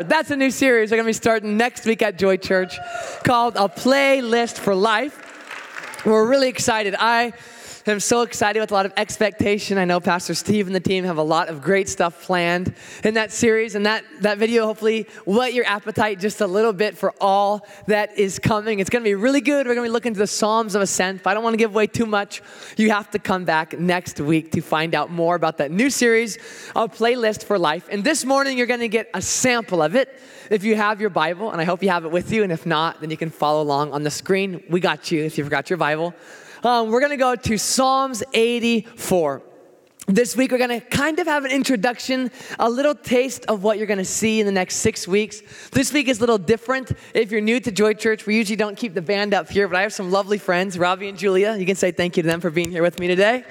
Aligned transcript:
That's 0.00 0.30
a 0.30 0.36
new 0.36 0.50
series 0.50 0.90
we're 0.90 0.96
going 0.96 1.04
to 1.04 1.08
be 1.10 1.12
starting 1.12 1.58
next 1.58 1.84
week 1.84 2.00
at 2.00 2.16
Joy 2.16 2.38
Church 2.38 2.78
called 3.22 3.56
A 3.56 3.68
Playlist 3.68 4.56
for 4.56 4.74
Life. 4.74 6.06
We're 6.06 6.26
really 6.26 6.48
excited. 6.48 6.94
I 6.98 7.34
am 7.86 8.00
so 8.00 8.22
excited 8.22 8.60
with 8.60 8.70
a 8.70 8.74
lot 8.74 8.86
of 8.86 8.92
expectation. 8.96 9.78
I 9.78 9.84
know 9.84 10.00
Pastor 10.00 10.34
Steve 10.34 10.66
and 10.66 10.76
the 10.76 10.80
team 10.80 11.04
have 11.04 11.16
a 11.16 11.22
lot 11.22 11.48
of 11.48 11.62
great 11.62 11.88
stuff 11.88 12.22
planned 12.22 12.74
in 13.04 13.14
that 13.14 13.32
series, 13.32 13.74
and 13.74 13.86
that, 13.86 14.04
that 14.20 14.38
video 14.38 14.66
hopefully 14.66 15.06
whet 15.24 15.54
your 15.54 15.64
appetite 15.64 16.20
just 16.20 16.40
a 16.40 16.46
little 16.46 16.72
bit 16.72 16.96
for 16.96 17.14
all 17.20 17.66
that 17.86 18.18
is 18.18 18.38
coming. 18.38 18.80
It's 18.80 18.90
going 18.90 19.02
to 19.02 19.08
be 19.08 19.14
really 19.14 19.40
good. 19.40 19.66
We're 19.66 19.74
going 19.74 19.86
to 19.86 19.90
be 19.90 19.92
looking 19.92 20.12
to 20.12 20.18
the 20.18 20.26
Psalms 20.26 20.74
of 20.74 20.82
Ascent, 20.82 21.22
but 21.22 21.30
I 21.30 21.34
don't 21.34 21.42
want 21.42 21.54
to 21.54 21.58
give 21.58 21.70
away 21.70 21.86
too 21.86 22.06
much. 22.06 22.42
You 22.76 22.90
have 22.90 23.10
to 23.12 23.18
come 23.18 23.44
back 23.44 23.78
next 23.78 24.20
week 24.20 24.52
to 24.52 24.60
find 24.60 24.94
out 24.94 25.10
more 25.10 25.34
about 25.34 25.58
that 25.58 25.70
new 25.70 25.90
series, 25.90 26.36
A 26.76 26.88
Playlist 26.88 27.44
for 27.44 27.58
Life. 27.58 27.88
And 27.90 28.04
this 28.04 28.24
morning, 28.24 28.58
you're 28.58 28.66
going 28.66 28.80
to 28.80 28.88
get 28.88 29.08
a 29.14 29.22
sample 29.22 29.82
of 29.82 29.94
it 29.94 30.20
if 30.50 30.64
you 30.64 30.76
have 30.76 31.00
your 31.00 31.10
Bible, 31.10 31.50
and 31.50 31.60
I 31.60 31.64
hope 31.64 31.82
you 31.82 31.88
have 31.88 32.04
it 32.04 32.10
with 32.10 32.30
you. 32.30 32.42
And 32.42 32.52
if 32.52 32.66
not, 32.66 33.00
then 33.00 33.10
you 33.10 33.16
can 33.16 33.30
follow 33.30 33.62
along 33.62 33.92
on 33.92 34.02
the 34.02 34.10
screen. 34.10 34.62
We 34.68 34.80
got 34.80 35.10
you 35.10 35.22
if 35.22 35.38
you 35.38 35.44
forgot 35.44 35.70
your 35.70 35.78
Bible 35.78 36.14
um, 36.62 36.90
we're 36.90 37.00
going 37.00 37.10
to 37.10 37.16
go 37.16 37.34
to 37.34 37.58
Psalms 37.58 38.22
84. 38.32 39.42
This 40.06 40.36
week, 40.36 40.50
we're 40.50 40.58
going 40.58 40.80
to 40.80 40.80
kind 40.80 41.18
of 41.20 41.26
have 41.26 41.44
an 41.44 41.52
introduction, 41.52 42.30
a 42.58 42.68
little 42.68 42.94
taste 42.94 43.44
of 43.46 43.62
what 43.62 43.78
you're 43.78 43.86
going 43.86 43.98
to 43.98 44.04
see 44.04 44.40
in 44.40 44.46
the 44.46 44.52
next 44.52 44.76
six 44.76 45.06
weeks. 45.06 45.40
This 45.70 45.92
week 45.92 46.08
is 46.08 46.18
a 46.18 46.20
little 46.20 46.38
different. 46.38 46.92
If 47.14 47.30
you're 47.30 47.40
new 47.40 47.60
to 47.60 47.70
Joy 47.70 47.94
Church, 47.94 48.26
we 48.26 48.36
usually 48.36 48.56
don't 48.56 48.76
keep 48.76 48.92
the 48.92 49.02
band 49.02 49.34
up 49.34 49.48
here, 49.48 49.68
but 49.68 49.76
I 49.76 49.82
have 49.82 49.92
some 49.92 50.10
lovely 50.10 50.38
friends, 50.38 50.78
Robbie 50.78 51.08
and 51.08 51.16
Julia. 51.16 51.56
You 51.56 51.64
can 51.64 51.76
say 51.76 51.92
thank 51.92 52.16
you 52.16 52.24
to 52.24 52.28
them 52.28 52.40
for 52.40 52.50
being 52.50 52.70
here 52.70 52.82
with 52.82 52.98
me 52.98 53.06
today. 53.06 53.44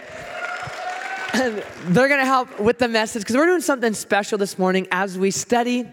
And 1.34 1.64
they're 1.86 2.10
going 2.10 2.20
to 2.20 2.26
help 2.26 2.60
with 2.60 2.78
the 2.78 2.90
message 2.90 3.22
because 3.22 3.38
we're 3.38 3.46
doing 3.46 3.62
something 3.62 3.94
special 3.94 4.38
this 4.38 4.60
morning 4.60 4.88
as 4.92 5.18
we 5.18 5.32
study 5.32 5.88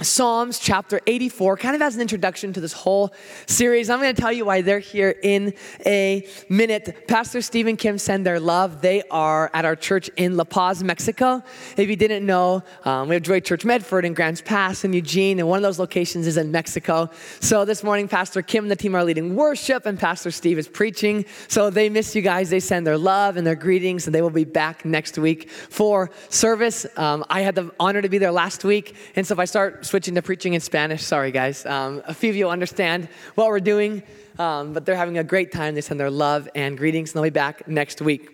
Psalms 0.00 0.58
chapter 0.58 1.02
84 1.06 1.58
kind 1.58 1.76
of 1.76 1.82
as 1.82 1.96
an 1.96 2.00
introduction 2.00 2.54
to 2.54 2.62
this 2.62 2.72
whole 2.72 3.12
series. 3.46 3.90
I'm 3.90 4.00
going 4.00 4.14
to 4.14 4.20
tell 4.20 4.32
you 4.32 4.46
why 4.46 4.62
they're 4.62 4.78
here 4.78 5.14
in 5.22 5.52
a 5.84 6.26
minute. 6.48 7.06
Pastor 7.06 7.42
Steve 7.42 7.66
and 7.66 7.78
Kim 7.78 7.98
send 7.98 8.24
their 8.24 8.40
love. 8.40 8.80
They 8.80 9.02
are 9.10 9.50
at 9.52 9.66
our 9.66 9.76
church 9.76 10.08
in 10.16 10.38
La 10.38 10.44
Paz, 10.44 10.82
Mexico. 10.82 11.42
If 11.76 11.90
you 11.90 11.96
didn't 11.96 12.24
know, 12.24 12.62
um, 12.86 13.08
we 13.08 13.16
have 13.16 13.22
Joy 13.22 13.40
Church 13.40 13.66
Medford 13.66 14.06
and 14.06 14.16
Grants 14.16 14.40
Pass 14.40 14.84
and 14.84 14.94
Eugene, 14.94 15.38
and 15.38 15.46
one 15.46 15.58
of 15.58 15.62
those 15.62 15.78
locations 15.78 16.26
is 16.26 16.38
in 16.38 16.50
Mexico. 16.50 17.10
So 17.40 17.66
this 17.66 17.84
morning, 17.84 18.08
Pastor 18.08 18.40
Kim 18.40 18.64
and 18.64 18.70
the 18.70 18.76
team 18.76 18.94
are 18.94 19.04
leading 19.04 19.36
worship, 19.36 19.84
and 19.84 19.98
Pastor 19.98 20.30
Steve 20.30 20.58
is 20.58 20.68
preaching. 20.68 21.26
So 21.48 21.68
they 21.68 21.90
miss 21.90 22.16
you 22.16 22.22
guys. 22.22 22.48
They 22.48 22.60
send 22.60 22.86
their 22.86 22.98
love 22.98 23.36
and 23.36 23.46
their 23.46 23.56
greetings, 23.56 24.06
and 24.06 24.14
they 24.14 24.22
will 24.22 24.30
be 24.30 24.44
back 24.44 24.86
next 24.86 25.18
week 25.18 25.50
for 25.50 26.10
service. 26.30 26.86
Um, 26.96 27.26
I 27.28 27.42
had 27.42 27.54
the 27.54 27.70
honor 27.78 28.00
to 28.00 28.08
be 28.08 28.16
there 28.16 28.32
last 28.32 28.64
week, 28.64 28.96
and 29.16 29.26
so 29.26 29.34
if 29.34 29.38
I 29.38 29.44
start 29.44 29.81
switching 29.82 30.14
to 30.14 30.22
preaching 30.22 30.54
in 30.54 30.60
Spanish. 30.60 31.02
Sorry, 31.02 31.30
guys. 31.30 31.66
Um, 31.66 32.02
a 32.06 32.14
few 32.14 32.30
of 32.30 32.36
you 32.36 32.48
understand 32.48 33.08
what 33.34 33.48
we're 33.48 33.60
doing, 33.60 34.02
um, 34.38 34.72
but 34.72 34.86
they're 34.86 34.96
having 34.96 35.18
a 35.18 35.24
great 35.24 35.52
time. 35.52 35.74
They 35.74 35.80
send 35.80 36.00
their 36.00 36.10
love 36.10 36.48
and 36.54 36.78
greetings, 36.78 37.10
and 37.10 37.16
they'll 37.16 37.30
be 37.30 37.30
back 37.30 37.68
next 37.68 38.00
week. 38.00 38.30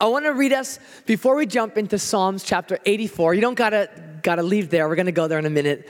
I 0.00 0.06
want 0.06 0.24
to 0.26 0.32
read 0.32 0.52
us 0.52 0.78
before 1.06 1.36
we 1.36 1.46
jump 1.46 1.78
into 1.78 1.98
Psalms 1.98 2.42
chapter 2.42 2.78
84. 2.84 3.34
You 3.34 3.40
don't 3.40 3.54
gotta 3.54 3.88
gotta 4.22 4.42
leave 4.42 4.70
there. 4.70 4.88
We're 4.88 4.96
gonna 4.96 5.12
go 5.12 5.28
there 5.28 5.38
in 5.38 5.46
a 5.46 5.50
minute. 5.50 5.88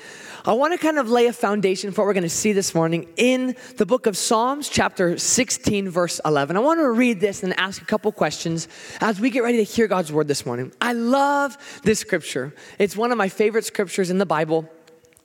I 0.49 0.53
want 0.53 0.75
to 0.75 0.79
kind 0.79 1.01
of 1.01 1.11
lay 1.11 1.27
a 1.27 1.33
foundation 1.33 1.91
for 1.91 2.03
what 2.03 2.07
we're 2.07 2.13
going 2.13 2.23
to 2.23 2.29
see 2.29 2.53
this 2.53 2.73
morning 2.73 3.09
in 3.17 3.57
the 3.79 3.85
book 3.85 4.07
of 4.07 4.17
Psalms, 4.17 4.69
chapter 4.69 5.19
16, 5.19 5.91
verse 5.91 6.21
11. 6.25 6.57
I 6.57 6.61
want 6.61 6.79
to 6.79 6.89
read 6.89 7.19
this 7.19 7.43
and 7.43 7.53
ask 7.59 7.83
a 7.83 7.85
couple 7.85 8.13
questions 8.13 8.69
as 9.01 9.19
we 9.19 9.31
get 9.31 9.43
ready 9.43 9.59
to 9.59 9.65
hear 9.65 9.89
God's 9.89 10.13
word 10.13 10.29
this 10.29 10.47
morning. 10.47 10.73
I 10.81 10.93
love 10.93 11.59
this 11.83 11.99
scripture, 11.99 12.55
it's 12.79 12.97
one 12.97 13.11
of 13.11 13.19
my 13.19 13.29
favorite 13.29 13.65
scriptures 13.65 14.09
in 14.09 14.19
the 14.19 14.27
Bible. 14.27 14.71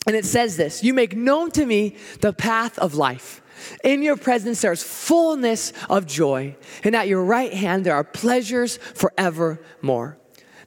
And 0.07 0.15
it 0.15 0.25
says 0.25 0.57
this 0.57 0.83
You 0.83 0.95
make 0.95 1.15
known 1.15 1.51
to 1.51 1.67
me 1.67 1.97
the 2.21 2.33
path 2.33 2.79
of 2.79 2.95
life. 2.95 3.43
In 3.83 4.01
your 4.01 4.17
presence, 4.17 4.61
there's 4.61 4.81
fullness 4.81 5.71
of 5.87 6.07
joy, 6.07 6.55
and 6.83 6.95
at 6.95 7.07
your 7.07 7.23
right 7.23 7.53
hand, 7.53 7.85
there 7.85 7.93
are 7.93 8.03
pleasures 8.03 8.77
forevermore. 8.77 10.17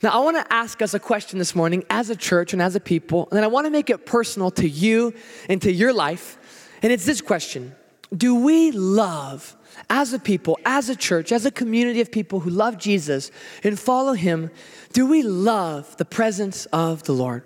Now, 0.04 0.10
I 0.10 0.19
want 0.19 0.37
to 0.37 0.53
ask 0.53 0.82
us 0.82 0.92
a 0.92 0.98
question 0.98 1.38
this 1.38 1.54
morning 1.54 1.82
as 1.88 2.10
a 2.10 2.16
church 2.16 2.53
and 2.53 2.60
as 2.60 2.76
a 2.76 2.81
people, 2.81 3.26
and 3.31 3.42
I 3.42 3.47
want 3.47 3.65
to 3.65 3.70
make 3.70 3.88
it 3.88 4.04
personal 4.04 4.50
to 4.50 4.69
you 4.69 5.15
and 5.48 5.62
to 5.62 5.72
your 5.72 5.94
life. 5.94 6.76
And 6.82 6.92
it's 6.92 7.06
this 7.06 7.22
question 7.22 7.75
Do 8.15 8.34
we 8.34 8.70
love, 8.70 9.56
as 9.88 10.12
a 10.12 10.19
people, 10.19 10.59
as 10.66 10.91
a 10.91 10.94
church, 10.94 11.32
as 11.32 11.47
a 11.47 11.50
community 11.50 12.03
of 12.03 12.12
people 12.12 12.41
who 12.41 12.50
love 12.50 12.76
Jesus 12.76 13.31
and 13.62 13.81
follow 13.81 14.12
Him, 14.12 14.50
do 14.92 15.06
we 15.06 15.22
love 15.22 15.97
the 15.97 16.04
presence 16.04 16.66
of 16.66 17.04
the 17.04 17.15
Lord? 17.15 17.42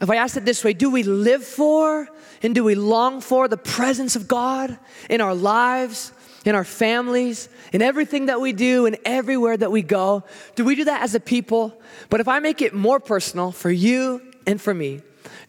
If 0.00 0.08
I 0.08 0.16
ask 0.16 0.38
it 0.38 0.46
this 0.46 0.64
way, 0.64 0.72
do 0.72 0.88
we 0.88 1.02
live 1.02 1.44
for 1.44 2.08
and 2.42 2.54
do 2.54 2.64
we 2.64 2.76
long 2.76 3.20
for 3.20 3.46
the 3.46 3.58
presence 3.58 4.16
of 4.16 4.26
God 4.26 4.78
in 5.10 5.20
our 5.20 5.34
lives? 5.34 6.12
In 6.44 6.54
our 6.54 6.64
families, 6.64 7.48
in 7.72 7.82
everything 7.82 8.26
that 8.26 8.40
we 8.40 8.52
do, 8.52 8.86
and 8.86 8.96
everywhere 9.04 9.56
that 9.56 9.70
we 9.70 9.82
go? 9.82 10.24
Do 10.54 10.64
we 10.64 10.74
do 10.74 10.84
that 10.84 11.02
as 11.02 11.14
a 11.14 11.20
people? 11.20 11.80
But 12.10 12.20
if 12.20 12.28
I 12.28 12.38
make 12.38 12.62
it 12.62 12.74
more 12.74 13.00
personal 13.00 13.52
for 13.52 13.70
you 13.70 14.22
and 14.46 14.60
for 14.60 14.72
me, 14.72 15.02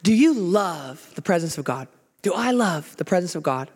do 0.03 0.13
you 0.13 0.33
love 0.33 1.11
the 1.15 1.21
presence 1.21 1.57
of 1.57 1.65
God? 1.65 1.87
Do 2.21 2.33
I 2.33 2.51
love 2.51 2.95
the 2.97 3.05
presence 3.05 3.35
of 3.35 3.43
God? 3.43 3.69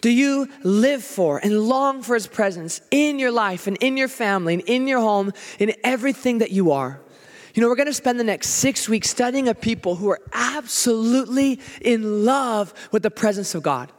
Do 0.00 0.10
you 0.10 0.48
live 0.62 1.02
for 1.02 1.38
and 1.38 1.60
long 1.60 2.02
for 2.02 2.14
His 2.14 2.26
presence 2.26 2.80
in 2.90 3.18
your 3.18 3.32
life 3.32 3.66
and 3.66 3.76
in 3.78 3.96
your 3.96 4.08
family 4.08 4.54
and 4.54 4.62
in 4.64 4.86
your 4.86 5.00
home, 5.00 5.32
in 5.58 5.72
everything 5.82 6.38
that 6.38 6.52
you 6.52 6.72
are? 6.72 7.00
You 7.54 7.62
know, 7.62 7.68
we're 7.68 7.76
going 7.76 7.86
to 7.86 7.94
spend 7.94 8.20
the 8.20 8.24
next 8.24 8.50
six 8.50 8.88
weeks 8.88 9.10
studying 9.10 9.48
a 9.48 9.54
people 9.54 9.96
who 9.96 10.08
are 10.10 10.20
absolutely 10.32 11.58
in 11.80 12.24
love 12.24 12.72
with 12.92 13.02
the 13.02 13.10
presence 13.10 13.54
of 13.56 13.64
God. 13.64 13.90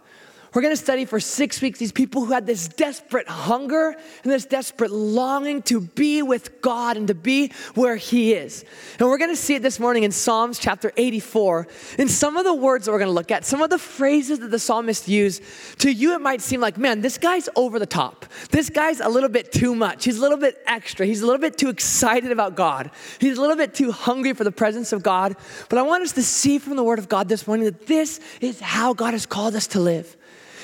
We're 0.53 0.63
going 0.63 0.73
to 0.73 0.81
study 0.81 1.05
for 1.05 1.19
six 1.19 1.61
weeks 1.61 1.77
these 1.77 1.91
people 1.91 2.25
who 2.25 2.33
had 2.33 2.47
this 2.47 2.67
desperate 2.67 3.27
hunger 3.27 3.95
and 4.23 4.31
this 4.31 4.45
desperate 4.45 4.91
longing 4.91 5.61
to 5.63 5.81
be 5.81 6.23
with 6.23 6.61
God 6.61 6.97
and 6.97 7.07
to 7.07 7.13
be 7.13 7.51
where 7.75 7.95
He 7.95 8.33
is. 8.33 8.65
And 8.97 9.07
we're 9.07 9.19
going 9.19 9.29
to 9.29 9.35
see 9.35 9.55
it 9.55 9.61
this 9.61 9.79
morning 9.79 10.03
in 10.03 10.11
Psalms 10.11 10.57
chapter 10.57 10.91
84. 10.97 11.67
In 11.99 12.07
some 12.07 12.35
of 12.35 12.45
the 12.45 12.53
words 12.53 12.85
that 12.85 12.91
we're 12.91 12.99
going 12.99 13.09
to 13.09 13.13
look 13.13 13.29
at, 13.29 13.45
some 13.45 13.61
of 13.61 13.69
the 13.69 13.77
phrases 13.77 14.39
that 14.39 14.49
the 14.49 14.57
psalmist 14.57 15.07
used, 15.07 15.43
to 15.79 15.91
you 15.91 16.15
it 16.15 16.21
might 16.21 16.41
seem 16.41 16.61
like, 16.61 16.79
man, 16.79 17.01
this 17.01 17.19
guy's 17.19 17.47
over 17.55 17.77
the 17.77 17.85
top. 17.85 18.25
This 18.49 18.71
guy's 18.71 18.99
a 18.99 19.09
little 19.09 19.29
bit 19.29 19.51
too 19.51 19.75
much. 19.75 20.05
He's 20.05 20.17
a 20.17 20.21
little 20.21 20.37
bit 20.37 20.57
extra. 20.65 21.05
He's 21.05 21.21
a 21.21 21.25
little 21.25 21.41
bit 21.41 21.59
too 21.59 21.69
excited 21.69 22.31
about 22.31 22.55
God. 22.55 22.89
He's 23.19 23.37
a 23.37 23.41
little 23.41 23.55
bit 23.55 23.75
too 23.75 23.91
hungry 23.91 24.33
for 24.33 24.43
the 24.43 24.51
presence 24.51 24.93
of 24.93 25.03
God. 25.03 25.35
But 25.69 25.77
I 25.77 25.83
want 25.83 26.03
us 26.03 26.13
to 26.13 26.23
see 26.23 26.57
from 26.57 26.75
the 26.75 26.83
Word 26.83 26.97
of 26.97 27.07
God 27.07 27.29
this 27.29 27.45
morning 27.45 27.65
that 27.65 27.85
this 27.85 28.19
is 28.41 28.59
how 28.59 28.93
God 28.93 29.11
has 29.11 29.27
called 29.27 29.55
us 29.55 29.67
to 29.67 29.79
live. 29.79 30.17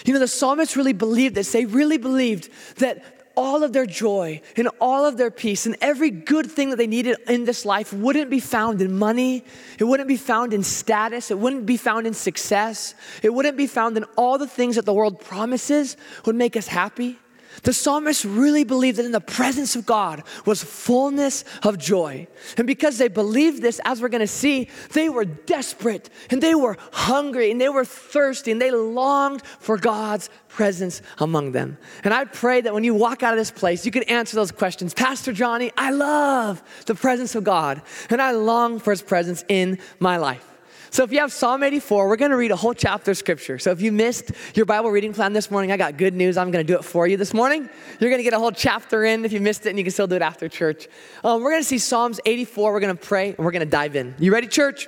You 0.05 0.13
know, 0.13 0.19
the 0.19 0.27
psalmists 0.27 0.77
really 0.77 0.93
believed 0.93 1.35
this. 1.35 1.51
They 1.51 1.65
really 1.65 1.97
believed 1.97 2.49
that 2.77 3.03
all 3.35 3.63
of 3.63 3.73
their 3.73 3.85
joy 3.85 4.41
and 4.55 4.69
all 4.79 5.05
of 5.05 5.17
their 5.17 5.31
peace 5.31 5.65
and 5.65 5.75
every 5.81 6.09
good 6.09 6.49
thing 6.49 6.69
that 6.69 6.77
they 6.77 6.87
needed 6.87 7.17
in 7.27 7.45
this 7.45 7.65
life 7.65 7.91
wouldn't 7.91 8.29
be 8.29 8.39
found 8.39 8.81
in 8.81 8.97
money. 8.97 9.43
It 9.77 9.83
wouldn't 9.83 10.07
be 10.07 10.17
found 10.17 10.53
in 10.53 10.63
status. 10.63 11.31
It 11.31 11.39
wouldn't 11.39 11.65
be 11.65 11.75
found 11.75 12.07
in 12.07 12.13
success. 12.13 12.95
It 13.21 13.33
wouldn't 13.33 13.57
be 13.57 13.67
found 13.67 13.97
in 13.97 14.05
all 14.15 14.37
the 14.37 14.47
things 14.47 14.75
that 14.77 14.85
the 14.85 14.93
world 14.93 15.19
promises 15.19 15.97
would 16.25 16.35
make 16.35 16.55
us 16.55 16.67
happy. 16.67 17.19
The 17.63 17.73
psalmist 17.73 18.25
really 18.25 18.63
believed 18.63 18.97
that 18.97 19.05
in 19.05 19.11
the 19.11 19.19
presence 19.19 19.75
of 19.75 19.85
God 19.85 20.23
was 20.45 20.63
fullness 20.63 21.43
of 21.63 21.77
joy. 21.77 22.27
And 22.57 22.67
because 22.67 22.97
they 22.97 23.07
believed 23.07 23.61
this, 23.61 23.79
as 23.85 24.01
we're 24.01 24.09
gonna 24.09 24.27
see, 24.27 24.69
they 24.93 25.09
were 25.09 25.25
desperate 25.25 26.09
and 26.29 26.41
they 26.41 26.55
were 26.55 26.77
hungry 26.91 27.51
and 27.51 27.59
they 27.59 27.69
were 27.69 27.85
thirsty 27.85 28.51
and 28.51 28.61
they 28.61 28.71
longed 28.71 29.45
for 29.59 29.77
God's 29.77 30.29
presence 30.47 31.01
among 31.19 31.51
them. 31.51 31.77
And 32.03 32.13
I 32.13 32.25
pray 32.25 32.61
that 32.61 32.73
when 32.73 32.83
you 32.83 32.93
walk 32.93 33.23
out 33.23 33.33
of 33.33 33.39
this 33.39 33.51
place, 33.51 33.85
you 33.85 33.91
can 33.91 34.03
answer 34.03 34.35
those 34.35 34.51
questions. 34.51 34.93
Pastor 34.93 35.33
Johnny, 35.33 35.71
I 35.77 35.91
love 35.91 36.63
the 36.85 36.95
presence 36.95 37.35
of 37.35 37.43
God 37.43 37.81
and 38.09 38.21
I 38.21 38.31
long 38.31 38.79
for 38.79 38.91
his 38.91 39.01
presence 39.01 39.43
in 39.49 39.79
my 39.99 40.17
life. 40.17 40.54
So 40.91 41.03
if 41.03 41.11
you 41.11 41.19
have 41.19 41.31
Psalm 41.31 41.63
84, 41.63 42.07
we're 42.07 42.15
going 42.15 42.31
to 42.31 42.37
read 42.37 42.51
a 42.51 42.55
whole 42.55 42.73
chapter 42.73 43.11
of 43.11 43.17
scripture. 43.17 43.59
So 43.59 43.71
if 43.71 43.81
you 43.81 43.91
missed 43.91 44.31
your 44.53 44.65
Bible 44.65 44.91
reading 44.91 45.13
plan 45.13 45.33
this 45.33 45.51
morning, 45.51 45.71
I 45.71 45.77
got 45.77 45.97
good 45.97 46.13
news. 46.13 46.37
I'm 46.37 46.51
going 46.51 46.65
to 46.65 46.73
do 46.73 46.77
it 46.77 46.85
for 46.85 47.07
you 47.07 47.17
this 47.17 47.33
morning. 47.33 47.69
You're 47.99 48.09
going 48.09 48.19
to 48.19 48.23
get 48.23 48.33
a 48.33 48.39
whole 48.39 48.51
chapter 48.51 49.03
in 49.03 49.25
if 49.25 49.31
you 49.31 49.39
missed 49.39 49.65
it, 49.65 49.69
and 49.69 49.77
you 49.77 49.83
can 49.83 49.91
still 49.91 50.07
do 50.07 50.15
it 50.15 50.21
after 50.21 50.47
church. 50.47 50.87
Um, 51.23 51.41
we're 51.41 51.51
going 51.51 51.63
to 51.63 51.67
see 51.67 51.79
Psalms 51.79 52.19
84. 52.25 52.71
We're 52.71 52.79
going 52.79 52.95
to 52.95 53.03
pray, 53.03 53.29
and 53.29 53.39
we're 53.39 53.51
going 53.51 53.61
to 53.61 53.65
dive 53.65 53.95
in. 53.95 54.15
You 54.19 54.31
ready, 54.31 54.47
church? 54.47 54.87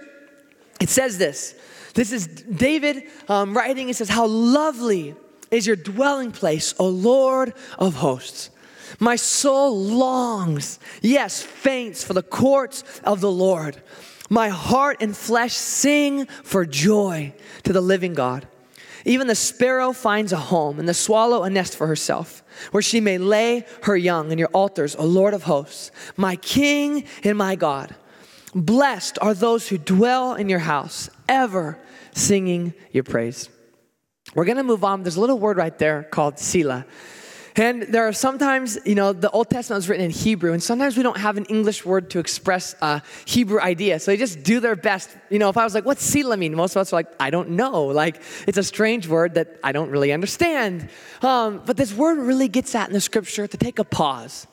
It 0.79 0.89
says 0.89 1.17
this. 1.17 1.55
This 1.93 2.11
is 2.11 2.27
David 2.27 3.03
um, 3.27 3.55
writing. 3.55 3.89
It 3.89 3.95
says, 3.95 4.09
How 4.09 4.27
lovely 4.27 5.15
is 5.51 5.65
your 5.65 5.75
dwelling 5.75 6.31
place, 6.31 6.73
O 6.77 6.87
Lord 6.87 7.53
of 7.79 7.95
hosts. 7.95 8.51
My 8.99 9.15
soul 9.15 9.77
longs, 9.77 10.79
yes, 11.01 11.41
faints 11.41 12.03
for 12.03 12.13
the 12.13 12.23
courts 12.23 12.83
of 13.03 13.21
the 13.21 13.31
Lord. 13.31 13.81
My 14.29 14.49
heart 14.49 14.97
and 15.01 15.15
flesh 15.15 15.53
sing 15.53 16.25
for 16.25 16.65
joy 16.65 17.33
to 17.63 17.73
the 17.73 17.81
living 17.81 18.13
God. 18.13 18.47
Even 19.05 19.27
the 19.27 19.35
sparrow 19.35 19.93
finds 19.93 20.33
a 20.33 20.37
home, 20.37 20.79
and 20.79 20.89
the 20.89 20.93
swallow 20.93 21.43
a 21.43 21.49
nest 21.49 21.77
for 21.77 21.87
herself, 21.87 22.43
where 22.71 22.83
she 22.83 22.99
may 22.99 23.17
lay 23.17 23.65
her 23.83 23.95
young 23.95 24.31
in 24.31 24.37
your 24.37 24.49
altars, 24.49 24.95
O 24.97 25.05
Lord 25.05 25.33
of 25.33 25.43
hosts, 25.43 25.91
my 26.17 26.35
King 26.35 27.05
and 27.23 27.37
my 27.37 27.55
God. 27.55 27.95
Blessed 28.53 29.17
are 29.21 29.33
those 29.33 29.69
who 29.69 29.77
dwell 29.77 30.35
in 30.35 30.49
your 30.49 30.59
house, 30.59 31.09
ever 31.29 31.79
singing 32.13 32.73
your 32.91 33.03
praise. 33.03 33.49
We're 34.35 34.45
going 34.45 34.57
to 34.57 34.63
move 34.63 34.83
on. 34.83 35.03
There's 35.03 35.15
a 35.15 35.21
little 35.21 35.39
word 35.39 35.57
right 35.57 35.77
there 35.77 36.03
called 36.03 36.37
Selah. 36.37 36.85
And 37.59 37.81
there 37.81 38.07
are 38.07 38.13
sometimes, 38.13 38.77
you 38.85 38.93
know, 38.93 39.13
the 39.13 39.31
Old 39.31 39.49
Testament 39.49 39.79
was 39.79 39.89
written 39.89 40.05
in 40.05 40.11
Hebrew, 40.11 40.53
and 40.53 40.61
sometimes 40.61 40.95
we 40.95 41.01
don't 41.01 41.17
have 41.17 41.37
an 41.37 41.45
English 41.45 41.83
word 41.83 42.11
to 42.11 42.19
express 42.19 42.75
a 42.81 43.01
Hebrew 43.25 43.59
idea. 43.59 43.99
So 43.99 44.11
they 44.11 44.17
just 44.17 44.43
do 44.43 44.59
their 44.59 44.75
best. 44.75 45.09
You 45.31 45.39
know, 45.39 45.49
if 45.49 45.57
I 45.57 45.63
was 45.63 45.73
like, 45.73 45.83
what's 45.83 46.15
mean? 46.15 46.55
Most 46.55 46.75
of 46.75 46.81
us 46.81 46.93
are 46.93 46.97
like, 46.97 47.07
I 47.19 47.31
don't 47.31 47.51
know. 47.51 47.85
Like, 47.85 48.21
it's 48.47 48.59
a 48.59 48.63
strange 48.63 49.07
word 49.07 49.33
that 49.33 49.59
I 49.63 49.71
don't 49.71 49.89
really 49.89 50.13
understand. 50.13 50.89
Um, 51.23 51.63
but 51.65 51.77
this 51.77 51.93
word 51.93 52.19
really 52.19 52.47
gets 52.47 52.75
at 52.75 52.89
in 52.89 52.93
the 52.93 53.01
scripture 53.01 53.47
to 53.47 53.57
take 53.57 53.79
a 53.79 53.83
pause, 53.83 54.45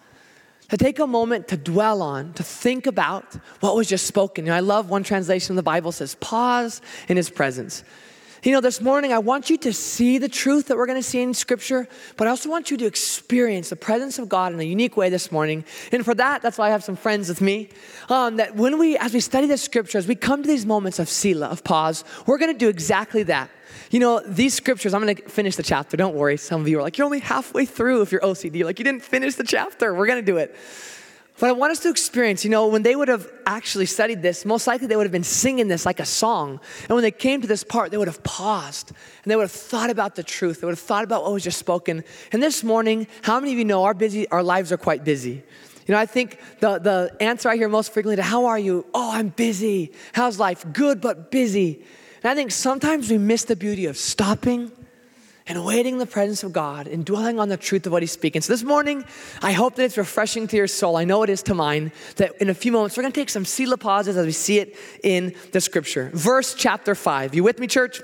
to 0.71 0.79
take 0.79 0.99
a 0.99 1.07
moment 1.07 1.49
to 1.49 1.59
dwell 1.59 2.01
on, 2.01 2.33
to 2.35 2.43
think 2.43 2.87
about 2.87 3.35
what 3.61 3.77
was 3.77 3.87
just 3.87 4.07
spoken. 4.07 4.47
You 4.47 4.53
know, 4.53 4.57
I 4.57 4.61
love 4.61 4.89
one 4.89 5.03
translation 5.03 5.53
of 5.53 5.57
the 5.57 5.63
Bible 5.63 5.93
says, 5.93 6.15
pause 6.15 6.81
in 7.09 7.19
his 7.19 7.29
presence. 7.29 7.85
You 8.45 8.53
know, 8.53 8.61
this 8.61 8.83
morning 8.83 9.11
I 9.11 9.21
want 9.21 9.49
you 9.49 9.57
to 9.57 9.73
see 9.73 10.19
the 10.19 10.29
truth 10.29 10.67
that 10.67 10.77
we're 10.77 10.85
going 10.85 11.01
to 11.01 11.09
see 11.09 11.23
in 11.23 11.33
Scripture, 11.33 11.89
but 12.19 12.27
I 12.27 12.31
also 12.31 12.51
want 12.51 12.71
you 12.71 12.77
to 12.77 12.85
experience 12.85 13.71
the 13.71 13.77
presence 13.77 14.19
of 14.19 14.29
God 14.29 14.53
in 14.53 14.61
a 14.61 14.65
unique 14.65 14.99
way 14.99 15.09
this 15.09 15.33
morning. 15.33 15.65
And 15.93 16.05
for 16.05 16.15
that, 16.17 16.43
that's 16.43 16.59
why 16.59 16.67
I 16.67 16.71
have 16.71 16.85
some 16.85 16.95
friends 16.95 17.31
with 17.31 17.41
me. 17.41 17.71
Um, 18.11 18.37
that 18.37 18.55
when 18.55 18.79
we, 18.79 18.99
as 18.99 19.15
we 19.15 19.21
study 19.21 19.47
the 19.47 19.57
Scripture, 19.57 19.97
as 19.97 20.07
we 20.07 20.15
come 20.15 20.43
to 20.43 20.47
these 20.47 20.67
moments 20.67 20.99
of 20.99 21.09
Selah, 21.09 21.47
of 21.47 21.65
pause, 21.65 22.05
we're 22.27 22.37
going 22.37 22.53
to 22.53 22.59
do 22.59 22.69
exactly 22.69 23.23
that. 23.23 23.49
You 23.91 23.99
know, 23.99 24.21
these 24.27 24.53
scriptures, 24.53 24.93
I'm 24.93 25.03
going 25.03 25.17
to 25.17 25.23
finish 25.23 25.57
the 25.57 25.63
chapter. 25.63 25.97
Don't 25.97 26.15
worry. 26.15 26.37
Some 26.37 26.61
of 26.61 26.69
you 26.69 26.81
are 26.81 26.83
like, 26.83 26.99
you're 26.99 27.07
only 27.07 27.21
halfway 27.21 27.65
through 27.65 28.03
if 28.03 28.13
you're 28.13 28.21
OCD. 28.21 28.63
Like, 28.63 28.79
you 28.79 28.85
didn't 28.85 29.05
finish 29.05 29.37
the 29.37 29.45
chapter. 29.45 29.95
We're 29.95 30.07
going 30.07 30.23
to 30.23 30.33
do 30.33 30.37
it. 30.37 30.55
But 31.41 31.49
I 31.49 31.53
want 31.53 31.73
us 31.73 31.81
to 31.81 31.91
experience, 31.91 32.45
you 32.45 32.51
know, 32.51 32.69
when 32.69 32.83
they 32.83 32.95
would 32.95 33.09
have 33.09 33.29
actually 33.45 33.87
studied 33.87 34.23
this, 34.23 34.45
most 34.45 34.69
likely 34.69 34.87
they 34.87 34.95
would 34.95 35.05
have 35.05 35.13
been 35.13 35.25
singing 35.25 35.67
this 35.67 35.85
like 35.85 35.99
a 35.99 36.05
song. 36.05 36.61
And 36.83 36.91
when 36.91 37.03
they 37.03 37.11
came 37.11 37.41
to 37.41 37.49
this 37.49 37.65
part, 37.65 37.91
they 37.91 37.97
would 37.97 38.07
have 38.07 38.23
paused 38.23 38.91
and 38.91 39.31
they 39.31 39.35
would 39.35 39.43
have 39.43 39.51
thought 39.51 39.91
about 39.91 40.15
the 40.15 40.23
truth. 40.23 40.61
They 40.61 40.67
would 40.67 40.73
have 40.73 40.79
thought 40.79 41.03
about 41.03 41.25
what 41.25 41.33
was 41.33 41.43
just 41.43 41.59
spoken. 41.59 42.05
And 42.31 42.41
this 42.41 42.63
morning, 42.63 43.09
how 43.23 43.41
many 43.41 43.53
of 43.53 43.59
you 43.59 43.65
know 43.65 43.83
our 43.83 43.95
busy, 43.95 44.29
our 44.29 44.45
lives 44.45 44.71
are 44.71 44.77
quite 44.77 45.03
busy? 45.03 45.43
You 45.87 45.93
know, 45.95 45.99
I 45.99 46.07
think 46.07 46.39
the, 46.61 46.79
the 46.79 47.17
answer 47.21 47.49
I 47.49 47.57
hear 47.57 47.69
most 47.69 47.93
frequently 47.93 48.17
to 48.17 48.23
how 48.23 48.47
are 48.47 48.59
you? 48.59 48.87
Oh, 48.95 49.11
I'm 49.13 49.29
busy. 49.29 49.93
How's 50.13 50.39
life? 50.39 50.65
Good, 50.73 51.01
but 51.01 51.33
busy. 51.33 51.85
And 52.23 52.31
I 52.31 52.35
think 52.37 52.53
sometimes 52.53 53.11
we 53.11 53.19
miss 53.19 53.45
the 53.45 53.57
beauty 53.57 53.87
of 53.87 53.97
stopping 53.97 54.71
and 55.47 55.59
awaiting 55.59 55.99
the 55.99 56.07
presence 56.07 56.43
of 56.43 56.53
God 56.53 56.87
and 56.87 57.05
dwelling 57.05 57.39
on 57.39 57.49
the 57.49 57.57
truth 57.57 57.87
of 57.87 57.93
what 57.93 58.03
He's 58.03 58.13
speaking. 58.13 58.41
So 58.41 58.53
this 58.53 58.63
morning, 58.63 59.05
I 59.43 59.53
hope 59.53 59.75
that 59.77 59.85
it's 59.85 59.99
refreshing 59.99 60.47
to 60.49 60.57
your 60.57 60.67
soul. 60.67 60.97
I 60.97 61.05
know 61.05 61.23
it 61.23 61.31
is 61.31 61.43
to 61.45 61.55
mine. 61.55 61.93
That 62.17 62.41
in 62.41 62.49
a 62.49 62.55
few 62.55 62.73
moments, 62.73 62.97
we're 62.97 63.03
going 63.03 63.13
to 63.13 63.21
take 63.21 63.31
some 63.31 63.45
Selah 63.45 63.77
pauses 63.77 64.17
as 64.17 64.25
we 64.25 64.33
see 64.33 64.59
it 64.59 64.77
in 65.03 65.35
the 65.53 65.61
scripture. 65.61 66.11
Verse 66.15 66.55
chapter 66.55 66.95
5. 66.95 67.35
You 67.35 67.45
with 67.45 67.59
me, 67.59 67.67
church? 67.67 68.01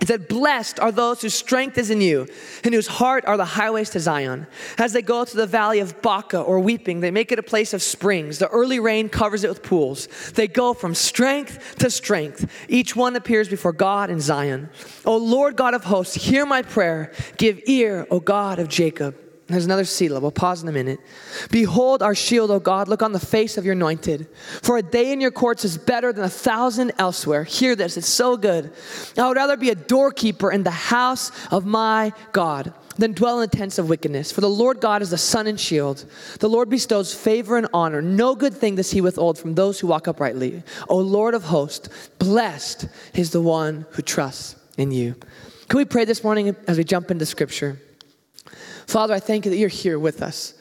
It 0.00 0.08
said, 0.08 0.28
Blessed 0.28 0.78
are 0.78 0.92
those 0.92 1.22
whose 1.22 1.34
strength 1.34 1.76
is 1.76 1.90
in 1.90 2.00
you, 2.00 2.28
and 2.62 2.72
whose 2.72 2.86
heart 2.86 3.24
are 3.24 3.36
the 3.36 3.44
highways 3.44 3.90
to 3.90 4.00
Zion. 4.00 4.46
As 4.78 4.92
they 4.92 5.02
go 5.02 5.24
to 5.24 5.36
the 5.36 5.46
valley 5.46 5.80
of 5.80 6.00
Baca 6.02 6.40
or 6.40 6.60
weeping, 6.60 7.00
they 7.00 7.10
make 7.10 7.32
it 7.32 7.38
a 7.38 7.42
place 7.42 7.74
of 7.74 7.82
springs. 7.82 8.38
The 8.38 8.48
early 8.48 8.78
rain 8.78 9.08
covers 9.08 9.44
it 9.44 9.48
with 9.48 9.62
pools. 9.62 10.06
They 10.32 10.46
go 10.46 10.72
from 10.72 10.94
strength 10.94 11.76
to 11.78 11.90
strength. 11.90 12.50
Each 12.68 12.94
one 12.94 13.16
appears 13.16 13.48
before 13.48 13.72
God 13.72 14.10
in 14.10 14.20
Zion. 14.20 14.70
O 15.04 15.16
Lord 15.16 15.56
God 15.56 15.74
of 15.74 15.84
hosts, 15.84 16.14
hear 16.14 16.46
my 16.46 16.62
prayer. 16.62 17.12
Give 17.36 17.60
ear, 17.66 18.06
O 18.10 18.20
God 18.20 18.58
of 18.58 18.68
Jacob. 18.68 19.27
There's 19.48 19.64
another 19.64 19.86
Selah. 19.86 20.20
We'll 20.20 20.30
pause 20.30 20.62
in 20.62 20.68
a 20.68 20.72
minute. 20.72 21.00
Behold 21.50 22.02
our 22.02 22.14
shield, 22.14 22.50
O 22.50 22.60
God. 22.60 22.86
Look 22.86 23.02
on 23.02 23.12
the 23.12 23.20
face 23.20 23.56
of 23.56 23.64
your 23.64 23.72
anointed. 23.72 24.28
For 24.62 24.76
a 24.76 24.82
day 24.82 25.10
in 25.10 25.22
your 25.22 25.30
courts 25.30 25.64
is 25.64 25.78
better 25.78 26.12
than 26.12 26.24
a 26.24 26.28
thousand 26.28 26.92
elsewhere. 26.98 27.44
Hear 27.44 27.74
this, 27.74 27.96
it's 27.96 28.06
so 28.06 28.36
good. 28.36 28.70
I 29.16 29.26
would 29.26 29.38
rather 29.38 29.56
be 29.56 29.70
a 29.70 29.74
doorkeeper 29.74 30.52
in 30.52 30.64
the 30.64 30.70
house 30.70 31.32
of 31.50 31.64
my 31.64 32.12
God 32.32 32.74
than 32.98 33.12
dwell 33.12 33.40
in 33.40 33.48
the 33.48 33.56
tents 33.56 33.78
of 33.78 33.88
wickedness. 33.88 34.30
For 34.30 34.42
the 34.42 34.50
Lord 34.50 34.82
God 34.82 35.00
is 35.00 35.10
the 35.10 35.18
sun 35.18 35.46
and 35.46 35.58
shield. 35.58 36.04
The 36.40 36.48
Lord 36.48 36.68
bestows 36.68 37.14
favor 37.14 37.56
and 37.56 37.68
honor. 37.72 38.02
No 38.02 38.34
good 38.34 38.52
thing 38.52 38.74
does 38.74 38.90
he 38.90 39.00
withhold 39.00 39.38
from 39.38 39.54
those 39.54 39.80
who 39.80 39.86
walk 39.86 40.08
uprightly. 40.08 40.62
O 40.90 40.98
Lord 40.98 41.32
of 41.32 41.44
hosts, 41.44 41.88
blessed 42.18 42.86
is 43.14 43.30
the 43.30 43.40
one 43.40 43.86
who 43.92 44.02
trusts 44.02 44.56
in 44.76 44.90
you. 44.90 45.14
Can 45.68 45.78
we 45.78 45.86
pray 45.86 46.04
this 46.04 46.22
morning 46.22 46.54
as 46.66 46.76
we 46.76 46.84
jump 46.84 47.10
into 47.10 47.24
scripture? 47.24 47.80
Father, 48.88 49.12
I 49.12 49.20
thank 49.20 49.44
you 49.44 49.50
that 49.50 49.58
you're 49.58 49.68
here 49.68 49.98
with 49.98 50.22
us. 50.22 50.54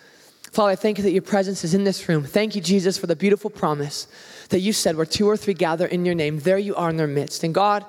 Father, 0.51 0.71
I 0.71 0.75
thank 0.75 0.97
you 0.97 1.03
that 1.05 1.13
your 1.13 1.21
presence 1.21 1.63
is 1.63 1.73
in 1.73 1.85
this 1.85 2.09
room. 2.09 2.25
Thank 2.25 2.55
you, 2.55 2.61
Jesus, 2.61 2.97
for 2.97 3.07
the 3.07 3.15
beautiful 3.15 3.49
promise 3.49 4.05
that 4.49 4.59
you 4.59 4.73
said, 4.73 4.97
where 4.97 5.05
two 5.05 5.25
or 5.25 5.37
three 5.37 5.53
gather 5.53 5.85
in 5.85 6.03
your 6.03 6.13
name, 6.13 6.39
there 6.39 6.57
you 6.57 6.75
are 6.75 6.89
in 6.89 6.97
their 6.97 7.07
midst. 7.07 7.45
And 7.45 7.55
God, 7.55 7.85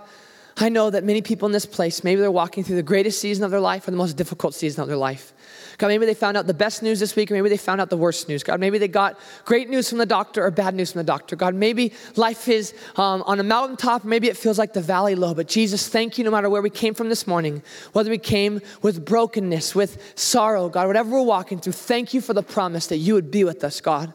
I 0.56 0.68
know 0.68 0.90
that 0.90 1.02
many 1.02 1.22
people 1.22 1.46
in 1.46 1.52
this 1.52 1.66
place, 1.66 2.04
maybe 2.04 2.20
they're 2.20 2.30
walking 2.30 2.62
through 2.62 2.76
the 2.76 2.84
greatest 2.84 3.20
season 3.20 3.42
of 3.42 3.50
their 3.50 3.58
life 3.58 3.88
or 3.88 3.90
the 3.90 3.96
most 3.96 4.16
difficult 4.16 4.54
season 4.54 4.80
of 4.80 4.86
their 4.86 4.96
life. 4.96 5.32
God, 5.78 5.86
maybe 5.86 6.06
they 6.06 6.14
found 6.14 6.36
out 6.36 6.48
the 6.48 6.54
best 6.54 6.82
news 6.82 6.98
this 6.98 7.14
week, 7.14 7.30
or 7.30 7.34
maybe 7.34 7.48
they 7.48 7.56
found 7.56 7.80
out 7.80 7.88
the 7.88 7.96
worst 7.96 8.28
news. 8.28 8.42
God, 8.42 8.58
maybe 8.58 8.78
they 8.78 8.88
got 8.88 9.18
great 9.44 9.70
news 9.70 9.88
from 9.88 9.98
the 9.98 10.06
doctor 10.06 10.44
or 10.44 10.50
bad 10.50 10.74
news 10.74 10.90
from 10.90 10.98
the 10.98 11.04
doctor. 11.04 11.36
God, 11.36 11.54
maybe 11.54 11.92
life 12.16 12.48
is 12.48 12.74
um, 12.96 13.22
on 13.22 13.38
a 13.38 13.44
mountaintop, 13.44 14.04
maybe 14.04 14.28
it 14.28 14.36
feels 14.36 14.58
like 14.58 14.72
the 14.72 14.80
valley 14.80 15.14
low. 15.14 15.34
But 15.34 15.46
Jesus, 15.46 15.88
thank 15.88 16.18
you 16.18 16.24
no 16.24 16.32
matter 16.32 16.50
where 16.50 16.62
we 16.62 16.70
came 16.70 16.94
from 16.94 17.08
this 17.08 17.28
morning, 17.28 17.62
whether 17.92 18.10
we 18.10 18.18
came 18.18 18.60
with 18.82 19.04
brokenness, 19.04 19.76
with 19.76 20.18
sorrow, 20.18 20.68
God, 20.68 20.88
whatever 20.88 21.10
we're 21.10 21.22
walking 21.22 21.60
through, 21.60 21.74
thank 21.74 22.12
you 22.12 22.20
for 22.20 22.34
the 22.34 22.42
promise 22.42 22.88
that 22.88 22.96
you 22.96 23.14
would 23.14 23.30
be 23.30 23.44
with 23.44 23.62
us, 23.62 23.80
God. 23.80 24.12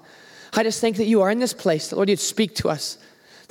I 0.51 0.63
just 0.63 0.81
think 0.81 0.97
that 0.97 1.05
you 1.05 1.21
are 1.21 1.31
in 1.31 1.39
this 1.39 1.53
place, 1.53 1.87
that 1.87 1.95
Lord, 1.95 2.09
you'd 2.09 2.19
speak 2.19 2.55
to 2.55 2.69
us 2.69 2.97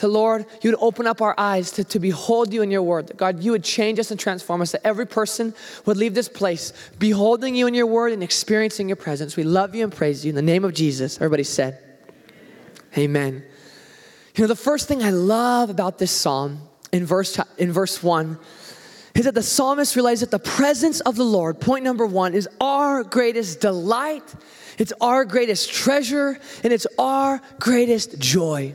Lord, 0.08 0.46
you 0.60 0.70
would 0.70 0.80
open 0.80 1.06
up 1.06 1.22
our 1.22 1.34
eyes 1.38 1.70
to, 1.72 1.84
to 1.84 1.98
behold 1.98 2.52
you 2.52 2.62
in 2.62 2.70
your 2.70 2.82
word. 2.82 3.12
God, 3.16 3.42
you 3.42 3.52
would 3.52 3.64
change 3.64 3.98
us 3.98 4.10
and 4.10 4.18
transform 4.18 4.60
us, 4.60 4.72
that 4.72 4.86
every 4.86 5.06
person 5.06 5.54
would 5.86 5.96
leave 5.96 6.14
this 6.14 6.28
place 6.28 6.72
beholding 6.98 7.54
you 7.54 7.66
in 7.66 7.74
your 7.74 7.86
word 7.86 8.12
and 8.12 8.22
experiencing 8.22 8.88
your 8.88 8.96
presence. 8.96 9.36
We 9.36 9.44
love 9.44 9.74
you 9.74 9.84
and 9.84 9.92
praise 9.92 10.24
you. 10.24 10.30
In 10.30 10.36
the 10.36 10.42
name 10.42 10.64
of 10.64 10.74
Jesus, 10.74 11.16
everybody 11.16 11.44
said, 11.44 11.78
Amen. 12.96 13.44
You 14.34 14.42
know, 14.42 14.48
the 14.48 14.56
first 14.56 14.88
thing 14.88 15.02
I 15.02 15.10
love 15.10 15.70
about 15.70 15.98
this 15.98 16.10
psalm 16.10 16.60
in 16.92 17.06
verse, 17.06 17.38
in 17.58 17.72
verse 17.72 18.02
1 18.02 18.38
is 19.14 19.26
that 19.26 19.34
the 19.34 19.42
psalmist 19.42 19.94
realized 19.94 20.22
that 20.22 20.30
the 20.30 20.38
presence 20.38 21.00
of 21.00 21.16
the 21.16 21.24
Lord, 21.24 21.60
point 21.60 21.84
number 21.84 22.06
one, 22.06 22.34
is 22.34 22.48
our 22.60 23.04
greatest 23.04 23.60
delight, 23.60 24.34
it's 24.78 24.92
our 25.00 25.24
greatest 25.24 25.70
treasure, 25.70 26.38
and 26.64 26.72
it's 26.72 26.86
our 26.98 27.42
greatest 27.58 28.18
joy. 28.18 28.74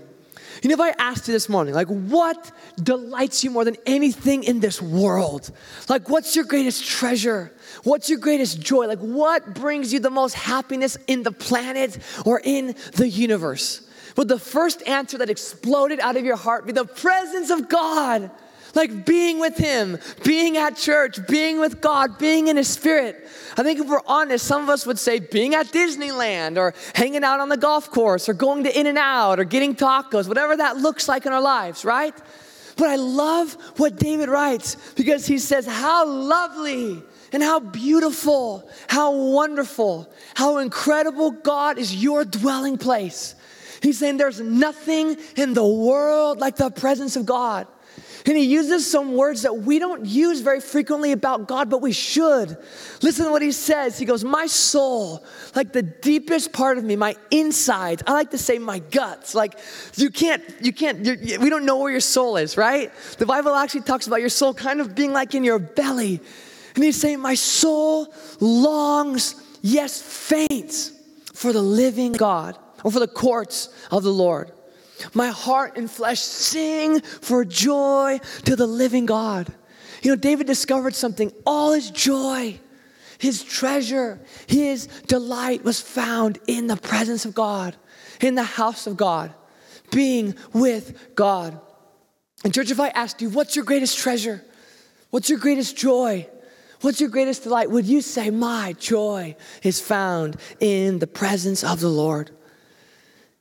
You 0.62 0.70
know, 0.70 0.74
if 0.74 0.80
I 0.80 0.90
asked 0.98 1.28
you 1.28 1.34
this 1.34 1.50
morning, 1.50 1.74
like, 1.74 1.88
what 1.88 2.52
delights 2.82 3.44
you 3.44 3.52
more 3.52 3.66
than 3.66 3.78
anything 3.86 4.44
in 4.44 4.60
this 4.60 4.82
world? 4.82 5.52
Like, 5.88 6.10
what's 6.10 6.36
your 6.36 6.46
greatest 6.46 6.86
treasure? 6.86 7.52
What's 7.84 8.10
your 8.10 8.20
greatest 8.20 8.60
joy? 8.60 8.88
Like, 8.88 9.00
what 9.00 9.54
brings 9.54 9.94
you 9.94 10.00
the 10.00 10.10
most 10.10 10.34
happiness 10.34 10.98
in 11.08 11.24
the 11.24 11.32
planet 11.32 11.98
or 12.26 12.42
in 12.44 12.76
the 12.94 13.08
universe? 13.08 13.88
Would 14.16 14.30
the 14.30 14.40
first 14.40 14.86
answer 14.88 15.20
that 15.20 15.30
exploded 15.30 16.00
out 16.00 16.18
of 16.18 16.26
your 16.26 16.38
heart 16.38 16.66
be 16.66 16.72
the 16.72 16.86
presence 16.86 17.52
of 17.52 17.70
God? 17.70 18.32
Like 18.78 19.06
being 19.06 19.40
with 19.40 19.58
Him, 19.58 19.98
being 20.24 20.56
at 20.56 20.78
church, 20.78 21.26
being 21.28 21.60
with 21.60 21.82
God, 21.82 22.20
being 22.20 22.48
in 22.48 22.58
His 22.58 22.70
Spirit. 22.70 23.28
I 23.58 23.64
think 23.64 23.80
if 23.80 23.88
we're 23.88 24.02
honest, 24.06 24.46
some 24.46 24.62
of 24.62 24.70
us 24.70 24.86
would 24.86 25.00
say 25.00 25.18
being 25.18 25.56
at 25.56 25.66
Disneyland 25.68 26.58
or 26.58 26.76
hanging 26.94 27.24
out 27.24 27.40
on 27.40 27.50
the 27.50 27.58
golf 27.58 27.90
course 27.90 28.30
or 28.30 28.34
going 28.34 28.64
to 28.66 28.80
In-N-Out 28.80 29.40
or 29.40 29.46
getting 29.46 29.76
tacos, 29.76 30.28
whatever 30.28 30.56
that 30.56 30.78
looks 30.78 31.08
like 31.10 31.26
in 31.26 31.34
our 31.34 31.42
lives, 31.42 31.84
right? 31.84 32.14
But 32.78 32.90
I 32.90 32.98
love 32.98 33.54
what 33.78 33.98
David 33.98 34.30
writes 34.30 34.78
because 34.94 35.26
he 35.26 35.40
says, 35.40 35.66
How 35.66 36.08
lovely 36.08 37.02
and 37.34 37.42
how 37.42 37.60
beautiful, 37.60 38.70
how 38.88 39.12
wonderful, 39.12 40.08
how 40.36 40.60
incredible 40.60 41.32
God 41.32 41.80
is 41.80 41.96
your 41.96 42.24
dwelling 42.24 42.78
place. 42.78 43.34
He's 43.82 43.98
saying 43.98 44.18
there's 44.18 44.40
nothing 44.40 45.18
in 45.36 45.56
the 45.56 45.68
world 45.68 46.40
like 46.40 46.56
the 46.56 46.70
presence 46.70 47.16
of 47.16 47.26
God. 47.26 47.68
And 48.28 48.36
he 48.36 48.44
uses 48.44 48.90
some 48.90 49.16
words 49.16 49.44
that 49.44 49.60
we 49.60 49.80
don't 49.80 50.06
use 50.06 50.42
very 50.42 50.60
frequently 50.60 51.14
about 51.14 51.48
God, 51.48 51.70
but 51.70 51.82
we 51.82 51.94
should. 51.94 52.58
Listen 53.02 53.26
to 53.26 53.32
what 53.32 53.42
he 53.42 53.54
says. 53.54 53.98
He 53.98 54.04
goes, 54.04 54.26
My 54.26 54.48
soul, 54.48 55.24
like 55.56 55.72
the 55.72 55.82
deepest 55.82 56.52
part 56.52 56.78
of 56.78 56.84
me, 56.84 56.98
my 56.98 57.16
insides, 57.32 58.04
I 58.06 58.12
like 58.12 58.32
to 58.32 58.38
say 58.38 58.60
my 58.60 58.80
guts. 58.80 59.34
Like 59.34 59.58
you 59.96 60.10
can't, 60.10 60.44
you 60.60 60.74
can't, 60.74 61.00
we 61.40 61.50
don't 61.50 61.66
know 61.66 61.78
where 61.78 61.92
your 61.92 62.02
soul 62.02 62.36
is, 62.36 62.58
right? 62.58 62.92
The 63.18 63.26
Bible 63.26 63.56
actually 63.56 63.82
talks 63.82 64.08
about 64.08 64.20
your 64.20 64.30
soul 64.30 64.54
kind 64.54 64.82
of 64.82 64.94
being 64.94 65.14
like 65.14 65.34
in 65.34 65.46
your 65.46 65.60
belly. 65.60 66.20
And 66.76 66.84
he's 66.84 67.00
saying, 67.00 67.22
My 67.22 67.36
soul 67.36 68.14
longs, 68.42 69.42
yes, 69.62 70.02
faints 70.02 70.92
for 71.34 71.54
the 71.54 71.62
living 71.62 72.12
God 72.12 72.58
or 72.84 72.92
for 72.92 73.00
the 73.00 73.08
courts 73.08 73.70
of 73.90 74.04
the 74.04 74.12
Lord. 74.12 74.52
My 75.14 75.30
heart 75.30 75.78
and 75.78 75.90
flesh 75.90 76.20
sing 76.20 77.02
for 77.02 77.46
joy 77.46 78.20
to 78.46 78.56
the 78.56 78.68
living 78.68 79.06
God. 79.06 79.54
You 80.02 80.12
know, 80.12 80.16
David 80.16 80.48
discovered 80.48 80.96
something. 80.96 81.32
All 81.46 81.74
his 81.74 81.92
joy, 81.92 82.60
his 83.18 83.44
treasure, 83.44 84.20
his 84.48 84.88
delight 85.08 85.64
was 85.64 85.82
found 85.82 86.40
in 86.48 86.68
the 86.68 86.78
presence 86.78 87.26
of 87.26 87.34
God, 87.34 87.76
in 88.22 88.36
the 88.36 88.44
house 88.44 88.88
of 88.88 88.98
God, 88.98 89.34
being 89.92 90.36
with 90.54 91.16
God. 91.16 91.60
And, 92.44 92.54
church, 92.54 92.72
if 92.72 92.80
I 92.80 92.90
asked 92.90 93.22
you, 93.22 93.30
what's 93.30 93.56
your 93.56 93.66
greatest 93.66 93.98
treasure? 93.98 94.44
What's 95.10 95.30
your 95.30 95.40
greatest 95.40 95.76
joy? 95.76 96.28
What's 96.82 97.02
your 97.02 97.10
greatest 97.10 97.44
delight? 97.44 97.72
Would 97.72 97.86
you 97.86 98.02
say, 98.02 98.30
My 98.30 98.74
joy 98.74 99.36
is 99.64 99.80
found 99.80 100.38
in 100.60 101.00
the 101.00 101.08
presence 101.08 101.64
of 101.64 101.80
the 101.80 101.90
Lord? 101.90 102.32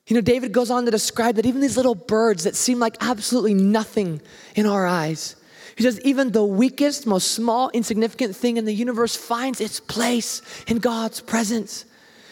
You 0.06 0.14
know, 0.14 0.20
David 0.20 0.52
goes 0.52 0.70
on 0.70 0.84
to 0.84 0.90
describe 0.90 1.34
that 1.36 1.46
even 1.46 1.60
these 1.60 1.76
little 1.76 1.96
birds 1.96 2.44
that 2.44 2.54
seem 2.54 2.78
like 2.78 2.96
absolutely 3.00 3.54
nothing 3.54 4.20
in 4.54 4.64
our 4.64 4.86
eyes, 4.86 5.34
he 5.76 5.82
says, 5.82 6.00
even 6.02 6.32
the 6.32 6.44
weakest, 6.44 7.06
most 7.06 7.32
small, 7.32 7.70
insignificant 7.70 8.34
thing 8.34 8.56
in 8.56 8.64
the 8.64 8.72
universe 8.72 9.14
finds 9.14 9.60
its 9.60 9.78
place 9.78 10.40
in 10.66 10.78
God's 10.78 11.20
presence. 11.20 11.84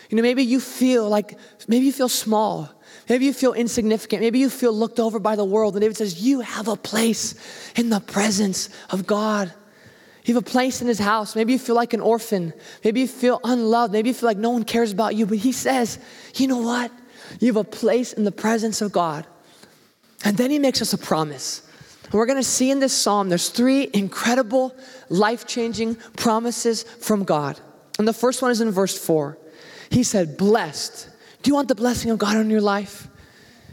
You 0.08 0.16
know, 0.16 0.22
maybe 0.22 0.44
you 0.44 0.60
feel 0.60 1.08
like, 1.08 1.36
maybe 1.68 1.84
you 1.84 1.92
feel 1.92 2.08
small. 2.08 2.70
Maybe 3.08 3.26
you 3.26 3.34
feel 3.34 3.52
insignificant. 3.52 4.22
Maybe 4.22 4.38
you 4.38 4.48
feel 4.48 4.72
looked 4.72 4.98
over 4.98 5.18
by 5.18 5.36
the 5.36 5.44
world. 5.44 5.74
And 5.74 5.82
David 5.82 5.96
says, 5.96 6.22
You 6.22 6.40
have 6.40 6.68
a 6.68 6.76
place 6.76 7.34
in 7.76 7.90
the 7.90 8.00
presence 8.00 8.70
of 8.90 9.06
God. 9.06 9.52
You 10.24 10.34
have 10.34 10.42
a 10.42 10.50
place 10.50 10.80
in 10.80 10.88
his 10.88 10.98
house. 10.98 11.36
Maybe 11.36 11.52
you 11.52 11.58
feel 11.58 11.74
like 11.74 11.92
an 11.92 12.00
orphan. 12.00 12.54
Maybe 12.82 13.00
you 13.00 13.08
feel 13.08 13.40
unloved. 13.44 13.92
Maybe 13.92 14.08
you 14.08 14.14
feel 14.14 14.28
like 14.28 14.38
no 14.38 14.50
one 14.50 14.64
cares 14.64 14.90
about 14.90 15.16
you. 15.16 15.26
But 15.26 15.38
he 15.38 15.52
says, 15.52 15.98
You 16.36 16.46
know 16.46 16.60
what? 16.60 16.90
You 17.40 17.48
have 17.48 17.56
a 17.56 17.64
place 17.64 18.12
in 18.12 18.24
the 18.24 18.32
presence 18.32 18.80
of 18.80 18.92
God. 18.92 19.26
And 20.24 20.36
then 20.36 20.50
he 20.50 20.58
makes 20.58 20.80
us 20.80 20.92
a 20.92 20.98
promise. 20.98 21.62
We're 22.12 22.26
going 22.26 22.38
to 22.38 22.44
see 22.44 22.70
in 22.70 22.80
this 22.80 22.92
psalm, 22.92 23.28
there's 23.28 23.48
three 23.48 23.90
incredible, 23.92 24.74
life 25.08 25.46
changing 25.46 25.96
promises 26.16 26.84
from 26.84 27.24
God. 27.24 27.58
And 27.98 28.06
the 28.06 28.12
first 28.12 28.40
one 28.40 28.50
is 28.50 28.60
in 28.60 28.70
verse 28.70 28.96
four. 28.96 29.38
He 29.90 30.02
said, 30.02 30.36
Blessed. 30.36 31.08
Do 31.42 31.50
you 31.50 31.54
want 31.54 31.68
the 31.68 31.74
blessing 31.74 32.10
of 32.10 32.18
God 32.18 32.36
on 32.36 32.50
your 32.50 32.60
life? 32.60 33.08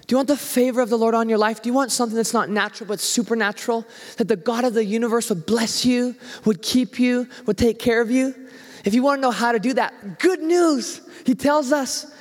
Do 0.07 0.13
you 0.13 0.17
want 0.17 0.27
the 0.27 0.35
favor 0.35 0.81
of 0.81 0.89
the 0.89 0.97
Lord 0.97 1.15
on 1.15 1.29
your 1.29 1.37
life? 1.37 1.61
Do 1.61 1.69
you 1.69 1.73
want 1.73 1.91
something 1.91 2.17
that's 2.17 2.33
not 2.33 2.49
natural 2.49 2.87
but 2.87 2.99
supernatural? 2.99 3.87
That 4.17 4.27
the 4.27 4.35
God 4.35 4.65
of 4.65 4.73
the 4.73 4.83
universe 4.83 5.29
would 5.29 5.45
bless 5.45 5.85
you, 5.85 6.15
would 6.43 6.61
keep 6.61 6.99
you, 6.99 7.29
would 7.45 7.57
take 7.57 7.79
care 7.79 8.01
of 8.01 8.11
you? 8.11 8.35
If 8.83 8.93
you 8.93 9.03
want 9.03 9.19
to 9.19 9.21
know 9.21 9.31
how 9.31 9.51
to 9.51 9.59
do 9.59 9.73
that, 9.75 10.19
good 10.19 10.41
news. 10.41 11.01
He 11.25 11.35
tells 11.35 11.71
us. 11.71 12.11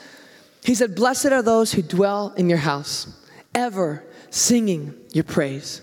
He 0.63 0.75
said, 0.75 0.95
Blessed 0.95 1.27
are 1.27 1.43
those 1.43 1.73
who 1.73 1.83
dwell 1.83 2.35
in 2.37 2.49
your 2.49 2.59
house, 2.59 3.07
ever 3.55 4.05
singing 4.31 4.95
your 5.13 5.25
praise. 5.25 5.83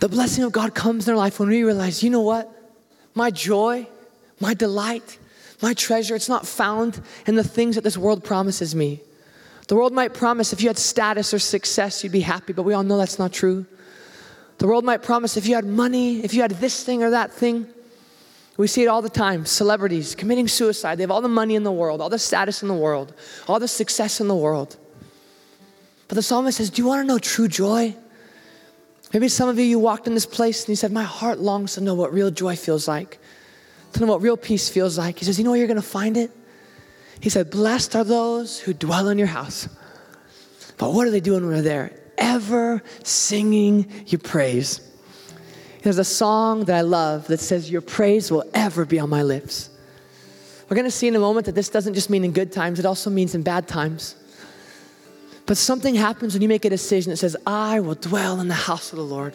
The 0.00 0.08
blessing 0.08 0.44
of 0.44 0.52
God 0.52 0.74
comes 0.74 1.08
in 1.08 1.12
our 1.12 1.18
life 1.18 1.40
when 1.40 1.48
we 1.48 1.64
realize, 1.64 2.02
you 2.02 2.10
know 2.10 2.20
what? 2.20 2.50
My 3.14 3.30
joy, 3.30 3.88
my 4.38 4.54
delight, 4.54 5.18
my 5.60 5.74
treasure, 5.74 6.14
it's 6.14 6.28
not 6.28 6.46
found 6.46 7.00
in 7.26 7.34
the 7.34 7.42
things 7.42 7.74
that 7.74 7.82
this 7.82 7.98
world 7.98 8.22
promises 8.22 8.74
me. 8.74 9.00
The 9.66 9.74
world 9.74 9.92
might 9.92 10.14
promise 10.14 10.52
if 10.52 10.62
you 10.62 10.68
had 10.68 10.78
status 10.78 11.34
or 11.34 11.38
success, 11.38 12.02
you'd 12.02 12.12
be 12.12 12.20
happy, 12.20 12.52
but 12.52 12.62
we 12.62 12.74
all 12.74 12.84
know 12.84 12.96
that's 12.96 13.18
not 13.18 13.32
true. 13.32 13.66
The 14.58 14.66
world 14.66 14.84
might 14.84 15.02
promise 15.02 15.36
if 15.36 15.46
you 15.46 15.56
had 15.56 15.64
money, 15.64 16.24
if 16.24 16.32
you 16.32 16.42
had 16.42 16.52
this 16.52 16.82
thing 16.84 17.02
or 17.02 17.10
that 17.10 17.32
thing. 17.32 17.66
We 18.58 18.66
see 18.66 18.82
it 18.82 18.88
all 18.88 19.00
the 19.00 19.08
time 19.08 19.46
celebrities 19.46 20.14
committing 20.16 20.48
suicide. 20.48 20.96
They 20.96 21.04
have 21.04 21.12
all 21.12 21.22
the 21.22 21.28
money 21.28 21.54
in 21.54 21.62
the 21.62 21.72
world, 21.72 22.00
all 22.00 22.10
the 22.10 22.18
status 22.18 22.60
in 22.60 22.68
the 22.68 22.74
world, 22.74 23.14
all 23.46 23.60
the 23.60 23.68
success 23.68 24.20
in 24.20 24.28
the 24.28 24.36
world. 24.36 24.76
But 26.08 26.16
the 26.16 26.22
psalmist 26.22 26.58
says, 26.58 26.68
Do 26.68 26.82
you 26.82 26.88
want 26.88 27.02
to 27.02 27.06
know 27.06 27.18
true 27.18 27.48
joy? 27.48 27.94
Maybe 29.12 29.28
some 29.28 29.48
of 29.48 29.58
you, 29.58 29.64
you 29.64 29.78
walked 29.78 30.06
in 30.06 30.14
this 30.14 30.26
place 30.26 30.64
and 30.64 30.70
you 30.70 30.76
said, 30.76 30.90
My 30.90 31.04
heart 31.04 31.38
longs 31.38 31.74
to 31.74 31.80
know 31.80 31.94
what 31.94 32.12
real 32.12 32.32
joy 32.32 32.56
feels 32.56 32.88
like, 32.88 33.18
to 33.92 34.00
know 34.00 34.06
what 34.06 34.22
real 34.22 34.36
peace 34.36 34.68
feels 34.68 34.98
like. 34.98 35.20
He 35.20 35.24
says, 35.24 35.38
You 35.38 35.44
know 35.44 35.50
where 35.50 35.58
you're 35.58 35.68
going 35.68 35.80
to 35.80 35.86
find 35.86 36.16
it? 36.16 36.32
He 37.20 37.30
said, 37.30 37.50
Blessed 37.50 37.94
are 37.94 38.04
those 38.04 38.58
who 38.58 38.74
dwell 38.74 39.08
in 39.08 39.18
your 39.18 39.28
house. 39.28 39.68
But 40.78 40.92
what 40.92 41.06
are 41.06 41.10
they 41.10 41.20
doing 41.20 41.44
when 41.44 41.52
they're 41.52 41.62
there? 41.62 41.92
Ever 42.18 42.82
singing 43.04 44.04
your 44.06 44.18
praise. 44.18 44.87
There's 45.88 45.96
a 45.96 46.04
song 46.04 46.66
that 46.66 46.76
I 46.76 46.82
love 46.82 47.28
that 47.28 47.40
says, 47.40 47.70
Your 47.70 47.80
praise 47.80 48.30
will 48.30 48.44
ever 48.52 48.84
be 48.84 48.98
on 48.98 49.08
my 49.08 49.22
lips. 49.22 49.70
We're 50.68 50.74
going 50.74 50.84
to 50.84 50.90
see 50.90 51.08
in 51.08 51.16
a 51.16 51.18
moment 51.18 51.46
that 51.46 51.54
this 51.54 51.70
doesn't 51.70 51.94
just 51.94 52.10
mean 52.10 52.24
in 52.24 52.32
good 52.32 52.52
times, 52.52 52.78
it 52.78 52.84
also 52.84 53.08
means 53.08 53.34
in 53.34 53.40
bad 53.40 53.66
times. 53.66 54.14
But 55.46 55.56
something 55.56 55.94
happens 55.94 56.34
when 56.34 56.42
you 56.42 56.48
make 56.48 56.66
a 56.66 56.68
decision 56.68 57.08
that 57.08 57.16
says, 57.16 57.38
I 57.46 57.80
will 57.80 57.94
dwell 57.94 58.38
in 58.38 58.48
the 58.48 58.54
house 58.54 58.92
of 58.92 58.98
the 58.98 59.02
Lord. 59.02 59.34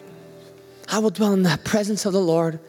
I 0.88 1.00
will 1.00 1.10
dwell 1.10 1.32
in 1.32 1.42
the 1.42 1.58
presence 1.64 2.06
of 2.06 2.12
the 2.12 2.20
Lord. 2.20 2.60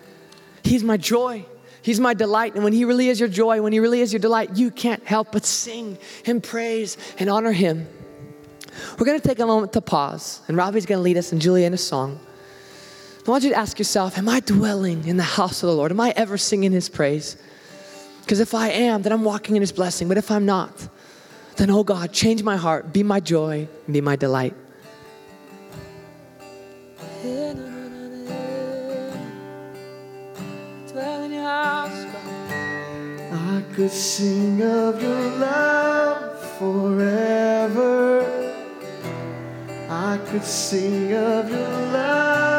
He's 0.63 0.83
my 0.83 0.97
joy. 0.97 1.45
He's 1.83 1.99
my 1.99 2.15
delight. 2.15 2.55
And 2.55 2.63
when 2.63 2.73
He 2.73 2.85
really 2.85 3.09
is 3.09 3.19
your 3.19 3.29
joy, 3.29 3.61
when 3.61 3.71
He 3.71 3.79
really 3.79 4.01
is 4.01 4.11
your 4.11 4.19
delight, 4.19 4.57
you 4.57 4.71
can't 4.71 5.03
help 5.03 5.31
but 5.31 5.45
sing 5.45 5.99
and 6.25 6.41
praise 6.41 6.97
and 7.19 7.29
honor 7.29 7.51
Him. 7.51 7.87
We're 8.97 9.05
going 9.05 9.21
to 9.21 9.27
take 9.27 9.37
a 9.37 9.45
moment 9.45 9.73
to 9.73 9.81
pause, 9.81 10.41
and 10.47 10.57
Robbie's 10.57 10.87
going 10.87 10.97
to 10.97 11.03
lead 11.03 11.17
us 11.17 11.31
and 11.31 11.39
Julia 11.39 11.67
in 11.67 11.75
a 11.75 11.77
song. 11.77 12.19
I 13.27 13.31
want 13.31 13.43
you 13.43 13.49
to 13.49 13.55
ask 13.55 13.79
yourself 13.79 14.17
Am 14.17 14.29
I 14.29 14.39
dwelling 14.39 15.07
in 15.07 15.17
the 15.17 15.23
house 15.23 15.63
of 15.63 15.67
the 15.67 15.75
Lord? 15.75 15.91
Am 15.91 15.99
I 15.99 16.13
ever 16.15 16.37
singing 16.37 16.71
His 16.71 16.89
praise? 16.89 17.37
Because 18.21 18.39
if 18.39 18.53
I 18.53 18.69
am, 18.69 19.01
then 19.01 19.11
I'm 19.11 19.23
walking 19.23 19.55
in 19.55 19.61
His 19.61 19.71
blessing. 19.71 20.07
But 20.07 20.17
if 20.17 20.29
I'm 20.29 20.45
not, 20.45 20.87
then, 21.57 21.71
oh 21.71 21.83
God, 21.83 22.11
change 22.11 22.43
my 22.43 22.55
heart, 22.55 22.93
be 22.93 23.01
my 23.01 23.19
joy, 23.19 23.67
be 23.89 24.01
my 24.01 24.15
delight. 24.15 24.53
I 33.31 33.63
could 33.73 33.91
sing 33.91 34.61
of 34.61 35.01
your 35.01 35.37
love 35.37 36.39
forever. 36.57 38.21
I 39.89 40.17
could 40.29 40.43
sing 40.43 41.13
of 41.13 41.49
your 41.49 41.59
love 41.59 42.54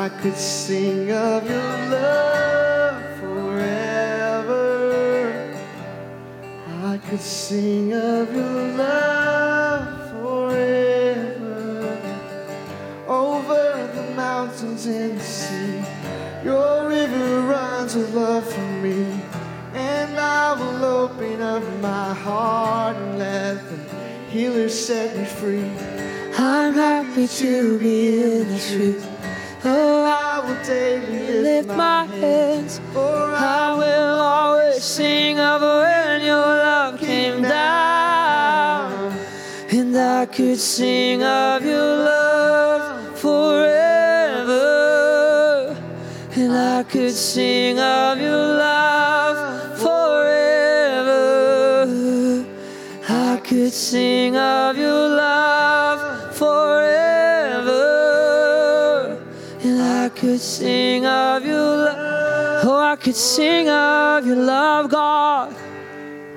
I 0.00 0.08
could 0.08 0.36
sing 0.38 1.12
of 1.12 1.46
your 1.46 1.76
love. 1.90 3.20
Forever. 3.20 4.48
I 6.84 6.96
could 7.06 7.20
sing 7.20 7.92
of 7.92 8.34
your 8.34 8.62
love 8.78 10.10
forever 10.10 11.98
over 13.06 13.90
the 13.94 14.14
mountains 14.14 14.86
and 14.86 15.20
the 15.20 15.22
sea. 15.22 15.84
Your 16.46 16.88
river 16.88 17.42
runs 17.42 17.94
with 17.94 18.14
love 18.14 18.50
for 18.50 18.72
me, 18.82 19.04
and 19.74 20.18
I 20.18 20.54
will 20.54 20.82
open 20.82 21.42
up 21.42 21.62
my 21.82 22.14
heart 22.14 22.96
and 22.96 23.18
let 23.18 23.68
the 23.68 23.76
healer 24.30 24.70
set 24.70 25.14
me 25.14 25.26
free. 25.26 25.70
I'm 26.38 26.72
happy 26.72 27.26
to 27.26 27.78
be 27.78 28.22
in 28.22 28.48
the 28.48 28.58
truth. 28.58 29.09
Oh, 29.62 30.04
I 30.04 30.40
will 30.40 30.56
daily 30.64 31.42
lift 31.42 31.68
my 31.68 32.04
hands, 32.06 32.80
for 32.94 33.34
I 33.34 33.74
will 33.74 34.18
always 34.18 34.82
sing 34.82 35.38
of 35.38 35.60
when 35.60 36.22
your 36.22 36.36
love 36.36 36.98
came 36.98 37.42
down, 37.42 39.12
and 39.70 39.94
I 39.94 40.24
could 40.24 40.58
sing 40.58 41.22
of 41.22 41.62
your 41.62 41.76
love 41.76 43.18
forever, 43.18 44.56
and 46.36 46.52
I 46.52 46.82
could 46.84 47.12
sing 47.12 47.78
of 47.78 48.18
your 48.18 48.30
love 48.32 49.78
forever, 49.78 51.26
I 53.10 53.40
could 53.44 53.74
sing 53.74 54.38
of 54.38 54.78
your 54.78 55.08
love 55.08 55.59
Oh, 62.72 62.78
I 62.78 62.94
could 62.94 63.16
sing 63.16 63.68
of 63.68 64.24
your 64.24 64.36
love, 64.36 64.90
God 64.90 65.56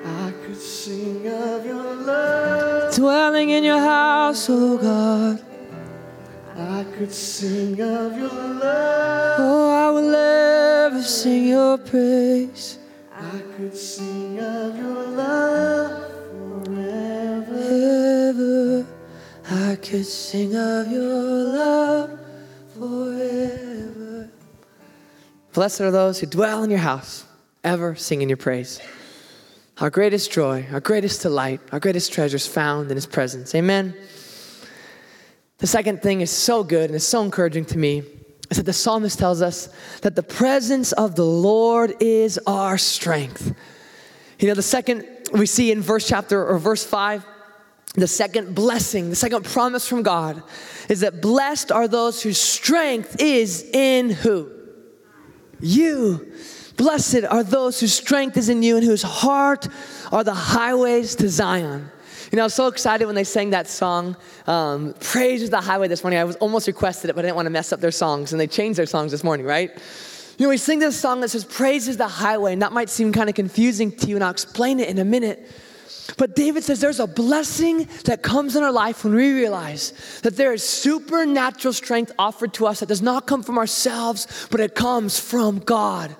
I 0.04 0.32
could 0.42 0.56
sing 0.56 1.28
of 1.28 1.64
your 1.64 1.94
love. 1.94 2.92
Dwelling 2.92 3.50
in 3.50 3.62
your 3.62 3.78
house, 3.78 4.48
oh 4.50 4.76
God. 4.76 5.38
I 6.56 6.84
could 6.96 7.12
sing 7.12 7.80
of 7.80 8.18
your 8.18 8.30
love. 8.64 9.36
Oh, 9.38 9.70
I 9.70 9.90
will 9.90 10.12
ever 10.12 11.02
sing 11.04 11.46
your 11.46 11.78
praise. 11.78 12.78
I 13.12 13.38
could 13.56 13.76
sing 13.76 14.40
of 14.40 14.76
your 14.76 15.06
love 15.22 16.10
forever. 16.64 17.58
Ever. 18.28 18.86
I 19.50 19.76
could 19.76 20.04
sing 20.04 20.56
of 20.56 20.90
your 20.90 21.14
love 21.60 22.18
forever. 22.76 23.73
Blessed 25.54 25.82
are 25.82 25.92
those 25.92 26.18
who 26.18 26.26
dwell 26.26 26.64
in 26.64 26.70
your 26.70 26.80
house, 26.80 27.24
ever 27.62 27.94
singing 27.94 28.28
your 28.28 28.36
praise. 28.36 28.80
Our 29.78 29.88
greatest 29.88 30.32
joy, 30.32 30.66
our 30.72 30.80
greatest 30.80 31.22
delight, 31.22 31.60
our 31.70 31.78
greatest 31.78 32.12
treasure 32.12 32.34
is 32.34 32.46
found 32.46 32.90
in 32.90 32.96
His 32.96 33.06
presence. 33.06 33.54
Amen. 33.54 33.94
The 35.58 35.68
second 35.68 36.02
thing 36.02 36.22
is 36.22 36.30
so 36.32 36.64
good 36.64 36.86
and 36.86 36.96
it's 36.96 37.04
so 37.04 37.22
encouraging 37.22 37.66
to 37.66 37.78
me 37.78 38.02
is 38.50 38.56
that 38.56 38.66
the 38.66 38.72
psalmist 38.72 39.16
tells 39.16 39.42
us 39.42 39.68
that 40.02 40.16
the 40.16 40.24
presence 40.24 40.90
of 40.90 41.14
the 41.14 41.24
Lord 41.24 41.94
is 42.00 42.36
our 42.48 42.76
strength. 42.76 43.54
You 44.40 44.48
know, 44.48 44.54
the 44.54 44.62
second 44.62 45.06
we 45.32 45.46
see 45.46 45.70
in 45.70 45.80
verse 45.80 46.08
chapter 46.08 46.44
or 46.44 46.58
verse 46.58 46.84
5, 46.84 47.24
the 47.94 48.08
second 48.08 48.56
blessing, 48.56 49.08
the 49.08 49.16
second 49.16 49.44
promise 49.44 49.86
from 49.86 50.02
God 50.02 50.42
is 50.88 51.00
that 51.00 51.22
blessed 51.22 51.70
are 51.70 51.86
those 51.86 52.24
whose 52.24 52.40
strength 52.40 53.20
is 53.20 53.62
in 53.72 54.10
who? 54.10 54.63
You. 55.64 56.32
Blessed 56.76 57.24
are 57.30 57.42
those 57.42 57.80
whose 57.80 57.94
strength 57.94 58.36
is 58.36 58.48
in 58.48 58.62
you 58.62 58.76
and 58.76 58.84
whose 58.84 59.02
heart 59.02 59.68
are 60.12 60.24
the 60.24 60.34
highways 60.34 61.14
to 61.16 61.28
Zion. 61.28 61.90
You 62.32 62.36
know, 62.36 62.42
I 62.42 62.46
was 62.46 62.54
so 62.54 62.66
excited 62.66 63.06
when 63.06 63.14
they 63.14 63.24
sang 63.24 63.50
that 63.50 63.68
song, 63.68 64.16
um, 64.46 64.94
Praise 64.98 65.40
is 65.40 65.50
the 65.50 65.60
Highway 65.60 65.86
this 65.86 66.02
morning. 66.02 66.18
I 66.18 66.24
was 66.24 66.36
almost 66.36 66.66
requested 66.66 67.10
it, 67.10 67.12
but 67.14 67.24
I 67.24 67.28
didn't 67.28 67.36
want 67.36 67.46
to 67.46 67.50
mess 67.50 67.72
up 67.72 67.80
their 67.80 67.92
songs, 67.92 68.32
and 68.32 68.40
they 68.40 68.48
changed 68.48 68.76
their 68.78 68.86
songs 68.86 69.12
this 69.12 69.22
morning, 69.22 69.46
right? 69.46 69.70
You 70.36 70.46
know, 70.46 70.50
we 70.50 70.56
sing 70.56 70.80
this 70.80 70.98
song 70.98 71.20
that 71.20 71.28
says, 71.28 71.44
Praise 71.44 71.86
is 71.86 71.96
the 71.96 72.08
highway, 72.08 72.52
and 72.52 72.62
that 72.62 72.72
might 72.72 72.90
seem 72.90 73.12
kind 73.12 73.28
of 73.28 73.36
confusing 73.36 73.92
to 73.92 74.08
you, 74.08 74.16
and 74.16 74.24
I'll 74.24 74.32
explain 74.32 74.80
it 74.80 74.88
in 74.88 74.98
a 74.98 75.04
minute. 75.04 75.48
But 76.18 76.36
David 76.36 76.64
says 76.64 76.80
there's 76.80 77.00
a 77.00 77.06
blessing 77.06 77.88
that 78.04 78.22
comes 78.22 78.56
in 78.56 78.62
our 78.62 78.72
life 78.72 79.04
when 79.04 79.14
we 79.14 79.32
realize 79.32 79.92
that 80.22 80.36
there 80.36 80.52
is 80.52 80.62
supernatural 80.62 81.72
strength 81.72 82.12
offered 82.18 82.52
to 82.54 82.66
us 82.66 82.80
that 82.80 82.86
does 82.86 83.02
not 83.02 83.26
come 83.26 83.42
from 83.42 83.58
ourselves, 83.58 84.48
but 84.50 84.60
it 84.60 84.74
comes 84.74 85.18
from 85.18 85.60
God. 85.60 86.14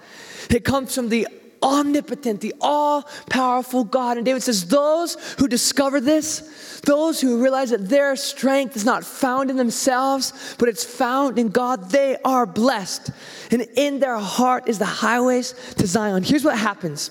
It 0.50 0.64
comes 0.64 0.94
from 0.94 1.08
the 1.10 1.28
omnipotent, 1.62 2.40
the 2.40 2.54
all 2.60 3.02
powerful 3.30 3.84
God. 3.84 4.16
And 4.16 4.26
David 4.26 4.42
says, 4.42 4.66
Those 4.68 5.16
who 5.38 5.48
discover 5.48 6.00
this, 6.00 6.80
those 6.84 7.20
who 7.20 7.42
realize 7.42 7.70
that 7.70 7.88
their 7.88 8.16
strength 8.16 8.76
is 8.76 8.84
not 8.84 9.04
found 9.04 9.50
in 9.50 9.56
themselves, 9.56 10.56
but 10.58 10.68
it's 10.68 10.84
found 10.84 11.38
in 11.38 11.48
God, 11.48 11.90
they 11.90 12.16
are 12.24 12.46
blessed. 12.46 13.10
And 13.50 13.62
in 13.76 13.98
their 13.98 14.18
heart 14.18 14.68
is 14.68 14.78
the 14.78 14.84
highways 14.84 15.54
to 15.76 15.86
Zion. 15.86 16.22
Here's 16.22 16.44
what 16.44 16.58
happens. 16.58 17.10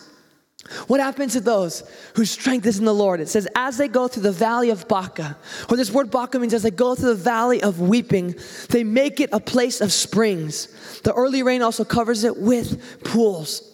What 0.88 1.00
happens 1.00 1.34
to 1.34 1.42
those 1.42 1.84
whose 2.16 2.32
strength 2.32 2.66
is 2.66 2.80
in 2.80 2.86
the 2.86 2.94
Lord? 2.94 3.20
It 3.20 3.28
says, 3.28 3.48
as 3.56 3.78
they 3.78 3.88
go 3.88 4.08
through 4.08 4.24
the 4.24 4.32
valley 4.32 4.70
of 4.70 4.88
Baca, 4.88 5.38
or 5.70 5.78
this 5.78 5.92
word 5.92 6.10
Baca 6.10 6.40
means 6.40 6.54
as 6.54 6.64
they 6.64 6.72
go 6.72 6.96
through 6.96 7.10
the 7.10 7.16
valley 7.16 7.62
of 7.62 7.82
weeping, 7.82 8.36
they 8.70 8.84
make 8.84 9.20
it 9.20 9.30
a 9.34 9.40
place 9.40 9.82
of 9.82 9.92
springs. 9.92 11.02
The 11.02 11.14
early 11.14 11.44
rain 11.44 11.62
also 11.62 11.84
covers 11.84 12.24
it 12.24 12.38
with 12.38 13.04
pools. 13.04 13.70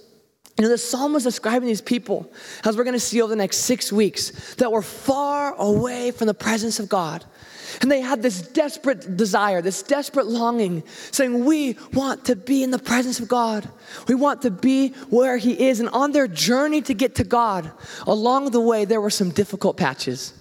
You 0.58 0.64
know, 0.64 0.70
the 0.70 0.78
psalm 0.78 1.14
was 1.14 1.24
describing 1.24 1.68
these 1.68 1.80
people, 1.80 2.30
as 2.66 2.76
we're 2.76 2.84
going 2.84 2.94
to 2.94 3.00
see 3.00 3.22
over 3.22 3.30
the 3.30 3.36
next 3.38 3.60
six 3.60 3.94
weeks, 3.94 4.56
that 4.56 4.72
were 4.72 4.82
far 4.82 5.56
away 5.56 6.12
from 6.12 6.28
the 6.28 6.34
presence 6.34 6.80
of 6.80 6.90
God. 6.90 7.24
And 7.82 7.90
they 7.90 8.02
had 8.02 8.22
this 8.22 8.42
desperate 8.42 9.16
desire, 9.16 9.62
this 9.62 9.84
desperate 9.84 10.28
longing, 10.28 10.84
saying, 11.12 11.46
We 11.46 11.78
want 11.94 12.26
to 12.26 12.36
be 12.36 12.62
in 12.62 12.72
the 12.72 12.80
presence 12.80 13.20
of 13.20 13.30
God. 13.30 13.70
We 14.08 14.16
want 14.16 14.42
to 14.42 14.52
be 14.52 14.90
where 15.10 15.38
He 15.38 15.68
is. 15.68 15.80
And 15.80 15.88
on 15.90 16.12
their 16.12 16.28
journey 16.28 16.82
to 16.84 16.94
get 16.94 17.16
to 17.16 17.24
God, 17.24 17.72
along 18.06 18.52
the 18.52 18.60
way, 18.60 18.84
there 18.86 19.00
were 19.00 19.10
some 19.10 19.30
difficult 19.30 19.78
patches. 19.78 20.34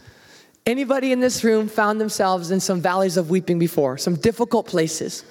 Anybody 0.67 1.13
in 1.13 1.21
this 1.21 1.45
room 1.45 1.69
found 1.69 2.01
themselves 2.01 2.51
in 2.51 2.61
some 2.61 2.81
valleys 2.81 3.17
of 3.17 3.31
weeping 3.31 3.59
before, 3.59 3.99
some 3.99 4.17
difficult 4.17 4.67
places? 4.67 5.25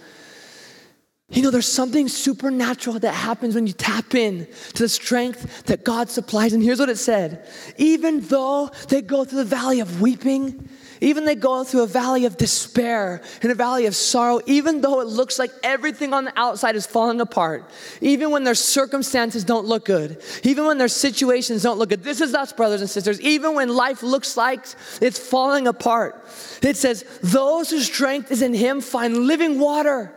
You 1.30 1.42
know, 1.42 1.52
there's 1.52 1.68
something 1.68 2.08
supernatural 2.08 3.00
that 3.00 3.12
happens 3.12 3.54
when 3.54 3.68
you 3.68 3.74
tap 3.74 4.16
in 4.16 4.48
to 4.74 4.84
the 4.84 4.90
strength 4.90 5.66
that 5.66 5.84
God 5.84 6.10
supplies. 6.10 6.54
And 6.54 6.64
here's 6.64 6.80
what 6.80 6.90
it 6.90 6.98
said 6.98 7.46
Even 7.78 8.22
though 8.22 8.72
they 8.88 9.02
go 9.02 9.26
through 9.26 9.40
the 9.40 9.46
valley 9.46 9.82
of 9.82 10.02
weeping, 10.02 10.70
even 11.01 11.25
they 11.25 11.36
go 11.36 11.63
through 11.63 11.84
a 11.84 11.88
valley 11.88 12.25
of 12.25 12.38
despair 12.38 13.22
and 13.42 13.51
a 13.51 13.56
valley 13.56 13.86
of 13.86 13.96
sorrow, 13.96 14.42
even 14.46 14.82
though 14.82 15.00
it 15.01 15.08
looks 15.08 15.38
like 15.38 15.51
everything 15.63 16.13
on 16.13 16.25
the 16.25 16.39
outside 16.39 16.75
is 16.75 16.86
falling 16.86 17.22
apart, 17.22 17.70
even 18.01 18.32
when 18.32 18.44
their 18.44 18.56
circumstances 18.56 19.44
don't 19.44 19.66
look 19.66 19.86
good, 19.86 20.22
even 20.44 20.66
when 20.66 20.77
their 20.77 20.88
situations 20.88 21.63
don't 21.63 21.77
look 21.77 21.89
good. 21.89 22.04
This 22.04 22.22
is 22.22 22.34
us, 22.34 22.54
brothers 22.54 22.82
and 22.82 22.89
sisters. 22.89 23.22
Even 23.22 23.54
when 23.56 23.70
life 23.70 24.04
looks 24.04 24.38
like 24.38 24.66
it's 25.01 25.20
falling 25.20 25.68
apart, 25.68 26.16
it 26.62 26.77
says, 26.77 27.06
Those 27.22 27.70
whose 27.70 27.86
strength 27.86 28.32
is 28.32 28.42
in 28.42 28.54
Him 28.54 28.82
find 28.82 29.18
living 29.27 29.60
water. 29.60 30.14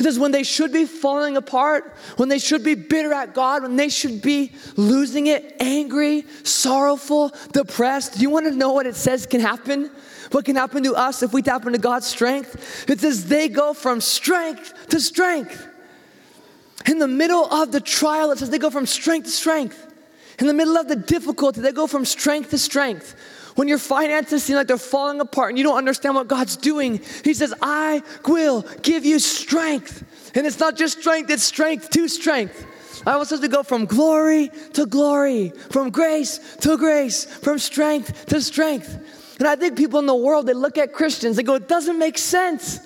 It 0.00 0.04
says, 0.04 0.18
when 0.18 0.32
they 0.32 0.44
should 0.44 0.72
be 0.72 0.86
falling 0.86 1.36
apart, 1.36 1.94
when 2.16 2.30
they 2.30 2.38
should 2.38 2.64
be 2.64 2.74
bitter 2.74 3.12
at 3.12 3.34
God, 3.34 3.62
when 3.62 3.76
they 3.76 3.90
should 3.90 4.22
be 4.22 4.52
losing 4.74 5.26
it, 5.26 5.56
angry, 5.60 6.24
sorrowful, 6.42 7.34
depressed. 7.52 8.14
Do 8.14 8.20
you 8.20 8.30
want 8.30 8.46
to 8.46 8.52
know 8.52 8.72
what 8.72 8.86
it 8.86 8.96
says 8.96 9.26
can 9.26 9.42
happen? 9.42 9.90
What 10.30 10.44
can 10.44 10.56
happen 10.56 10.82
to 10.84 10.94
us 10.94 11.22
if 11.22 11.32
we 11.32 11.42
tap 11.42 11.66
into 11.66 11.78
God's 11.78 12.06
strength? 12.06 12.88
It 12.88 13.00
says 13.00 13.26
they 13.26 13.48
go 13.48 13.74
from 13.74 14.00
strength 14.00 14.88
to 14.90 15.00
strength. 15.00 15.66
In 16.86 16.98
the 16.98 17.08
middle 17.08 17.44
of 17.44 17.72
the 17.72 17.80
trial, 17.80 18.30
it 18.30 18.38
says 18.38 18.50
they 18.50 18.58
go 18.58 18.70
from 18.70 18.86
strength 18.86 19.24
to 19.24 19.30
strength. 19.30 19.86
In 20.38 20.46
the 20.46 20.54
middle 20.54 20.76
of 20.76 20.88
the 20.88 20.96
difficulty, 20.96 21.60
they 21.60 21.72
go 21.72 21.86
from 21.86 22.04
strength 22.04 22.50
to 22.50 22.58
strength. 22.58 23.14
When 23.56 23.68
your 23.68 23.78
finances 23.78 24.44
seem 24.44 24.56
like 24.56 24.68
they're 24.68 24.78
falling 24.78 25.20
apart 25.20 25.50
and 25.50 25.58
you 25.58 25.64
don't 25.64 25.76
understand 25.76 26.14
what 26.14 26.28
God's 26.28 26.56
doing, 26.56 27.00
He 27.24 27.34
says, 27.34 27.52
I 27.60 28.02
will 28.26 28.62
give 28.82 29.04
you 29.04 29.18
strength. 29.18 30.32
And 30.34 30.46
it's 30.46 30.58
not 30.58 30.76
just 30.76 31.00
strength, 31.00 31.28
it's 31.30 31.42
strength 31.42 31.90
to 31.90 32.08
strength. 32.08 32.66
I 33.06 33.16
want 33.16 33.32
us 33.32 33.40
to 33.40 33.48
go 33.48 33.62
from 33.62 33.86
glory 33.86 34.50
to 34.74 34.86
glory, 34.86 35.52
from 35.70 35.90
grace 35.90 36.38
to 36.60 36.76
grace, 36.76 37.24
from 37.24 37.58
strength 37.58 38.26
to 38.26 38.40
strength. 38.40 38.98
And 39.40 39.48
I 39.48 39.56
think 39.56 39.76
people 39.76 39.98
in 39.98 40.06
the 40.06 40.14
world, 40.14 40.46
they 40.46 40.52
look 40.52 40.76
at 40.76 40.92
Christians, 40.92 41.36
they 41.36 41.42
go, 41.42 41.54
it 41.54 41.66
doesn't 41.66 41.98
make 41.98 42.18
sense. 42.18 42.78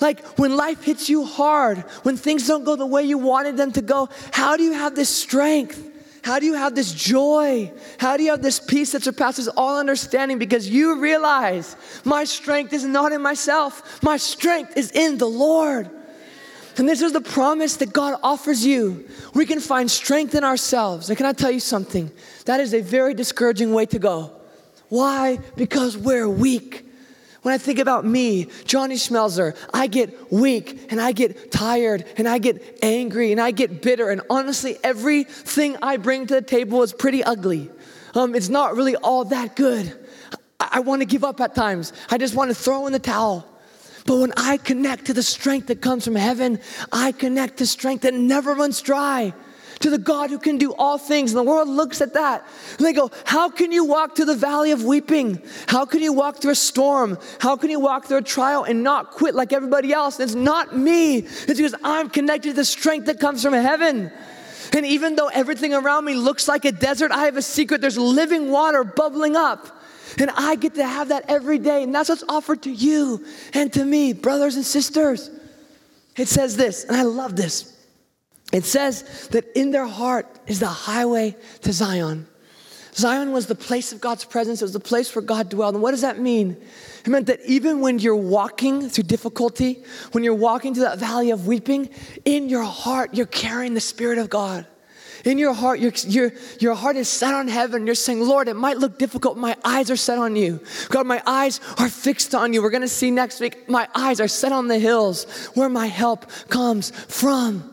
Like 0.00 0.26
when 0.38 0.56
life 0.56 0.82
hits 0.82 1.08
you 1.08 1.24
hard, 1.24 1.78
when 2.02 2.16
things 2.16 2.48
don't 2.48 2.64
go 2.64 2.74
the 2.74 2.84
way 2.84 3.04
you 3.04 3.16
wanted 3.16 3.56
them 3.56 3.70
to 3.72 3.80
go, 3.80 4.08
how 4.32 4.56
do 4.56 4.64
you 4.64 4.72
have 4.72 4.96
this 4.96 5.08
strength? 5.08 5.86
How 6.22 6.40
do 6.40 6.46
you 6.46 6.54
have 6.54 6.74
this 6.74 6.92
joy? 6.92 7.72
How 7.98 8.16
do 8.16 8.24
you 8.24 8.30
have 8.30 8.42
this 8.42 8.58
peace 8.58 8.92
that 8.92 9.04
surpasses 9.04 9.46
all 9.46 9.78
understanding? 9.78 10.38
Because 10.38 10.68
you 10.68 11.00
realize 11.00 11.76
my 12.04 12.24
strength 12.24 12.72
is 12.72 12.84
not 12.84 13.12
in 13.12 13.22
myself, 13.22 14.02
my 14.02 14.16
strength 14.16 14.76
is 14.76 14.90
in 14.90 15.16
the 15.16 15.28
Lord. 15.28 15.88
And 16.76 16.88
this 16.88 17.02
is 17.02 17.12
the 17.12 17.20
promise 17.20 17.76
that 17.76 17.92
God 17.92 18.18
offers 18.22 18.66
you. 18.66 19.06
We 19.34 19.46
can 19.46 19.60
find 19.60 19.88
strength 19.88 20.34
in 20.34 20.42
ourselves. 20.42 21.08
And 21.08 21.16
can 21.16 21.26
I 21.26 21.32
tell 21.32 21.50
you 21.50 21.60
something? 21.60 22.10
That 22.46 22.58
is 22.58 22.74
a 22.74 22.80
very 22.80 23.14
discouraging 23.14 23.72
way 23.72 23.86
to 23.86 23.98
go. 23.98 24.39
Why? 24.90 25.38
Because 25.56 25.96
we're 25.96 26.28
weak. 26.28 26.86
When 27.42 27.54
I 27.54 27.58
think 27.58 27.78
about 27.78 28.04
me, 28.04 28.48
Johnny 28.66 28.96
Schmelzer, 28.96 29.56
I 29.72 29.86
get 29.86 30.30
weak 30.30 30.88
and 30.90 31.00
I 31.00 31.12
get 31.12 31.50
tired 31.50 32.04
and 32.18 32.28
I 32.28 32.36
get 32.36 32.80
angry 32.82 33.32
and 33.32 33.40
I 33.40 33.50
get 33.50 33.80
bitter. 33.80 34.10
And 34.10 34.20
honestly, 34.28 34.76
everything 34.84 35.78
I 35.80 35.96
bring 35.96 36.26
to 36.26 36.34
the 36.34 36.42
table 36.42 36.82
is 36.82 36.92
pretty 36.92 37.24
ugly. 37.24 37.70
Um, 38.14 38.34
it's 38.34 38.50
not 38.50 38.76
really 38.76 38.94
all 38.96 39.24
that 39.26 39.56
good. 39.56 39.96
I, 40.58 40.68
I 40.72 40.80
want 40.80 41.00
to 41.00 41.06
give 41.06 41.24
up 41.24 41.40
at 41.40 41.54
times. 41.54 41.94
I 42.10 42.18
just 42.18 42.34
want 42.34 42.50
to 42.50 42.54
throw 42.54 42.86
in 42.86 42.92
the 42.92 42.98
towel. 42.98 43.46
But 44.04 44.18
when 44.18 44.32
I 44.36 44.58
connect 44.58 45.06
to 45.06 45.14
the 45.14 45.22
strength 45.22 45.68
that 45.68 45.80
comes 45.80 46.04
from 46.04 46.16
heaven, 46.16 46.58
I 46.92 47.12
connect 47.12 47.58
to 47.58 47.66
strength 47.66 48.02
that 48.02 48.12
never 48.12 48.54
runs 48.54 48.82
dry 48.82 49.32
to 49.80 49.88
the 49.88 49.98
God 49.98 50.30
who 50.30 50.38
can 50.38 50.58
do 50.58 50.72
all 50.74 50.98
things. 50.98 51.32
And 51.32 51.38
the 51.38 51.50
world 51.50 51.68
looks 51.68 52.00
at 52.00 52.14
that 52.14 52.46
and 52.78 52.86
they 52.86 52.92
go, 52.92 53.10
How 53.24 53.48
can 53.48 53.72
you 53.72 53.84
walk 53.84 54.14
through 54.14 54.26
the 54.26 54.36
valley 54.36 54.70
of 54.70 54.84
weeping? 54.84 55.42
How 55.66 55.84
can 55.86 56.02
you 56.02 56.12
walk 56.12 56.36
through 56.36 56.52
a 56.52 56.56
storm? 56.56 57.18
How 57.40 57.56
can 57.56 57.70
you 57.70 57.80
walk 57.80 58.06
through 58.06 58.18
a 58.18 58.22
trial 58.22 58.64
and 58.64 58.82
not 58.82 59.10
quit 59.10 59.34
like 59.34 59.52
everybody 59.52 59.92
else? 59.92 60.20
And 60.20 60.28
it's 60.28 60.34
not 60.36 60.76
me, 60.76 61.18
it's 61.18 61.46
because 61.46 61.74
I'm 61.82 62.10
connected 62.10 62.50
to 62.50 62.56
the 62.56 62.64
strength 62.64 63.06
that 63.06 63.20
comes 63.20 63.42
from 63.42 63.54
heaven. 63.54 64.12
And 64.72 64.86
even 64.86 65.16
though 65.16 65.28
everything 65.28 65.74
around 65.74 66.04
me 66.04 66.14
looks 66.14 66.46
like 66.46 66.64
a 66.64 66.72
desert, 66.72 67.10
I 67.10 67.24
have 67.24 67.36
a 67.36 67.42
secret. 67.42 67.80
There's 67.80 67.98
living 67.98 68.50
water 68.50 68.84
bubbling 68.84 69.34
up. 69.34 69.66
And 70.18 70.30
I 70.36 70.56
get 70.56 70.74
to 70.74 70.86
have 70.86 71.08
that 71.08 71.24
every 71.28 71.58
day. 71.58 71.82
And 71.82 71.94
that's 71.94 72.08
what's 72.08 72.24
offered 72.28 72.62
to 72.62 72.70
you 72.70 73.24
and 73.54 73.72
to 73.72 73.84
me, 73.84 74.12
brothers 74.12 74.56
and 74.56 74.64
sisters. 74.64 75.30
It 76.16 76.28
says 76.28 76.56
this, 76.56 76.84
and 76.84 76.96
I 76.96 77.02
love 77.02 77.34
this. 77.34 77.79
It 78.52 78.64
says 78.64 79.28
that 79.28 79.44
in 79.56 79.70
their 79.70 79.86
heart 79.86 80.26
is 80.46 80.60
the 80.60 80.66
highway 80.66 81.36
to 81.62 81.72
Zion. 81.72 82.26
Zion 82.94 83.32
was 83.32 83.46
the 83.46 83.54
place 83.54 83.92
of 83.92 84.00
God's 84.00 84.24
presence, 84.24 84.60
it 84.60 84.64
was 84.64 84.72
the 84.72 84.80
place 84.80 85.14
where 85.14 85.22
God 85.22 85.48
dwelled. 85.48 85.74
And 85.74 85.82
what 85.82 85.92
does 85.92 86.00
that 86.00 86.18
mean? 86.18 86.56
It 87.04 87.08
meant 87.08 87.26
that 87.28 87.40
even 87.46 87.80
when 87.80 87.98
you're 87.98 88.16
walking 88.16 88.88
through 88.88 89.04
difficulty, 89.04 89.84
when 90.12 90.24
you're 90.24 90.34
walking 90.34 90.74
through 90.74 90.84
that 90.84 90.98
valley 90.98 91.30
of 91.30 91.46
weeping, 91.46 91.88
in 92.24 92.48
your 92.48 92.64
heart, 92.64 93.14
you're 93.14 93.26
carrying 93.26 93.74
the 93.74 93.80
Spirit 93.80 94.18
of 94.18 94.28
God. 94.28 94.66
In 95.24 95.38
your 95.38 95.52
heart, 95.52 95.80
your, 95.80 95.92
your, 96.06 96.32
your 96.60 96.74
heart 96.74 96.96
is 96.96 97.06
set 97.08 97.34
on 97.34 97.46
heaven. 97.46 97.84
You're 97.84 97.94
saying, 97.94 98.20
Lord, 98.20 98.48
it 98.48 98.56
might 98.56 98.78
look 98.78 98.98
difficult. 98.98 99.36
My 99.36 99.54
eyes 99.64 99.90
are 99.90 99.96
set 99.96 100.18
on 100.18 100.34
you. 100.34 100.60
God, 100.88 101.06
my 101.06 101.22
eyes 101.26 101.60
are 101.78 101.90
fixed 101.90 102.34
on 102.34 102.54
you. 102.54 102.62
We're 102.62 102.70
going 102.70 102.80
to 102.80 102.88
see 102.88 103.10
next 103.10 103.38
week. 103.38 103.68
My 103.68 103.86
eyes 103.94 104.18
are 104.18 104.28
set 104.28 104.50
on 104.50 104.68
the 104.68 104.78
hills 104.78 105.24
where 105.54 105.68
my 105.68 105.86
help 105.86 106.26
comes 106.48 106.90
from 106.90 107.69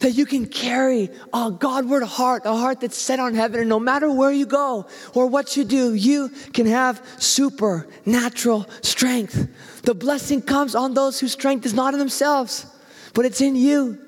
that 0.00 0.12
you 0.12 0.26
can 0.26 0.46
carry 0.46 1.10
a 1.32 1.50
Godward 1.50 2.04
heart, 2.04 2.42
a 2.44 2.52
heart 2.52 2.80
that's 2.80 2.96
set 2.96 3.18
on 3.18 3.34
heaven. 3.34 3.60
And 3.60 3.68
no 3.68 3.80
matter 3.80 4.10
where 4.10 4.30
you 4.30 4.46
go 4.46 4.86
or 5.14 5.26
what 5.26 5.56
you 5.56 5.64
do, 5.64 5.94
you 5.94 6.28
can 6.52 6.66
have 6.66 7.04
supernatural 7.18 8.68
strength. 8.82 9.48
The 9.82 9.94
blessing 9.94 10.42
comes 10.42 10.74
on 10.74 10.94
those 10.94 11.18
whose 11.18 11.32
strength 11.32 11.66
is 11.66 11.74
not 11.74 11.94
in 11.94 11.98
themselves, 11.98 12.66
but 13.14 13.24
it's 13.24 13.40
in 13.40 13.56
you. 13.56 13.98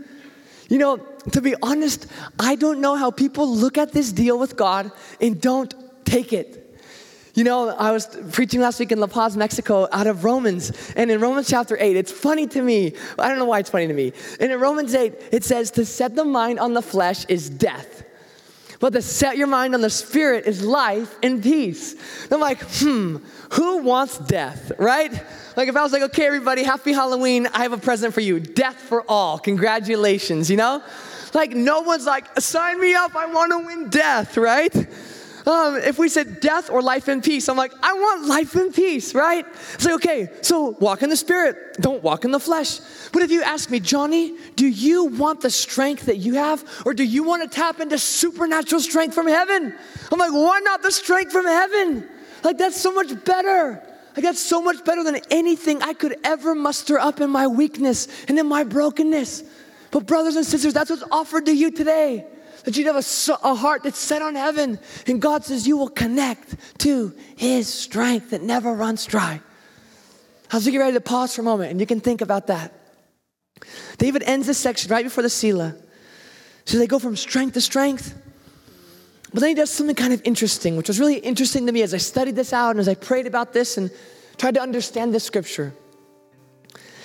You 0.68 0.78
know, 0.78 0.98
to 1.32 1.40
be 1.40 1.56
honest, 1.62 2.06
I 2.38 2.54
don't 2.54 2.80
know 2.80 2.94
how 2.94 3.10
people 3.10 3.52
look 3.52 3.76
at 3.76 3.92
this 3.92 4.12
deal 4.12 4.38
with 4.38 4.56
God 4.56 4.92
and 5.20 5.40
don't 5.40 5.74
take 6.04 6.32
it. 6.32 6.59
You 7.34 7.44
know, 7.44 7.68
I 7.68 7.92
was 7.92 8.06
preaching 8.32 8.60
last 8.60 8.80
week 8.80 8.92
in 8.92 8.98
La 8.98 9.06
Paz, 9.06 9.36
Mexico, 9.36 9.88
out 9.92 10.06
of 10.06 10.24
Romans. 10.24 10.92
And 10.96 11.10
in 11.10 11.20
Romans 11.20 11.48
chapter 11.48 11.76
8, 11.78 11.96
it's 11.96 12.10
funny 12.10 12.46
to 12.48 12.60
me. 12.60 12.94
I 13.18 13.28
don't 13.28 13.38
know 13.38 13.44
why 13.44 13.60
it's 13.60 13.70
funny 13.70 13.86
to 13.86 13.94
me. 13.94 14.12
And 14.40 14.50
in 14.50 14.58
Romans 14.58 14.94
8, 14.94 15.14
it 15.30 15.44
says, 15.44 15.70
To 15.72 15.84
set 15.84 16.16
the 16.16 16.24
mind 16.24 16.58
on 16.58 16.74
the 16.74 16.82
flesh 16.82 17.24
is 17.26 17.48
death. 17.48 18.04
But 18.80 18.94
to 18.94 19.02
set 19.02 19.36
your 19.36 19.46
mind 19.46 19.74
on 19.74 19.82
the 19.82 19.90
spirit 19.90 20.46
is 20.46 20.64
life 20.64 21.14
and 21.22 21.42
peace. 21.42 21.92
And 22.24 22.32
I'm 22.32 22.40
like, 22.40 22.62
hmm, 22.62 23.18
who 23.52 23.78
wants 23.78 24.18
death, 24.18 24.72
right? 24.78 25.12
Like 25.54 25.68
if 25.68 25.76
I 25.76 25.82
was 25.82 25.92
like, 25.92 26.02
okay, 26.02 26.26
everybody, 26.26 26.62
happy 26.62 26.94
Halloween, 26.94 27.46
I 27.52 27.62
have 27.62 27.74
a 27.74 27.78
present 27.78 28.14
for 28.14 28.22
you. 28.22 28.40
Death 28.40 28.76
for 28.76 29.04
all. 29.06 29.38
Congratulations, 29.38 30.50
you 30.50 30.56
know? 30.56 30.82
Like 31.34 31.52
no 31.52 31.82
one's 31.82 32.06
like, 32.06 32.40
sign 32.40 32.80
me 32.80 32.94
up, 32.94 33.14
I 33.14 33.26
want 33.26 33.52
to 33.52 33.58
win 33.58 33.90
death, 33.90 34.38
right? 34.38 34.74
Um, 35.46 35.76
if 35.76 35.98
we 35.98 36.08
said 36.08 36.40
death 36.40 36.70
or 36.70 36.82
life 36.82 37.08
and 37.08 37.22
peace, 37.22 37.48
I'm 37.48 37.56
like, 37.56 37.72
I 37.82 37.92
want 37.94 38.26
life 38.26 38.54
and 38.56 38.74
peace, 38.74 39.14
right? 39.14 39.46
It's 39.74 39.84
like, 39.84 39.94
okay, 39.94 40.28
so 40.42 40.76
walk 40.80 41.02
in 41.02 41.10
the 41.10 41.16
spirit, 41.16 41.76
don't 41.80 42.02
walk 42.02 42.24
in 42.24 42.30
the 42.30 42.40
flesh. 42.40 42.80
But 43.12 43.22
if 43.22 43.30
you 43.30 43.42
ask 43.42 43.70
me, 43.70 43.80
Johnny, 43.80 44.36
do 44.56 44.66
you 44.66 45.06
want 45.06 45.40
the 45.40 45.50
strength 45.50 46.06
that 46.06 46.18
you 46.18 46.34
have, 46.34 46.64
or 46.84 46.92
do 46.92 47.04
you 47.04 47.22
want 47.22 47.42
to 47.42 47.48
tap 47.48 47.80
into 47.80 47.98
supernatural 47.98 48.80
strength 48.80 49.14
from 49.14 49.28
heaven? 49.28 49.74
I'm 50.12 50.18
like, 50.18 50.32
why 50.32 50.60
not 50.60 50.82
the 50.82 50.92
strength 50.92 51.32
from 51.32 51.46
heaven? 51.46 52.08
Like, 52.44 52.58
that's 52.58 52.80
so 52.80 52.92
much 52.92 53.24
better. 53.24 53.82
Like, 54.16 54.24
that's 54.24 54.40
so 54.40 54.60
much 54.60 54.84
better 54.84 55.04
than 55.04 55.20
anything 55.30 55.82
I 55.82 55.94
could 55.94 56.16
ever 56.24 56.54
muster 56.54 56.98
up 56.98 57.20
in 57.20 57.30
my 57.30 57.46
weakness 57.46 58.08
and 58.28 58.38
in 58.38 58.46
my 58.46 58.64
brokenness. 58.64 59.44
But, 59.90 60.06
brothers 60.06 60.36
and 60.36 60.44
sisters, 60.44 60.74
that's 60.74 60.90
what's 60.90 61.04
offered 61.10 61.46
to 61.46 61.52
you 61.52 61.70
today 61.70 62.26
that 62.64 62.76
you'd 62.76 62.86
have 62.86 62.96
a, 62.96 63.32
a, 63.48 63.54
heart 63.54 63.82
that's 63.82 63.98
set 63.98 64.22
on 64.22 64.34
heaven. 64.34 64.78
And 65.06 65.20
God 65.20 65.44
says 65.44 65.66
you 65.66 65.76
will 65.76 65.88
connect 65.88 66.56
to 66.78 67.14
His 67.36 67.72
strength 67.72 68.30
that 68.30 68.42
never 68.42 68.72
runs 68.72 69.06
dry. 69.06 69.40
I 70.52 70.56
was 70.56 70.64
getting 70.64 70.80
ready 70.80 70.94
to 70.94 71.00
pause 71.00 71.34
for 71.34 71.42
a 71.42 71.44
moment, 71.44 71.70
and 71.70 71.80
you 71.80 71.86
can 71.86 72.00
think 72.00 72.20
about 72.20 72.48
that. 72.48 72.72
David 73.98 74.22
ends 74.24 74.46
this 74.46 74.58
section 74.58 74.90
right 74.90 75.04
before 75.04 75.22
the 75.22 75.30
Selah. 75.30 75.76
So 76.64 76.78
they 76.78 76.86
go 76.86 76.98
from 76.98 77.16
strength 77.16 77.54
to 77.54 77.60
strength. 77.60 78.14
But 79.32 79.40
then 79.40 79.50
he 79.50 79.54
does 79.54 79.70
something 79.70 79.94
kind 79.94 80.12
of 80.12 80.20
interesting, 80.24 80.76
which 80.76 80.88
was 80.88 80.98
really 80.98 81.18
interesting 81.18 81.66
to 81.66 81.72
me 81.72 81.82
as 81.82 81.94
I 81.94 81.98
studied 81.98 82.34
this 82.36 82.52
out 82.52 82.70
and 82.70 82.80
as 82.80 82.88
I 82.88 82.94
prayed 82.94 83.26
about 83.26 83.52
this 83.52 83.76
and 83.76 83.90
tried 84.38 84.54
to 84.54 84.60
understand 84.60 85.14
this 85.14 85.24
scripture. 85.24 85.72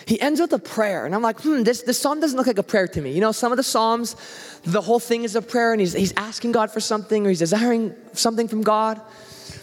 He 0.05 0.21
ends 0.21 0.39
with 0.39 0.53
a 0.53 0.59
prayer, 0.59 1.05
and 1.05 1.15
I'm 1.15 1.23
like, 1.23 1.41
hmm, 1.41 1.63
this, 1.63 1.81
this 1.81 1.99
psalm 1.99 2.19
doesn't 2.19 2.37
look 2.37 2.47
like 2.47 2.59
a 2.59 2.63
prayer 2.63 2.87
to 2.87 3.01
me. 3.01 3.11
You 3.11 3.21
know, 3.21 3.31
some 3.31 3.51
of 3.51 3.57
the 3.57 3.63
psalms, 3.63 4.15
the 4.63 4.81
whole 4.81 4.99
thing 4.99 5.23
is 5.23 5.35
a 5.35 5.41
prayer, 5.41 5.71
and 5.71 5.79
he's, 5.79 5.93
he's 5.93 6.13
asking 6.15 6.51
God 6.51 6.71
for 6.71 6.79
something 6.79 7.25
or 7.25 7.29
he's 7.29 7.39
desiring 7.39 7.95
something 8.13 8.47
from 8.47 8.61
God. 8.61 9.01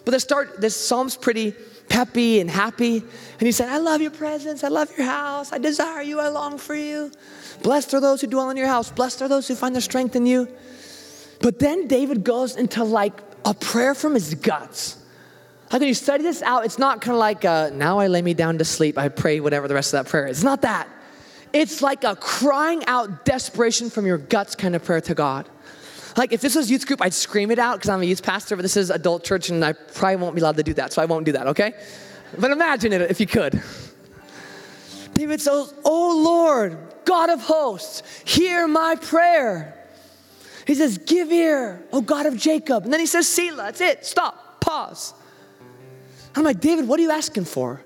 But 0.05 0.11
the 0.11 0.20
start, 0.20 0.61
this 0.61 0.74
psalm's 0.74 1.16
pretty 1.16 1.55
peppy 1.88 2.40
and 2.40 2.50
happy. 2.50 2.96
And 2.96 3.42
he 3.42 3.52
said, 3.52 3.68
I 3.68 3.78
love 3.78 4.00
your 4.00 4.11
presence. 4.11 4.64
I 4.64 4.68
love 4.68 4.90
your 4.96 5.07
house. 5.07 5.52
I 5.52 5.59
desire 5.59 6.02
you. 6.02 6.18
I 6.18 6.28
long 6.28 6.59
for 6.59 6.74
you. 6.74 7.12
Blessed 7.62 7.94
are 7.94 8.00
those 8.00 8.20
who 8.20 8.26
dwell 8.26 8.50
in 8.50 8.57
your 8.57 8.66
house. 8.66 8.90
Blessed 8.90 9.22
are 9.22 9.28
those 9.28 9.46
who 9.46 9.55
find 9.55 9.74
their 9.74 9.83
strength 9.83 10.16
in 10.16 10.26
you. 10.26 10.48
But 11.40 11.59
then 11.59 11.87
David 11.87 12.24
goes 12.24 12.57
into 12.57 12.83
like 12.83 13.20
a 13.44 13.55
prayer 13.55 13.94
from 13.94 14.14
his 14.14 14.35
guts. 14.35 15.02
Like 15.72 15.80
when 15.80 15.88
you 15.88 15.94
study 15.94 16.22
this 16.22 16.42
out, 16.42 16.66
it's 16.66 16.78
not 16.78 17.00
kind 17.00 17.14
of 17.14 17.18
like, 17.18 17.46
uh, 17.46 17.70
now 17.72 17.98
I 17.98 18.08
lay 18.08 18.20
me 18.20 18.35
down 18.35 18.58
to 18.58 18.64
sleep, 18.64 18.98
I 18.98 19.08
pray 19.08 19.40
whatever 19.40 19.68
the 19.68 19.74
rest 19.74 19.94
of 19.94 20.04
that 20.04 20.11
prayer 20.11 20.26
is. 20.26 20.38
It's 20.38 20.44
not 20.44 20.62
that. 20.62 20.87
It's 21.54 21.80
like 21.80 22.04
a 22.04 22.14
crying 22.14 22.85
out 22.87 23.24
desperation 23.24 23.88
from 23.88 24.04
your 24.04 24.18
guts 24.18 24.54
kind 24.54 24.76
of 24.76 24.85
prayer 24.85 25.00
to 25.00 25.14
God. 25.14 25.48
Like 26.14 26.32
if 26.32 26.42
this 26.42 26.54
was 26.54 26.70
youth 26.70 26.87
group, 26.87 27.00
I'd 27.00 27.14
scream 27.14 27.50
it 27.50 27.58
out 27.58 27.76
because 27.76 27.88
I'm 27.88 28.02
a 28.02 28.04
youth 28.04 28.22
pastor, 28.22 28.54
but 28.54 28.62
this 28.62 28.76
is 28.76 28.90
adult 28.90 29.24
church 29.24 29.48
and 29.48 29.64
I 29.64 29.72
probably 29.72 30.16
won't 30.16 30.35
be 30.35 30.42
allowed 30.42 30.58
to 30.58 30.62
do 30.62 30.74
that, 30.74 30.92
so 30.92 31.00
I 31.00 31.06
won't 31.06 31.24
do 31.24 31.32
that, 31.32 31.46
okay? 31.48 31.72
But 32.38 32.50
imagine 32.50 32.92
it 32.92 33.11
if 33.11 33.18
you 33.18 33.26
could. 33.26 33.62
David 35.14 35.40
says, 35.40 35.72
Oh 35.85 36.22
Lord, 36.22 36.76
God 37.06 37.30
of 37.30 37.40
hosts, 37.40 38.02
hear 38.26 38.68
my 38.68 38.96
prayer. 38.96 39.74
He 40.66 40.74
says, 40.74 40.98
Give 40.98 41.32
ear, 41.32 41.82
O 41.92 42.02
God 42.02 42.26
of 42.26 42.37
Jacob. 42.37 42.85
And 42.85 42.92
then 42.92 43.00
he 43.00 43.06
says, 43.06 43.26
Selah, 43.26 43.56
that's 43.56 43.80
it, 43.80 44.04
stop, 44.04 44.61
pause. 44.61 45.14
I'm 46.35 46.45
like, 46.45 46.61
David, 46.61 46.88
what 46.88 46.99
are 46.99 47.03
you 47.03 47.11
asking 47.11 47.45
for? 47.45 47.83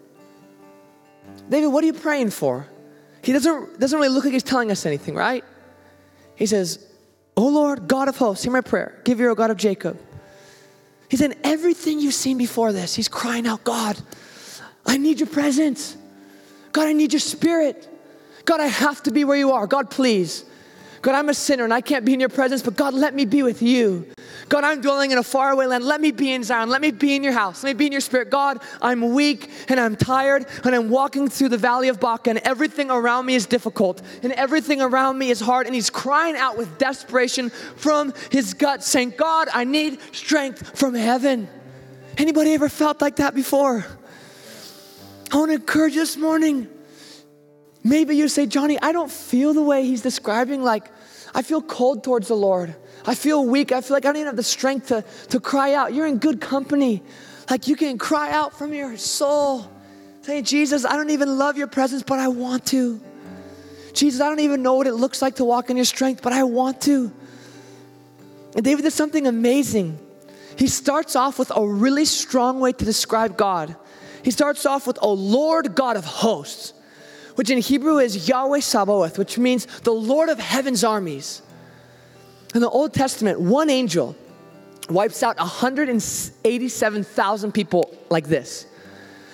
David, 1.48 1.68
what 1.68 1.82
are 1.82 1.86
you 1.86 1.92
praying 1.92 2.30
for? 2.30 2.66
He 3.22 3.32
doesn't, 3.32 3.80
doesn't 3.80 3.98
really 3.98 4.12
look 4.12 4.24
like 4.24 4.32
he's 4.32 4.42
telling 4.42 4.70
us 4.70 4.86
anything, 4.86 5.14
right? 5.14 5.44
He 6.36 6.46
says, 6.46 6.86
Oh 7.36 7.48
Lord, 7.48 7.88
God 7.88 8.08
of 8.08 8.16
hosts, 8.16 8.44
hear 8.44 8.52
my 8.52 8.60
prayer. 8.60 9.00
Give 9.04 9.20
ear, 9.20 9.30
O 9.30 9.34
God 9.34 9.50
of 9.50 9.56
Jacob. 9.56 10.00
He's 11.08 11.20
in 11.20 11.34
everything 11.44 12.00
you've 12.00 12.14
seen 12.14 12.38
before 12.38 12.72
this. 12.72 12.94
He's 12.94 13.08
crying 13.08 13.46
out, 13.46 13.62
God, 13.64 14.00
I 14.84 14.96
need 14.96 15.20
your 15.20 15.28
presence. 15.28 15.96
God, 16.72 16.88
I 16.88 16.92
need 16.92 17.12
your 17.12 17.20
spirit. 17.20 17.88
God, 18.44 18.60
I 18.60 18.66
have 18.66 19.02
to 19.04 19.10
be 19.10 19.24
where 19.24 19.36
you 19.36 19.52
are. 19.52 19.66
God, 19.66 19.90
please. 19.90 20.44
God, 21.02 21.14
I'm 21.14 21.28
a 21.28 21.34
sinner 21.34 21.64
and 21.64 21.74
I 21.74 21.80
can't 21.80 22.04
be 22.04 22.14
in 22.14 22.20
your 22.20 22.28
presence, 22.28 22.62
but 22.62 22.76
God, 22.76 22.94
let 22.94 23.14
me 23.14 23.24
be 23.24 23.42
with 23.42 23.62
you. 23.62 24.06
God, 24.48 24.62
I'm 24.62 24.80
dwelling 24.80 25.10
in 25.10 25.18
a 25.18 25.24
faraway 25.24 25.66
land. 25.66 25.84
Let 25.84 26.00
me 26.00 26.12
be 26.12 26.32
in 26.32 26.44
Zion. 26.44 26.68
Let 26.68 26.80
me 26.80 26.92
be 26.92 27.16
in 27.16 27.24
your 27.24 27.32
house. 27.32 27.64
Let 27.64 27.70
me 27.70 27.74
be 27.74 27.86
in 27.86 27.92
your 27.92 28.00
spirit. 28.00 28.30
God, 28.30 28.60
I'm 28.80 29.12
weak 29.12 29.50
and 29.68 29.80
I'm 29.80 29.96
tired 29.96 30.46
and 30.62 30.74
I'm 30.74 30.88
walking 30.88 31.28
through 31.28 31.48
the 31.48 31.58
valley 31.58 31.88
of 31.88 31.98
Baca 31.98 32.30
and 32.30 32.38
everything 32.40 32.90
around 32.90 33.26
me 33.26 33.34
is 33.34 33.46
difficult 33.46 34.00
and 34.22 34.32
everything 34.32 34.80
around 34.80 35.18
me 35.18 35.30
is 35.30 35.40
hard. 35.40 35.66
And 35.66 35.74
he's 35.74 35.90
crying 35.90 36.36
out 36.36 36.56
with 36.56 36.78
desperation 36.78 37.50
from 37.50 38.14
his 38.30 38.54
gut, 38.54 38.84
saying, 38.84 39.14
God, 39.16 39.48
I 39.52 39.64
need 39.64 39.98
strength 40.14 40.78
from 40.78 40.94
heaven. 40.94 41.48
Anybody 42.16 42.54
ever 42.54 42.68
felt 42.68 43.00
like 43.00 43.16
that 43.16 43.34
before? 43.34 43.84
I 45.32 45.36
want 45.36 45.50
to 45.50 45.56
encourage 45.56 45.94
this 45.94 46.16
morning. 46.16 46.68
Maybe 47.82 48.16
you 48.16 48.28
say, 48.28 48.46
Johnny, 48.46 48.78
I 48.80 48.92
don't 48.92 49.10
feel 49.10 49.54
the 49.54 49.62
way 49.62 49.84
he's 49.84 50.02
describing. 50.02 50.62
Like, 50.62 50.90
I 51.36 51.42
feel 51.42 51.60
cold 51.60 52.02
towards 52.02 52.28
the 52.28 52.34
Lord. 52.34 52.74
I 53.04 53.14
feel 53.14 53.44
weak. 53.44 53.70
I 53.70 53.82
feel 53.82 53.94
like 53.94 54.06
I 54.06 54.08
don't 54.08 54.16
even 54.16 54.28
have 54.28 54.36
the 54.36 54.42
strength 54.42 54.88
to, 54.88 55.04
to 55.28 55.38
cry 55.38 55.74
out. 55.74 55.92
You're 55.92 56.06
in 56.06 56.16
good 56.16 56.40
company. 56.40 57.02
Like, 57.50 57.68
you 57.68 57.76
can 57.76 57.98
cry 57.98 58.30
out 58.32 58.58
from 58.58 58.72
your 58.72 58.96
soul. 58.96 59.70
Say, 60.22 60.40
Jesus, 60.40 60.86
I 60.86 60.96
don't 60.96 61.10
even 61.10 61.36
love 61.36 61.58
your 61.58 61.66
presence, 61.66 62.02
but 62.02 62.18
I 62.18 62.28
want 62.28 62.64
to. 62.68 62.98
Jesus, 63.92 64.22
I 64.22 64.30
don't 64.30 64.40
even 64.40 64.62
know 64.62 64.74
what 64.74 64.86
it 64.86 64.94
looks 64.94 65.20
like 65.20 65.36
to 65.36 65.44
walk 65.44 65.68
in 65.68 65.76
your 65.76 65.84
strength, 65.84 66.22
but 66.22 66.32
I 66.32 66.42
want 66.44 66.80
to. 66.82 67.12
And 68.54 68.64
David 68.64 68.82
did 68.82 68.94
something 68.94 69.26
amazing. 69.26 69.98
He 70.56 70.68
starts 70.68 71.16
off 71.16 71.38
with 71.38 71.52
a 71.54 71.68
really 71.68 72.06
strong 72.06 72.60
way 72.60 72.72
to 72.72 72.84
describe 72.86 73.36
God. 73.36 73.76
He 74.22 74.30
starts 74.30 74.64
off 74.64 74.86
with, 74.86 74.98
O 75.02 75.12
Lord 75.12 75.74
God 75.74 75.98
of 75.98 76.06
hosts 76.06 76.72
which 77.36 77.50
in 77.50 77.58
Hebrew 77.58 77.98
is 77.98 78.28
Yahweh 78.28 78.58
Sabaoth, 78.60 79.18
which 79.18 79.38
means 79.38 79.66
the 79.82 79.92
Lord 79.92 80.28
of 80.28 80.40
heaven's 80.40 80.82
armies. 80.82 81.42
In 82.54 82.60
the 82.60 82.68
Old 82.68 82.92
Testament, 82.92 83.40
one 83.40 83.70
angel 83.70 84.16
wipes 84.88 85.22
out 85.22 85.38
187,000 85.38 87.52
people 87.52 87.96
like 88.10 88.26
this. 88.26 88.66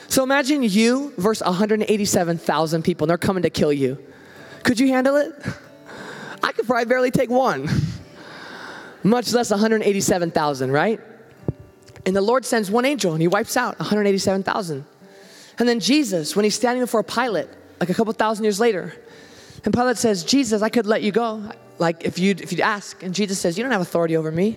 So 0.08 0.22
imagine 0.22 0.62
you 0.62 1.14
versus 1.16 1.46
187,000 1.46 2.82
people, 2.82 3.04
and 3.04 3.10
they're 3.10 3.18
coming 3.18 3.42
to 3.44 3.50
kill 3.50 3.72
you. 3.72 3.98
Could 4.62 4.78
you 4.78 4.88
handle 4.88 5.16
it? 5.16 5.32
I 6.42 6.52
could 6.52 6.66
probably 6.66 6.84
barely 6.86 7.10
take 7.10 7.30
one, 7.30 7.68
much 9.02 9.32
less 9.32 9.50
187,000, 9.50 10.70
right? 10.70 11.00
And 12.04 12.14
the 12.16 12.20
Lord 12.20 12.44
sends 12.44 12.70
one 12.70 12.84
angel 12.84 13.12
and 13.12 13.22
he 13.22 13.28
wipes 13.28 13.56
out 13.56 13.78
187,000. 13.78 14.84
And 15.58 15.68
then 15.68 15.78
Jesus, 15.78 16.34
when 16.34 16.42
he's 16.44 16.56
standing 16.56 16.82
before 16.82 17.04
Pilate, 17.04 17.48
like 17.82 17.90
a 17.90 17.94
couple 17.94 18.12
thousand 18.12 18.44
years 18.44 18.60
later. 18.60 18.94
And 19.64 19.74
Pilate 19.74 19.96
says, 19.96 20.22
Jesus, 20.22 20.62
I 20.62 20.68
could 20.68 20.86
let 20.86 21.02
you 21.02 21.10
go, 21.10 21.50
like 21.80 22.04
if 22.04 22.16
you'd, 22.16 22.40
if 22.40 22.52
you'd 22.52 22.60
ask. 22.60 23.02
And 23.02 23.12
Jesus 23.12 23.40
says, 23.40 23.58
You 23.58 23.64
don't 23.64 23.72
have 23.72 23.80
authority 23.80 24.16
over 24.16 24.30
me. 24.30 24.56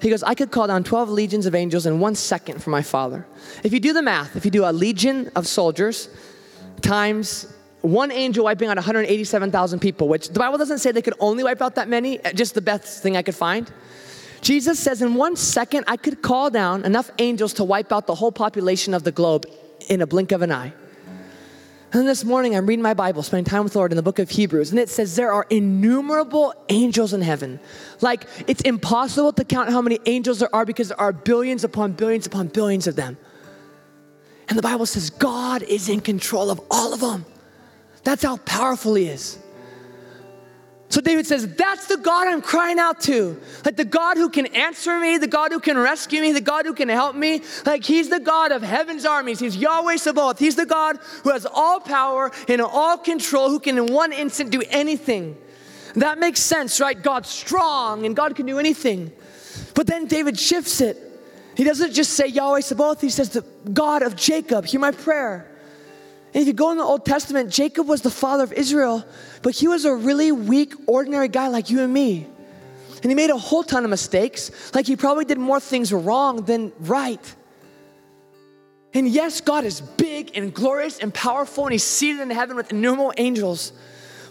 He 0.00 0.08
goes, 0.10 0.22
I 0.22 0.36
could 0.36 0.52
call 0.52 0.68
down 0.68 0.84
12 0.84 1.08
legions 1.08 1.46
of 1.46 1.56
angels 1.56 1.86
in 1.86 1.98
one 1.98 2.14
second 2.14 2.62
for 2.62 2.70
my 2.70 2.80
Father. 2.80 3.26
If 3.64 3.72
you 3.72 3.80
do 3.80 3.92
the 3.92 4.00
math, 4.00 4.36
if 4.36 4.44
you 4.44 4.52
do 4.52 4.64
a 4.64 4.70
legion 4.70 5.32
of 5.34 5.48
soldiers 5.48 6.08
times 6.82 7.52
one 7.80 8.12
angel 8.12 8.44
wiping 8.44 8.68
out 8.68 8.76
187,000 8.76 9.80
people, 9.80 10.06
which 10.06 10.28
the 10.28 10.38
Bible 10.38 10.56
doesn't 10.56 10.78
say 10.78 10.92
they 10.92 11.02
could 11.02 11.18
only 11.18 11.42
wipe 11.42 11.60
out 11.62 11.74
that 11.74 11.88
many, 11.88 12.24
uh, 12.24 12.32
just 12.32 12.54
the 12.54 12.60
best 12.60 13.02
thing 13.02 13.16
I 13.16 13.22
could 13.22 13.34
find. 13.34 13.68
Jesus 14.40 14.78
says, 14.78 15.02
in 15.02 15.16
one 15.16 15.34
second, 15.34 15.82
I 15.88 15.96
could 15.96 16.22
call 16.22 16.48
down 16.48 16.84
enough 16.84 17.10
angels 17.18 17.54
to 17.54 17.64
wipe 17.64 17.90
out 17.90 18.06
the 18.06 18.14
whole 18.14 18.30
population 18.30 18.94
of 18.94 19.02
the 19.02 19.10
globe 19.10 19.46
in 19.88 20.00
a 20.00 20.06
blink 20.06 20.30
of 20.30 20.42
an 20.42 20.52
eye. 20.52 20.72
And 21.94 22.08
this 22.08 22.24
morning, 22.24 22.56
I'm 22.56 22.66
reading 22.66 22.82
my 22.82 22.94
Bible, 22.94 23.22
spending 23.22 23.44
time 23.44 23.64
with 23.64 23.74
the 23.74 23.78
Lord 23.78 23.92
in 23.92 23.96
the 23.96 24.02
book 24.02 24.18
of 24.18 24.30
Hebrews, 24.30 24.70
and 24.70 24.80
it 24.80 24.88
says 24.88 25.14
there 25.14 25.30
are 25.30 25.46
innumerable 25.50 26.54
angels 26.70 27.12
in 27.12 27.20
heaven. 27.20 27.60
Like, 28.00 28.26
it's 28.46 28.62
impossible 28.62 29.34
to 29.34 29.44
count 29.44 29.68
how 29.68 29.82
many 29.82 29.98
angels 30.06 30.38
there 30.38 30.54
are 30.54 30.64
because 30.64 30.88
there 30.88 31.00
are 31.00 31.12
billions 31.12 31.64
upon 31.64 31.92
billions 31.92 32.24
upon 32.26 32.48
billions 32.48 32.86
of 32.86 32.96
them. 32.96 33.18
And 34.48 34.56
the 34.56 34.62
Bible 34.62 34.86
says 34.86 35.10
God 35.10 35.62
is 35.64 35.90
in 35.90 36.00
control 36.00 36.50
of 36.50 36.62
all 36.70 36.94
of 36.94 37.00
them. 37.00 37.26
That's 38.04 38.22
how 38.22 38.38
powerful 38.38 38.94
He 38.94 39.06
is. 39.06 39.38
So 40.92 41.00
David 41.00 41.26
says, 41.26 41.46
That's 41.54 41.86
the 41.86 41.96
God 41.96 42.28
I'm 42.28 42.42
crying 42.42 42.78
out 42.78 43.00
to. 43.02 43.40
Like 43.64 43.76
the 43.76 43.84
God 43.84 44.18
who 44.18 44.28
can 44.28 44.44
answer 44.48 45.00
me, 45.00 45.16
the 45.16 45.26
God 45.26 45.50
who 45.50 45.58
can 45.58 45.78
rescue 45.78 46.20
me, 46.20 46.32
the 46.32 46.42
God 46.42 46.66
who 46.66 46.74
can 46.74 46.90
help 46.90 47.16
me. 47.16 47.40
Like 47.64 47.82
He's 47.82 48.10
the 48.10 48.20
God 48.20 48.52
of 48.52 48.60
heaven's 48.60 49.06
armies. 49.06 49.38
He's 49.40 49.56
Yahweh 49.56 49.96
Sabaoth. 49.96 50.38
He's 50.38 50.54
the 50.54 50.66
God 50.66 50.98
who 51.24 51.30
has 51.30 51.46
all 51.46 51.80
power 51.80 52.30
and 52.46 52.60
all 52.60 52.98
control, 52.98 53.48
who 53.48 53.58
can 53.58 53.78
in 53.78 53.86
one 53.86 54.12
instant 54.12 54.50
do 54.50 54.62
anything. 54.68 55.38
That 55.94 56.18
makes 56.18 56.40
sense, 56.40 56.78
right? 56.78 57.02
God's 57.02 57.30
strong 57.30 58.04
and 58.04 58.14
God 58.14 58.36
can 58.36 58.44
do 58.44 58.58
anything. 58.58 59.12
But 59.74 59.86
then 59.86 60.04
David 60.04 60.38
shifts 60.38 60.82
it. 60.82 60.98
He 61.56 61.64
doesn't 61.64 61.94
just 61.94 62.12
say 62.12 62.26
Yahweh 62.26 62.60
Sabaoth, 62.60 63.00
he 63.00 63.08
says 63.08 63.30
the 63.30 63.46
God 63.72 64.02
of 64.02 64.14
Jacob, 64.14 64.66
hear 64.66 64.80
my 64.80 64.90
prayer. 64.90 65.51
And 66.34 66.40
if 66.40 66.46
you 66.46 66.54
go 66.54 66.70
in 66.70 66.78
the 66.78 66.84
Old 66.84 67.04
Testament, 67.04 67.50
Jacob 67.50 67.86
was 67.86 68.00
the 68.00 68.10
father 68.10 68.44
of 68.44 68.52
Israel, 68.52 69.04
but 69.42 69.54
he 69.54 69.68
was 69.68 69.84
a 69.84 69.94
really 69.94 70.32
weak, 70.32 70.74
ordinary 70.86 71.28
guy 71.28 71.48
like 71.48 71.68
you 71.68 71.80
and 71.82 71.92
me. 71.92 72.26
And 73.02 73.10
he 73.10 73.14
made 73.14 73.30
a 73.30 73.36
whole 73.36 73.62
ton 73.62 73.84
of 73.84 73.90
mistakes. 73.90 74.50
Like 74.74 74.86
he 74.86 74.96
probably 74.96 75.24
did 75.24 75.38
more 75.38 75.60
things 75.60 75.92
wrong 75.92 76.44
than 76.44 76.72
right. 76.80 77.34
And 78.94 79.08
yes, 79.08 79.40
God 79.40 79.64
is 79.64 79.80
big 79.80 80.32
and 80.34 80.54
glorious 80.54 80.98
and 80.98 81.12
powerful, 81.12 81.64
and 81.64 81.72
he's 81.72 81.84
seated 81.84 82.20
in 82.20 82.30
heaven 82.30 82.56
with 82.56 82.70
innumerable 82.70 83.12
angels. 83.16 83.72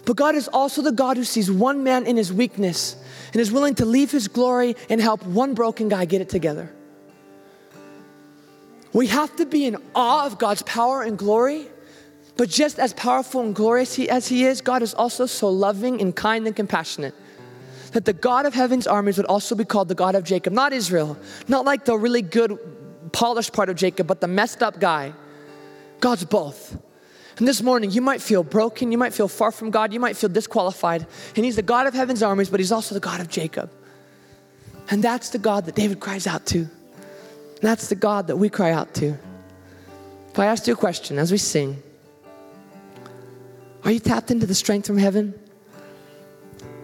But 0.06 0.16
God 0.16 0.36
is 0.36 0.48
also 0.48 0.82
the 0.82 0.92
God 0.92 1.18
who 1.18 1.24
sees 1.24 1.52
one 1.52 1.84
man 1.84 2.08
in 2.08 2.18
his 2.18 2.34
weakness 2.34 2.96
and 3.34 3.42
is 3.42 3.52
willing 3.52 3.76
to 3.76 3.86
leave 3.86 4.12
his 4.12 4.28
glory 4.28 4.76
and 4.90 5.00
help 5.00 5.24
one 5.26 5.54
broken 5.54 5.90
guy 5.90 6.06
get 6.06 6.22
it 6.22 6.30
together. 6.30 6.72
We 8.94 9.08
have 9.08 9.36
to 9.38 9.46
be 9.46 9.66
in 9.66 9.78
awe 9.96 10.26
of 10.26 10.38
God's 10.38 10.64
power 10.64 11.04
and 11.04 11.18
glory 11.18 11.68
but 12.38 12.50
just 12.50 12.80
as 12.80 12.94
powerful 12.94 13.42
and 13.42 13.54
glorious 13.54 14.00
as 14.00 14.28
He 14.28 14.46
is, 14.46 14.62
God 14.62 14.82
is 14.82 14.94
also 14.94 15.26
so 15.26 15.50
loving 15.50 16.02
and 16.02 16.16
kind 16.16 16.48
and 16.48 16.56
compassionate 16.56 17.14
that 17.92 18.06
the 18.06 18.14
God 18.14 18.46
of 18.46 18.54
heaven's 18.54 18.88
armies 18.88 19.18
would 19.18 19.26
also 19.26 19.56
be 19.56 19.66
called 19.66 19.90
the 19.90 19.96
God 19.96 20.16
of 20.16 20.24
Jacob, 20.24 20.54
not 20.54 20.74
Israel, 20.74 21.18
not 21.48 21.66
like 21.66 21.86
the 21.86 21.98
really 21.98 22.22
good, 22.22 22.58
polished 23.12 23.54
part 23.54 23.70
of 23.70 23.76
Jacob, 23.76 24.08
but 24.08 24.22
the 24.22 24.28
messed 24.28 24.64
up 24.64 24.80
guy. 24.80 25.14
God's 26.00 26.24
both. 26.24 26.78
And 27.38 27.48
this 27.48 27.62
morning, 27.62 27.92
you 27.92 28.02
might 28.02 28.22
feel 28.22 28.44
broken, 28.44 28.92
you 28.92 28.98
might 28.98 29.14
feel 29.14 29.28
far 29.28 29.52
from 29.52 29.72
God, 29.72 29.94
you 29.94 30.00
might 30.00 30.16
feel 30.16 30.30
disqualified. 30.30 31.06
And 31.36 31.46
He's 31.46 31.56
the 31.56 31.62
God 31.62 31.88
of 31.88 31.94
heaven's 31.94 32.24
armies, 32.24 32.50
but 32.50 32.60
He's 32.60 32.72
also 32.72 32.94
the 32.94 33.02
God 33.02 33.20
of 33.20 33.28
Jacob. 33.28 33.70
And 34.90 35.04
that's 35.04 35.30
the 35.30 35.38
God 35.38 35.66
that 35.66 35.76
David 35.76 36.00
cries 36.00 36.28
out 36.28 36.46
to. 36.48 36.68
That's 37.62 37.90
the 37.90 37.96
God 37.96 38.28
that 38.28 38.38
we 38.38 38.50
cry 38.50 38.72
out 38.72 38.94
to. 38.96 39.18
If 40.30 40.40
I 40.40 40.46
asked 40.46 40.68
you 40.68 40.74
a 40.74 40.78
question 40.78 41.20
as 41.20 41.32
we 41.32 41.38
sing, 41.38 41.82
are 43.84 43.92
you 43.92 44.00
tapped 44.00 44.32
into 44.32 44.46
the 44.46 44.56
strength 44.56 44.88
from 44.88 44.98
heaven? 44.98 45.34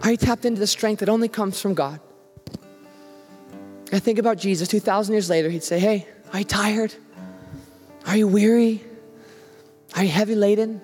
Are 0.02 0.10
you 0.10 0.16
tapped 0.16 0.44
into 0.44 0.60
the 0.60 0.66
strength 0.66 1.00
that 1.00 1.08
only 1.08 1.28
comes 1.28 1.60
from 1.60 1.74
God? 1.74 2.00
I 3.92 3.98
think 3.98 4.18
about 4.18 4.38
Jesus 4.38 4.68
2,000 4.68 5.12
years 5.12 5.30
later, 5.30 5.48
he'd 5.48 5.62
say, 5.62 5.78
Hey, 5.78 6.06
are 6.32 6.40
you 6.40 6.44
tired? 6.44 6.94
Are 8.06 8.16
you 8.16 8.28
weary? 8.28 8.84
Are 9.96 10.04
you 10.04 10.10
heavy 10.10 10.34
laden? 10.34 10.80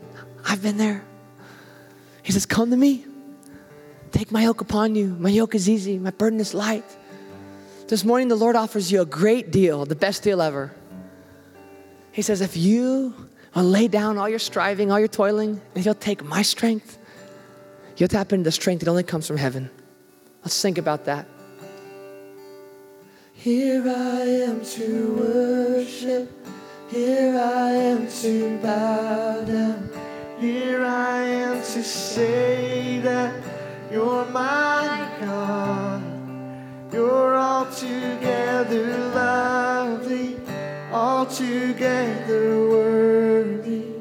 I've 0.46 0.62
been 0.62 0.76
there. 0.76 1.04
He 2.22 2.32
says, 2.32 2.46
Come 2.46 2.70
to 2.70 2.76
me. 2.76 3.04
Take 4.10 4.30
my 4.30 4.44
yoke 4.44 4.60
upon 4.60 4.94
you. 4.94 5.08
My 5.18 5.28
yoke 5.28 5.54
is 5.54 5.68
easy, 5.68 5.98
my 5.98 6.10
burden 6.10 6.40
is 6.40 6.54
light. 6.54 6.84
This 7.88 8.04
morning, 8.04 8.28
the 8.28 8.36
Lord 8.36 8.56
offers 8.56 8.90
you 8.90 9.02
a 9.02 9.06
great 9.06 9.50
deal, 9.50 9.84
the 9.84 9.96
best 9.96 10.22
deal 10.22 10.40
ever. 10.40 10.74
He 12.12 12.22
says, 12.22 12.40
If 12.40 12.56
you 12.56 13.28
I'll 13.56 13.64
lay 13.64 13.86
down 13.88 14.18
all 14.18 14.28
your 14.28 14.38
striving, 14.38 14.90
all 14.90 14.98
your 14.98 15.08
toiling, 15.08 15.60
and 15.74 15.84
He'll 15.84 15.94
take 15.94 16.24
my 16.24 16.42
strength. 16.42 16.98
You'll 17.96 18.08
tap 18.08 18.32
into 18.32 18.44
the 18.44 18.52
strength 18.52 18.80
that 18.80 18.88
only 18.88 19.04
comes 19.04 19.26
from 19.26 19.36
heaven. 19.36 19.70
Let's 20.42 20.60
think 20.60 20.78
about 20.78 21.04
that. 21.04 21.26
Here 23.32 23.84
I 23.86 24.20
am 24.48 24.64
to 24.64 25.14
worship. 25.18 26.30
Here 26.88 27.38
I 27.38 27.70
am 27.72 28.08
to 28.22 28.58
bow 28.58 29.44
down. 29.44 29.90
Here 30.40 30.84
I 30.84 31.22
am 31.22 31.58
to 31.58 31.82
say 31.82 33.00
that 33.00 33.34
you're 33.92 34.24
my 34.26 35.08
God. 35.20 36.02
You're 36.92 37.36
altogether 37.36 38.98
lovely, 39.14 39.73
altogether 40.94 42.68
worthy 42.68 43.94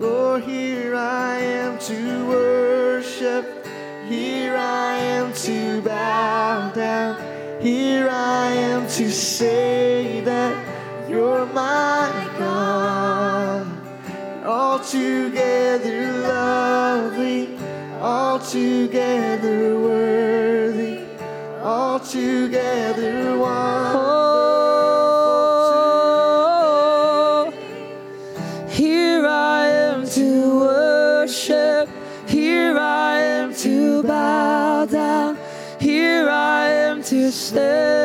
Lord, 0.00 0.42
here 0.42 0.96
I 0.96 1.36
am 1.38 1.78
to 1.78 2.26
worship, 2.26 3.64
here 4.08 4.56
I 4.56 4.96
am 4.96 5.32
to 5.34 5.80
bow 5.82 6.72
down, 6.74 7.62
here 7.62 8.08
I 8.10 8.50
am 8.50 8.88
to 8.88 9.10
say 9.12 10.22
that 10.22 11.08
you're 11.08 11.46
my 11.46 12.10
God. 12.36 13.68
Altogether 14.44 16.12
lovely, 16.22 17.59
altogether 18.00 19.78
worthy 19.78 21.04
all 21.62 22.00
together 22.00 23.36
one. 23.36 23.96
Oh, 23.96 24.40
here 28.68 29.26
I 29.26 29.66
am 29.66 30.08
to 30.08 30.60
worship, 30.60 31.90
here 32.26 32.78
I 32.78 33.18
am 33.18 33.54
to 33.56 34.02
bow 34.02 34.86
down, 34.86 35.36
here 35.78 36.30
I 36.30 36.68
am 36.68 37.02
to 37.04 37.30
say 37.30 37.99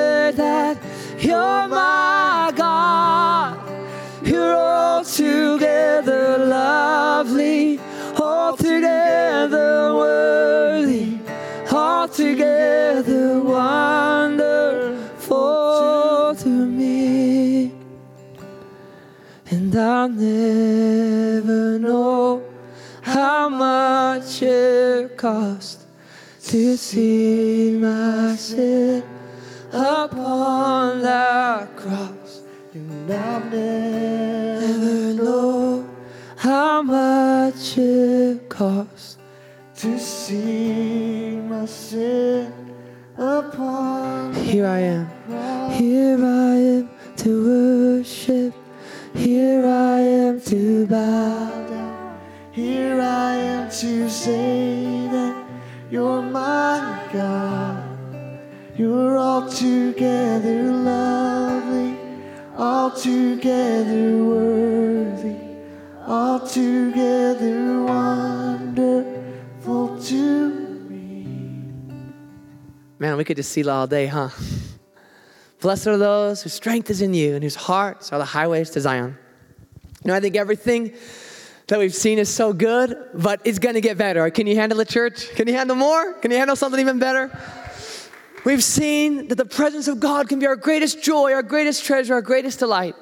I'll 20.06 20.12
never 20.12 21.80
know 21.80 22.44
how 23.02 23.50
much 23.50 24.44
it 24.44 25.18
cost 25.18 25.82
to 26.44 26.78
see 26.78 27.76
my 27.82 28.36
sin 28.36 29.04
upon 29.74 31.02
that 31.02 31.76
cross. 31.76 32.44
And 32.76 33.12
I'll 33.12 33.40
never 33.50 34.60
Never 34.62 35.24
know 35.24 35.90
how 36.36 36.84
much 36.84 37.76
it 37.80 38.48
cost 38.48 39.18
to 39.78 39.98
see 39.98 41.38
my 41.38 41.66
sin 41.66 42.54
upon 43.18 44.36
Here 44.36 44.68
I 44.68 44.80
am. 44.82 45.72
Here 45.72 46.24
I 46.24 46.56
am 46.78 46.90
to 47.18 48.02
worship. 48.04 48.65
Here 49.26 49.66
I 49.66 50.02
am 50.02 50.40
to 50.42 50.86
bow 50.86 51.50
down. 51.68 52.20
Here 52.52 53.02
I 53.02 53.34
am 53.34 53.72
to 53.72 54.08
say 54.08 55.08
that 55.12 55.36
you're 55.90 56.22
my 56.22 57.10
God. 57.12 57.84
You're 58.78 59.18
altogether 59.18 60.72
lovely, 60.72 61.98
altogether 62.56 64.24
worthy, 64.24 65.38
altogether 66.06 67.82
wonderful 67.82 69.08
to 70.04 70.50
me. 70.88 71.26
Man, 73.00 73.18
we 73.18 73.24
could 73.24 73.38
just 73.38 73.52
see 73.52 73.68
all 73.68 73.88
day, 73.88 74.06
huh? 74.06 74.30
Blessed 75.62 75.88
are 75.88 75.98
those 75.98 76.44
whose 76.44 76.54
strength 76.54 76.90
is 76.90 77.02
in 77.02 77.14
you 77.14 77.36
and 77.36 77.44
whose 77.44 77.56
hearts 77.56 78.12
are 78.12 78.20
the 78.20 78.26
highways 78.26 78.70
to 78.72 78.82
Zion. 78.82 79.18
You 80.04 80.10
know, 80.10 80.16
I 80.16 80.20
think 80.20 80.36
everything 80.36 80.94
that 81.68 81.80
we've 81.80 81.96
seen 81.96 82.20
is 82.20 82.32
so 82.32 82.54
good, 82.54 82.96
but 83.14 83.42
it's 83.44 83.58
gonna 83.58 83.82
get 83.82 83.98
better. 83.98 84.30
Can 84.30 84.46
you 84.46 84.56
handle 84.56 84.78
the 84.78 84.86
church? 84.86 85.30
Can 85.36 85.48
you 85.48 85.56
handle 85.56 85.76
more? 85.76 86.14
Can 86.14 86.32
you 86.32 86.38
handle 86.38 86.56
something 86.56 86.80
even 86.80 87.00
better? 87.00 87.32
We've 88.44 88.64
seen 88.64 89.30
that 89.30 89.36
the 89.36 89.46
presence 89.46 89.88
of 89.88 90.00
God 90.00 90.30
can 90.30 90.38
be 90.38 90.46
our 90.46 90.56
greatest 90.56 91.02
joy, 91.02 91.34
our 91.34 91.42
greatest 91.42 91.84
treasure, 91.84 92.14
our 92.14 92.22
greatest 92.22 92.60
delight. 92.60 92.94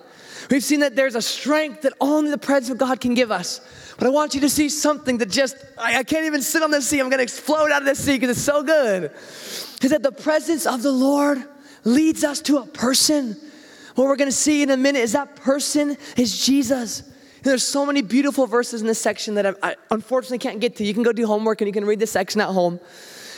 We've 0.50 0.64
seen 0.64 0.80
that 0.80 0.96
there's 0.96 1.16
a 1.16 1.22
strength 1.22 1.82
that 1.82 1.94
only 2.00 2.32
the 2.32 2.38
presence 2.38 2.70
of 2.70 2.78
God 2.78 3.02
can 3.02 3.14
give 3.14 3.32
us. 3.32 3.60
But 3.98 4.08
I 4.08 4.10
want 4.10 4.34
you 4.34 4.42
to 4.42 4.50
see 4.50 4.70
something 4.70 5.18
that 5.18 5.30
just, 5.30 5.58
I, 5.78 5.98
I 6.00 6.04
can't 6.04 6.26
even 6.26 6.42
sit 6.42 6.64
on 6.64 6.72
this 6.72 6.88
seat. 6.88 7.02
I'm 7.02 7.10
gonna 7.10 7.24
explode 7.24 7.72
out 7.72 7.82
of 7.82 7.86
this 7.86 8.00
seat 8.00 8.22
because 8.22 8.38
it's 8.38 8.46
so 8.46 8.64
good. 8.64 9.12
Is 9.82 9.90
that 9.90 10.02
the 10.02 10.12
presence 10.12 10.66
of 10.66 10.82
the 10.82 10.92
Lord 10.92 11.44
leads 11.84 12.24
us 12.24 12.42
to 12.42 12.58
a 12.58 12.66
person, 12.66 13.38
what 13.96 14.08
we're 14.08 14.16
going 14.16 14.30
to 14.30 14.36
see 14.36 14.64
in 14.64 14.70
a 14.70 14.78
minute 14.78 15.00
is 15.00 15.14
that 15.14 15.36
person 15.36 15.98
is 16.18 16.46
Jesus. 16.46 17.02
And 17.02 17.46
there's 17.46 17.64
so 17.64 17.86
many 17.86 18.02
beautiful 18.02 18.48
verses 18.48 18.82
in 18.82 18.88
this 18.88 19.00
section 19.00 19.36
that 19.36 19.46
I, 19.46 19.54
I 19.62 19.76
unfortunately 19.92 20.40
can't 20.40 20.60
get 20.60 20.78
to. 20.78 20.84
You 20.84 20.94
can 20.94 21.04
go 21.04 21.12
do 21.12 21.28
homework 21.28 21.62
and 21.62 21.68
you 21.68 21.74
can 21.74 21.86
read 21.86 22.00
this 22.00 22.12
section 22.12 22.42
at 22.42 22.50
home. 22.50 22.80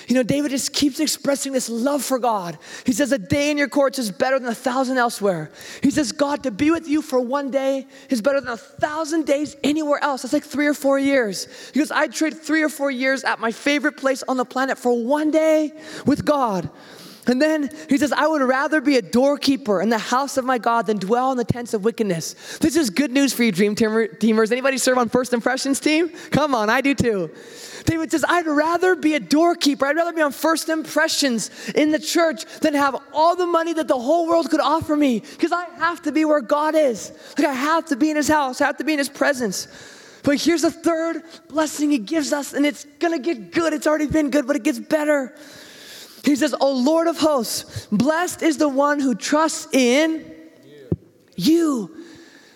You 0.07 0.13
know, 0.15 0.23
David 0.23 0.51
just 0.51 0.71
keeps 0.71 0.99
expressing 0.99 1.51
this 1.51 1.67
love 1.67 2.03
for 2.03 2.19
God. 2.19 2.57
He 2.85 2.93
says, 2.93 3.11
A 3.11 3.17
day 3.17 3.49
in 3.49 3.57
your 3.57 3.67
courts 3.67 3.97
is 3.97 4.11
better 4.11 4.37
than 4.37 4.49
a 4.49 4.55
thousand 4.55 4.97
elsewhere. 4.97 5.51
He 5.81 5.89
says, 5.89 6.11
God, 6.11 6.43
to 6.43 6.51
be 6.51 6.69
with 6.69 6.87
you 6.87 7.01
for 7.01 7.19
one 7.19 7.49
day 7.49 7.87
is 8.09 8.21
better 8.21 8.39
than 8.39 8.53
a 8.53 8.57
thousand 8.57 9.25
days 9.25 9.55
anywhere 9.63 10.03
else. 10.03 10.21
That's 10.21 10.33
like 10.33 10.43
three 10.43 10.67
or 10.67 10.73
four 10.75 10.99
years. 10.99 11.47
He 11.73 11.79
goes, 11.79 11.91
I'd 11.91 12.13
trade 12.13 12.35
three 12.35 12.61
or 12.61 12.69
four 12.69 12.91
years 12.91 13.23
at 13.23 13.39
my 13.39 13.51
favorite 13.51 13.97
place 13.97 14.23
on 14.27 14.37
the 14.37 14.45
planet 14.45 14.77
for 14.77 14.95
one 15.03 15.31
day 15.31 15.71
with 16.05 16.23
God. 16.23 16.69
And 17.27 17.41
then 17.41 17.69
he 17.89 17.97
says, 17.97 18.11
I 18.11 18.27
would 18.27 18.41
rather 18.41 18.81
be 18.81 18.97
a 18.97 19.01
doorkeeper 19.01 19.81
in 19.81 19.89
the 19.89 19.97
house 19.97 20.37
of 20.37 20.45
my 20.45 20.57
God 20.57 20.85
than 20.85 20.97
dwell 20.97 21.31
in 21.31 21.37
the 21.37 21.43
tents 21.43 21.73
of 21.73 21.83
wickedness. 21.83 22.57
This 22.59 22.75
is 22.75 22.89
good 22.89 23.11
news 23.11 23.33
for 23.33 23.43
you, 23.43 23.51
Dream 23.51 23.75
Teamers. 23.75 24.51
Anybody 24.51 24.77
serve 24.77 24.97
on 24.97 25.09
First 25.09 25.33
Impressions 25.33 25.79
team? 25.79 26.09
Come 26.31 26.53
on, 26.53 26.69
I 26.69 26.81
do 26.81 26.93
too. 26.93 27.31
David 27.85 28.11
says, 28.11 28.25
I'd 28.27 28.47
rather 28.47 28.95
be 28.95 29.15
a 29.15 29.19
doorkeeper. 29.19 29.85
I'd 29.85 29.95
rather 29.95 30.13
be 30.13 30.21
on 30.21 30.31
First 30.31 30.69
Impressions 30.69 31.51
in 31.75 31.91
the 31.91 31.99
church 31.99 32.45
than 32.61 32.73
have 32.73 32.95
all 33.13 33.35
the 33.35 33.45
money 33.45 33.73
that 33.73 33.87
the 33.87 33.99
whole 33.99 34.27
world 34.27 34.49
could 34.49 34.59
offer 34.59 34.95
me 34.95 35.19
because 35.19 35.51
I 35.51 35.65
have 35.77 36.01
to 36.03 36.11
be 36.11 36.25
where 36.25 36.41
God 36.41 36.75
is. 36.75 37.11
Like 37.37 37.47
I 37.47 37.53
have 37.53 37.85
to 37.87 37.95
be 37.95 38.09
in 38.09 38.15
his 38.15 38.27
house, 38.27 38.61
I 38.61 38.65
have 38.65 38.77
to 38.77 38.83
be 38.83 38.93
in 38.93 38.99
his 38.99 39.09
presence. 39.09 39.67
But 40.23 40.41
here's 40.41 40.63
a 40.63 40.71
third 40.71 41.21
blessing 41.47 41.91
he 41.91 41.99
gives 41.99 42.33
us, 42.33 42.53
and 42.53 42.65
it's 42.65 42.85
gonna 42.99 43.19
get 43.19 43.51
good. 43.51 43.73
It's 43.73 43.85
already 43.85 44.07
been 44.07 44.31
good, 44.31 44.47
but 44.47 44.55
it 44.55 44.63
gets 44.63 44.79
better. 44.79 45.35
He 46.25 46.35
says, 46.35 46.55
O 46.59 46.73
Lord 46.73 47.07
of 47.07 47.19
hosts, 47.19 47.87
blessed 47.91 48.41
is 48.41 48.57
the 48.57 48.67
one 48.67 48.99
who 48.99 49.13
trusts 49.13 49.73
in 49.73 50.25
you. 51.35 51.95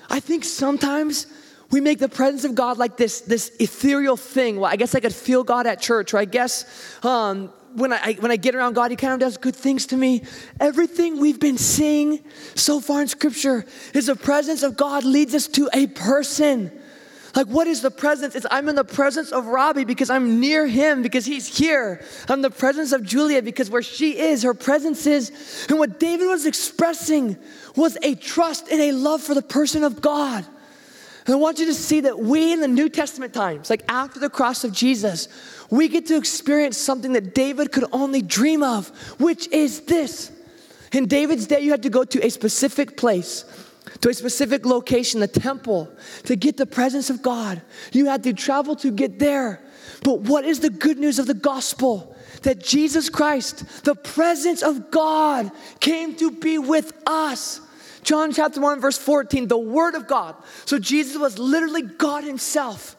I 0.09 0.19
think 0.19 0.43
sometimes 0.43 1.27
we 1.69 1.81
make 1.81 1.99
the 1.99 2.09
presence 2.09 2.45
of 2.45 2.55
God 2.55 2.79
like 2.79 2.97
this, 2.97 3.21
this 3.21 3.51
ethereal 3.59 4.17
thing. 4.17 4.59
Well, 4.59 4.71
I 4.71 4.75
guess 4.75 4.95
I 4.95 4.99
could 4.99 5.13
feel 5.13 5.43
God 5.43 5.67
at 5.67 5.79
church, 5.79 6.15
or 6.15 6.17
I 6.17 6.25
guess 6.25 6.65
um, 7.05 7.53
when, 7.75 7.93
I, 7.93 8.13
when 8.13 8.31
I 8.31 8.37
get 8.37 8.55
around 8.55 8.73
God, 8.73 8.89
He 8.89 8.97
kind 8.97 9.13
of 9.13 9.19
does 9.19 9.37
good 9.37 9.55
things 9.55 9.85
to 9.87 9.97
me. 9.97 10.23
Everything 10.59 11.19
we've 11.19 11.39
been 11.39 11.59
seeing 11.59 12.23
so 12.55 12.79
far 12.79 13.03
in 13.03 13.07
Scripture 13.07 13.65
is 13.93 14.07
the 14.07 14.15
presence 14.15 14.63
of 14.63 14.77
God 14.77 15.03
leads 15.03 15.35
us 15.35 15.47
to 15.49 15.69
a 15.73 15.85
person. 15.87 16.71
Like, 17.35 17.47
what 17.47 17.67
is 17.67 17.81
the 17.81 17.91
presence? 17.91 18.35
It's 18.35 18.45
I'm 18.49 18.69
in 18.69 18.75
the 18.75 18.83
presence 18.83 19.31
of 19.31 19.45
Robbie 19.45 19.85
because 19.85 20.09
I'm 20.09 20.39
near 20.39 20.65
him 20.65 21.01
because 21.01 21.25
he's 21.25 21.47
here. 21.47 22.01
I'm 22.27 22.39
in 22.39 22.41
the 22.41 22.49
presence 22.49 22.91
of 22.91 23.03
Julia 23.03 23.41
because 23.41 23.69
where 23.69 23.83
she 23.83 24.17
is, 24.17 24.43
her 24.43 24.53
presence 24.53 25.05
is. 25.05 25.31
And 25.69 25.77
what 25.77 25.99
David 25.99 26.27
was 26.27 26.45
expressing 26.45 27.37
was 27.75 27.97
a 28.01 28.15
trust 28.15 28.69
and 28.69 28.81
a 28.81 28.91
love 28.91 29.21
for 29.21 29.33
the 29.33 29.41
person 29.41 29.83
of 29.83 30.01
God. 30.01 30.45
And 31.25 31.35
I 31.35 31.37
want 31.37 31.59
you 31.59 31.67
to 31.67 31.75
see 31.75 32.01
that 32.01 32.17
we 32.17 32.51
in 32.51 32.61
the 32.61 32.67
New 32.67 32.89
Testament 32.89 33.33
times, 33.33 33.69
like 33.69 33.83
after 33.87 34.19
the 34.19 34.29
cross 34.29 34.63
of 34.63 34.71
Jesus, 34.73 35.27
we 35.69 35.87
get 35.87 36.07
to 36.07 36.17
experience 36.17 36.77
something 36.77 37.13
that 37.13 37.35
David 37.35 37.71
could 37.71 37.85
only 37.91 38.23
dream 38.23 38.63
of, 38.63 38.89
which 39.19 39.47
is 39.49 39.81
this. 39.81 40.31
In 40.91 41.07
David's 41.07 41.45
day, 41.45 41.59
you 41.59 41.69
had 41.69 41.83
to 41.83 41.89
go 41.91 42.03
to 42.03 42.25
a 42.25 42.29
specific 42.29 42.97
place 42.97 43.45
to 44.01 44.09
a 44.09 44.13
specific 44.13 44.65
location, 44.65 45.19
the 45.19 45.27
temple, 45.27 45.89
to 46.23 46.35
get 46.35 46.57
the 46.57 46.65
presence 46.65 47.09
of 47.09 47.21
God. 47.21 47.61
You 47.91 48.05
had 48.05 48.23
to 48.23 48.33
travel 48.33 48.75
to 48.77 48.91
get 48.91 49.19
there. 49.19 49.61
But 50.03 50.21
what 50.21 50.45
is 50.45 50.59
the 50.59 50.69
good 50.69 50.97
news 50.97 51.19
of 51.19 51.27
the 51.27 51.33
gospel? 51.33 52.15
That 52.43 52.63
Jesus 52.63 53.09
Christ, 53.09 53.83
the 53.83 53.95
presence 53.95 54.61
of 54.61 54.91
God, 54.91 55.51
came 55.79 56.15
to 56.15 56.31
be 56.31 56.57
with 56.57 56.93
us. 57.05 57.61
John 58.03 58.31
chapter 58.31 58.61
1, 58.61 58.79
verse 58.79 58.97
14, 58.97 59.47
the 59.47 59.57
Word 59.57 59.95
of 59.95 60.07
God. 60.07 60.35
So 60.65 60.79
Jesus 60.79 61.17
was 61.17 61.37
literally 61.37 61.81
God 61.81 62.23
Himself. 62.23 62.95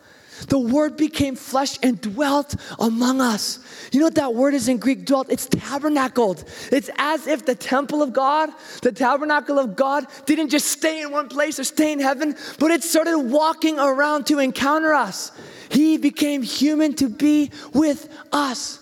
The 0.48 0.59
Word 0.59 0.96
became 0.96 1.37
flesh 1.37 1.79
and 1.83 2.00
dwelt 2.00 2.55
among 2.79 3.20
us. 3.20 3.59
You 3.92 4.00
know 4.00 4.07
what 4.07 4.14
that 4.14 4.35
word 4.35 4.55
is 4.55 4.68
in 4.68 4.79
Greek, 4.79 5.05
dwelt? 5.05 5.31
It's 5.31 5.46
tabernacled. 5.46 6.44
It's 6.70 6.90
as 6.96 7.26
if 7.26 7.44
the 7.44 7.55
temple 7.55 8.03
of 8.03 8.12
God, 8.12 8.50
the 8.83 8.92
tabernacle 8.92 9.59
of 9.59 9.74
God, 9.74 10.07
didn't 10.26 10.50
just 10.50 10.66
stay 10.66 11.03
in 11.03 11.11
one 11.11 11.29
place 11.29 11.59
or 11.59 11.64
stay 11.64 11.92
in 11.92 11.98
heaven, 11.98 12.37
but 12.59 12.70
it 12.70 12.85
started 12.85 13.18
walking 13.18 13.79
around 13.79 14.26
to 14.26 14.38
encounter 14.38 14.94
us. 14.94 15.33
He 15.70 15.96
became 15.96 16.42
human 16.42 16.94
to 16.94 17.09
be 17.09 17.50
with 17.72 18.09
us. 18.33 18.81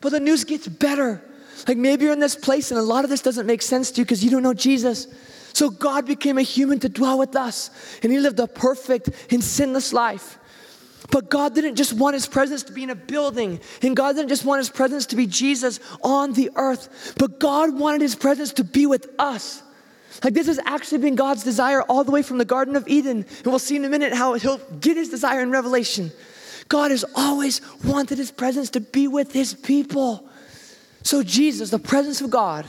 But 0.00 0.10
the 0.10 0.20
news 0.20 0.44
gets 0.44 0.68
better. 0.68 1.22
Like 1.66 1.78
maybe 1.78 2.04
you're 2.04 2.12
in 2.12 2.20
this 2.20 2.36
place 2.36 2.70
and 2.70 2.78
a 2.78 2.82
lot 2.82 3.04
of 3.04 3.10
this 3.10 3.22
doesn't 3.22 3.46
make 3.46 3.62
sense 3.62 3.90
to 3.92 4.00
you 4.00 4.04
because 4.04 4.22
you 4.22 4.30
don't 4.30 4.42
know 4.42 4.54
Jesus. 4.54 5.08
So 5.52 5.70
God 5.70 6.06
became 6.06 6.36
a 6.36 6.42
human 6.42 6.80
to 6.80 6.88
dwell 6.88 7.16
with 7.16 7.36
us, 7.36 7.70
and 8.02 8.10
He 8.12 8.18
lived 8.18 8.40
a 8.40 8.48
perfect 8.48 9.10
and 9.30 9.42
sinless 9.42 9.92
life. 9.92 10.38
But 11.10 11.28
God 11.30 11.54
didn't 11.54 11.76
just 11.76 11.92
want 11.92 12.14
his 12.14 12.26
presence 12.26 12.62
to 12.64 12.72
be 12.72 12.82
in 12.82 12.90
a 12.90 12.94
building, 12.94 13.60
and 13.82 13.94
God 13.94 14.16
didn't 14.16 14.30
just 14.30 14.44
want 14.44 14.60
his 14.60 14.70
presence 14.70 15.06
to 15.06 15.16
be 15.16 15.26
Jesus 15.26 15.80
on 16.02 16.32
the 16.32 16.50
earth, 16.56 17.14
but 17.18 17.38
God 17.38 17.78
wanted 17.78 18.00
his 18.00 18.14
presence 18.14 18.54
to 18.54 18.64
be 18.64 18.86
with 18.86 19.08
us. 19.18 19.62
Like 20.22 20.34
this 20.34 20.46
has 20.46 20.60
actually 20.64 20.98
been 20.98 21.16
God's 21.16 21.44
desire 21.44 21.82
all 21.82 22.04
the 22.04 22.10
way 22.10 22.22
from 22.22 22.38
the 22.38 22.44
Garden 22.44 22.76
of 22.76 22.86
Eden. 22.88 23.26
And 23.38 23.46
we'll 23.46 23.58
see 23.58 23.76
in 23.76 23.84
a 23.84 23.88
minute 23.88 24.14
how 24.14 24.34
he'll 24.34 24.58
get 24.80 24.96
his 24.96 25.10
desire 25.10 25.40
in 25.40 25.50
Revelation. 25.50 26.12
God 26.68 26.90
has 26.90 27.04
always 27.14 27.60
wanted 27.84 28.18
his 28.18 28.30
presence 28.30 28.70
to 28.70 28.80
be 28.80 29.08
with 29.08 29.32
his 29.32 29.52
people. 29.52 30.28
So 31.02 31.22
Jesus, 31.22 31.70
the 31.70 31.78
presence 31.78 32.20
of 32.20 32.30
God, 32.30 32.66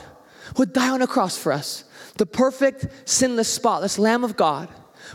would 0.58 0.72
die 0.72 0.90
on 0.90 1.00
a 1.00 1.06
cross 1.06 1.38
for 1.38 1.52
us. 1.52 1.84
The 2.18 2.26
perfect, 2.26 2.86
sinless, 3.08 3.48
spotless 3.48 3.98
Lamb 3.98 4.24
of 4.24 4.36
God 4.36 4.68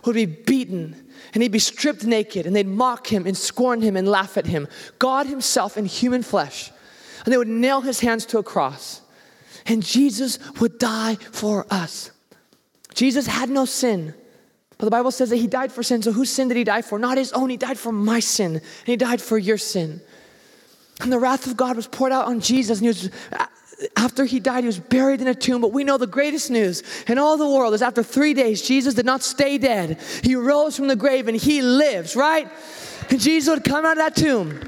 would 0.05 0.15
be 0.15 0.25
beaten 0.25 1.10
and 1.33 1.43
he'd 1.43 1.51
be 1.51 1.59
stripped 1.59 2.03
naked 2.03 2.45
and 2.45 2.55
they'd 2.55 2.67
mock 2.67 3.07
him 3.07 3.25
and 3.25 3.37
scorn 3.37 3.81
him 3.81 3.95
and 3.95 4.07
laugh 4.07 4.37
at 4.37 4.45
him. 4.45 4.67
God 4.99 5.27
himself 5.27 5.77
in 5.77 5.85
human 5.85 6.23
flesh. 6.23 6.71
And 7.23 7.31
they 7.31 7.37
would 7.37 7.47
nail 7.47 7.81
his 7.81 7.99
hands 7.99 8.25
to 8.27 8.39
a 8.39 8.43
cross. 8.43 9.01
And 9.65 9.83
Jesus 9.83 10.39
would 10.59 10.79
die 10.79 11.15
for 11.15 11.65
us. 11.69 12.11
Jesus 12.93 13.27
had 13.27 13.49
no 13.49 13.65
sin. 13.65 14.13
But 14.77 14.85
the 14.85 14.91
Bible 14.91 15.11
says 15.11 15.29
that 15.29 15.37
he 15.37 15.47
died 15.47 15.71
for 15.71 15.83
sin. 15.83 16.01
So 16.01 16.11
whose 16.11 16.31
sin 16.31 16.47
did 16.47 16.57
he 16.57 16.63
die 16.63 16.81
for? 16.81 16.97
Not 16.97 17.17
his 17.17 17.31
own. 17.33 17.49
He 17.49 17.57
died 17.57 17.77
for 17.77 17.91
my 17.91 18.19
sin. 18.19 18.55
And 18.55 18.87
he 18.87 18.97
died 18.97 19.21
for 19.21 19.37
your 19.37 19.57
sin. 19.57 20.01
And 21.01 21.11
the 21.11 21.19
wrath 21.19 21.45
of 21.45 21.55
God 21.55 21.75
was 21.75 21.87
poured 21.87 22.11
out 22.11 22.25
on 22.25 22.39
Jesus. 22.39 22.79
And 22.79 22.85
he 22.85 22.87
was 22.87 23.09
after 23.95 24.25
he 24.25 24.39
died, 24.39 24.63
he 24.63 24.67
was 24.67 24.79
buried 24.79 25.21
in 25.21 25.27
a 25.27 25.35
tomb. 25.35 25.61
But 25.61 25.73
we 25.73 25.83
know 25.83 25.97
the 25.97 26.07
greatest 26.07 26.49
news 26.51 26.83
in 27.07 27.17
all 27.17 27.37
the 27.37 27.47
world 27.47 27.73
is 27.73 27.81
after 27.81 28.03
three 28.03 28.33
days, 28.33 28.61
Jesus 28.61 28.93
did 28.93 29.05
not 29.05 29.23
stay 29.23 29.57
dead. 29.57 29.99
He 30.23 30.35
rose 30.35 30.75
from 30.75 30.87
the 30.87 30.95
grave 30.95 31.27
and 31.27 31.37
he 31.37 31.61
lives, 31.61 32.15
right? 32.15 32.49
And 33.09 33.19
Jesus 33.19 33.53
would 33.53 33.63
come 33.63 33.85
out 33.85 33.97
of 33.97 33.97
that 33.97 34.15
tomb 34.15 34.59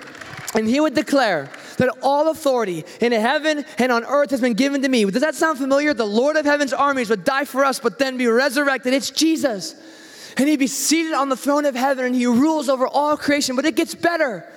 and 0.55 0.67
he 0.67 0.79
would 0.79 0.93
declare 0.93 1.49
that 1.77 1.89
all 2.01 2.29
authority 2.29 2.85
in 3.01 3.11
heaven 3.11 3.65
and 3.77 3.91
on 3.91 4.03
earth 4.03 4.29
has 4.31 4.41
been 4.41 4.53
given 4.53 4.81
to 4.83 4.89
me. 4.89 5.05
Does 5.05 5.21
that 5.21 5.35
sound 5.35 5.57
familiar? 5.57 5.93
The 5.93 6.05
Lord 6.05 6.35
of 6.35 6.45
heaven's 6.45 6.73
armies 6.73 7.09
would 7.09 7.23
die 7.23 7.45
for 7.45 7.65
us, 7.65 7.79
but 7.79 7.99
then 7.99 8.17
be 8.17 8.27
resurrected. 8.27 8.93
It's 8.93 9.09
Jesus. 9.09 9.75
And 10.37 10.47
he'd 10.47 10.59
be 10.59 10.67
seated 10.67 11.13
on 11.13 11.29
the 11.29 11.37
throne 11.37 11.65
of 11.65 11.75
heaven 11.75 12.05
and 12.05 12.15
he 12.15 12.25
rules 12.25 12.69
over 12.69 12.87
all 12.87 13.17
creation. 13.17 13.55
But 13.55 13.65
it 13.65 13.75
gets 13.75 13.95
better. 13.95 14.47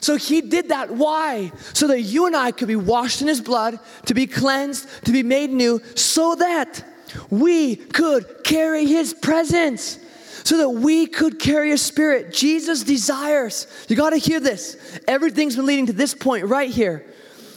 So 0.00 0.16
he 0.16 0.40
did 0.40 0.68
that. 0.68 0.90
Why? 0.90 1.52
So 1.74 1.88
that 1.88 2.00
you 2.00 2.26
and 2.26 2.36
I 2.36 2.52
could 2.52 2.68
be 2.68 2.76
washed 2.76 3.22
in 3.22 3.28
his 3.28 3.40
blood, 3.40 3.78
to 4.06 4.14
be 4.14 4.26
cleansed, 4.26 5.04
to 5.04 5.12
be 5.12 5.22
made 5.22 5.50
new, 5.50 5.80
so 5.94 6.34
that 6.36 6.84
we 7.28 7.76
could 7.76 8.44
carry 8.44 8.86
his 8.86 9.12
presence. 9.12 9.98
So 10.42 10.56
that 10.58 10.70
we 10.70 11.06
could 11.06 11.38
carry 11.38 11.72
a 11.72 11.78
spirit. 11.78 12.32
Jesus 12.32 12.82
desires, 12.82 13.66
you 13.88 13.96
got 13.96 14.10
to 14.10 14.16
hear 14.16 14.40
this. 14.40 14.98
Everything's 15.06 15.54
been 15.54 15.66
leading 15.66 15.86
to 15.86 15.92
this 15.92 16.14
point 16.14 16.46
right 16.46 16.70
here. 16.70 17.04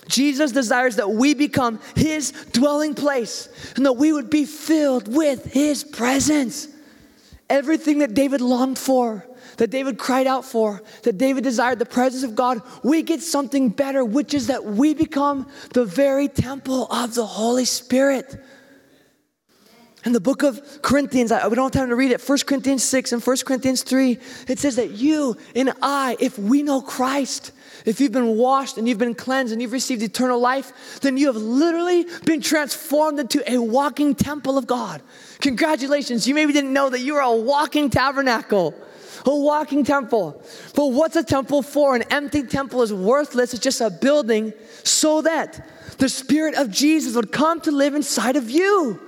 Jesus 0.09 0.51
desires 0.51 0.97
that 0.97 1.09
we 1.09 1.33
become 1.33 1.79
his 1.95 2.31
dwelling 2.51 2.93
place 2.93 3.47
and 3.77 3.85
that 3.85 3.93
we 3.93 4.11
would 4.11 4.29
be 4.29 4.43
filled 4.43 5.07
with 5.07 5.45
his 5.45 5.83
presence. 5.83 6.67
Everything 7.49 7.99
that 7.99 8.13
David 8.13 8.41
longed 8.41 8.77
for, 8.77 9.25
that 9.57 9.69
David 9.69 9.97
cried 9.97 10.27
out 10.27 10.45
for, 10.45 10.81
that 11.03 11.17
David 11.17 11.43
desired 11.43 11.79
the 11.79 11.85
presence 11.85 12.23
of 12.23 12.35
God, 12.35 12.61
we 12.83 13.01
get 13.03 13.21
something 13.21 13.69
better, 13.69 14.03
which 14.03 14.33
is 14.33 14.47
that 14.47 14.65
we 14.65 14.93
become 14.93 15.47
the 15.73 15.85
very 15.85 16.27
temple 16.27 16.87
of 16.87 17.15
the 17.15 17.25
Holy 17.25 17.65
Spirit. 17.65 18.35
In 20.05 20.11
the 20.11 20.19
book 20.19 20.43
of 20.43 20.81
Corinthians, 20.81 21.31
I, 21.31 21.47
we 21.47 21.55
don't 21.55 21.73
have 21.73 21.81
time 21.81 21.89
to 21.89 21.95
read 21.95 22.11
it, 22.11 22.21
1 22.21 22.39
Corinthians 22.45 22.83
6 22.83 23.13
and 23.13 23.25
1 23.25 23.37
Corinthians 23.45 23.83
3, 23.83 24.19
it 24.49 24.59
says 24.59 24.75
that 24.75 24.91
you 24.91 25.37
and 25.55 25.71
I, 25.81 26.17
if 26.19 26.37
we 26.37 26.61
know 26.61 26.81
Christ, 26.81 27.53
if 27.85 28.01
you've 28.01 28.11
been 28.11 28.35
washed 28.35 28.77
and 28.77 28.87
you've 28.87 28.97
been 28.97 29.15
cleansed 29.15 29.53
and 29.53 29.61
you've 29.61 29.71
received 29.71 30.01
eternal 30.03 30.39
life, 30.39 30.99
then 30.99 31.15
you 31.15 31.27
have 31.27 31.37
literally 31.37 32.05
been 32.25 32.41
transformed 32.41 33.17
into 33.19 33.49
a 33.49 33.59
walking 33.59 34.13
temple 34.13 34.57
of 34.57 34.67
God. 34.67 35.01
Congratulations, 35.39 36.27
you 36.27 36.35
maybe 36.35 36.51
didn't 36.51 36.73
know 36.73 36.89
that 36.89 36.99
you 36.99 37.15
are 37.15 37.21
a 37.21 37.35
walking 37.35 37.89
tabernacle 37.89 38.75
a 39.25 39.35
walking 39.35 39.83
temple. 39.83 40.41
But 40.75 40.87
what's 40.87 41.15
a 41.15 41.23
temple 41.23 41.61
for? 41.61 41.95
An 41.95 42.03
empty 42.03 42.43
temple 42.43 42.81
is 42.81 42.93
worthless, 42.93 43.53
it's 43.53 43.63
just 43.63 43.81
a 43.81 43.89
building 43.89 44.53
so 44.83 45.21
that 45.21 45.67
the 45.97 46.09
Spirit 46.09 46.55
of 46.55 46.69
Jesus 46.69 47.15
would 47.15 47.31
come 47.31 47.61
to 47.61 47.71
live 47.71 47.95
inside 47.95 48.35
of 48.35 48.49
you. 48.49 48.99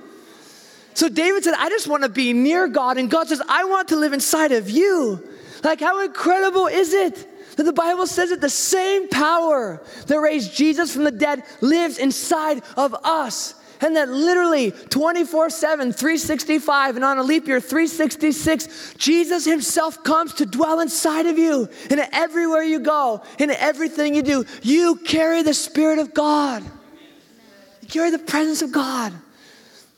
So 0.94 1.10
David 1.10 1.44
said, 1.44 1.54
I 1.58 1.68
just 1.68 1.88
want 1.88 2.04
to 2.04 2.08
be 2.08 2.32
near 2.32 2.68
God. 2.68 2.96
And 2.96 3.10
God 3.10 3.28
says, 3.28 3.42
I 3.48 3.64
want 3.64 3.88
to 3.88 3.96
live 3.96 4.14
inside 4.14 4.52
of 4.52 4.70
you. 4.70 5.22
Like, 5.62 5.80
how 5.80 6.02
incredible 6.02 6.68
is 6.68 6.94
it? 6.94 7.56
That 7.56 7.64
the 7.64 7.72
Bible 7.72 8.06
says 8.06 8.30
that 8.30 8.40
the 8.40 8.48
same 8.48 9.08
power 9.08 9.82
that 10.06 10.18
raised 10.18 10.54
Jesus 10.54 10.94
from 10.94 11.04
the 11.04 11.10
dead 11.10 11.42
lives 11.60 11.98
inside 11.98 12.62
of 12.76 12.94
us. 13.04 13.54
And 13.80 13.96
that 13.96 14.08
literally 14.08 14.70
24 14.70 15.50
7, 15.50 15.92
365, 15.92 16.96
and 16.96 17.04
on 17.04 17.18
a 17.18 17.22
leap 17.22 17.46
year, 17.46 17.60
366, 17.60 18.94
Jesus 18.96 19.44
Himself 19.44 20.02
comes 20.02 20.34
to 20.34 20.46
dwell 20.46 20.80
inside 20.80 21.26
of 21.26 21.38
you. 21.38 21.68
And 21.90 22.00
everywhere 22.12 22.62
you 22.62 22.80
go, 22.80 23.22
in 23.38 23.50
everything 23.50 24.14
you 24.14 24.22
do, 24.22 24.44
you 24.62 24.96
carry 24.96 25.42
the 25.42 25.54
Spirit 25.54 25.98
of 25.98 26.14
God. 26.14 26.62
You 27.82 27.88
carry 27.88 28.10
the 28.10 28.18
presence 28.18 28.62
of 28.62 28.72
God. 28.72 29.12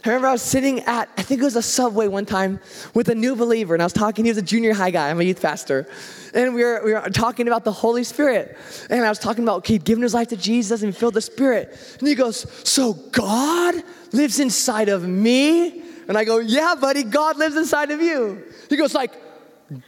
I 0.05 0.11
remember 0.11 0.29
I 0.29 0.33
was 0.33 0.43
sitting 0.43 0.81
at, 0.81 1.09
I 1.17 1.23
think 1.23 1.41
it 1.41 1.45
was 1.45 1.57
a 1.57 1.63
subway 1.63 2.07
one 2.07 2.25
time 2.25 2.61
with 2.95 3.09
a 3.09 3.17
new 3.17 3.35
believer, 3.35 3.75
and 3.75 3.83
I 3.83 3.87
was 3.87 3.93
talking, 3.93 4.25
he 4.25 4.31
was 4.31 4.39
a 4.39 4.43
junior 4.43 4.73
high 4.73 4.93
guy, 4.93 5.11
I'm 5.11 5.21
a 5.21 5.25
youth 5.25 5.43
pastor. 5.43 5.89
And 6.35 6.55
we 6.55 6.63
were, 6.63 6.81
we 6.85 6.93
were 6.93 7.01
talking 7.11 7.49
about 7.49 7.65
the 7.65 7.73
Holy 7.73 8.05
Spirit. 8.05 8.57
And 8.91 9.05
I 9.05 9.09
was 9.09 9.19
talking 9.19 9.43
about, 9.43 9.59
okay, 9.59 9.79
giving 9.79 10.03
his 10.03 10.15
life 10.15 10.29
to 10.29 10.37
Jesus 10.37 10.83
and 10.83 10.97
filled 10.97 11.15
the 11.15 11.21
Spirit. 11.21 11.77
And 11.99 12.07
he 12.07 12.15
goes, 12.15 12.47
So 12.65 12.93
God 12.93 13.83
lives 14.13 14.39
inside 14.39 14.89
of 14.89 15.07
me? 15.09 15.83
And 16.07 16.17
I 16.17 16.25
go, 16.25 16.39
Yeah, 16.39 16.77
buddy, 16.81 17.03
God 17.03 17.37
lives 17.37 17.57
inside 17.57 17.91
of 17.91 18.01
you. 18.01 18.45
He 18.69 18.77
goes, 18.77 18.95
like, 18.95 19.13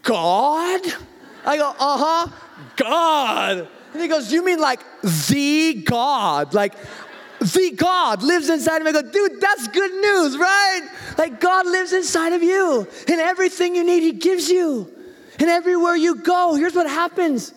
God? 0.02 0.80
I 1.44 1.56
go, 1.56 1.74
uh-huh, 1.78 2.32
God. 2.76 3.68
And 3.92 4.02
he 4.02 4.08
goes, 4.08 4.32
You 4.32 4.44
mean 4.44 4.58
like 4.58 4.80
the 5.02 5.74
God? 5.86 6.54
Like 6.54 6.74
the 7.40 7.72
God 7.76 8.22
lives 8.22 8.50
inside 8.50 8.78
of 8.78 8.82
me. 8.84 8.90
I 8.90 8.92
go, 8.92 9.02
dude, 9.02 9.40
that's 9.40 9.68
good 9.68 9.92
news, 9.92 10.36
right? 10.36 10.88
Like 11.16 11.40
God 11.40 11.66
lives 11.66 11.92
inside 11.92 12.34
of 12.34 12.42
you. 12.42 12.86
And 13.08 13.20
everything 13.20 13.74
you 13.74 13.84
need, 13.84 14.02
He 14.02 14.12
gives 14.12 14.48
you. 14.48 14.92
And 15.38 15.48
everywhere 15.48 15.96
you 15.96 16.16
go, 16.16 16.54
here's 16.54 16.74
what 16.74 16.88
happens. 16.88 17.54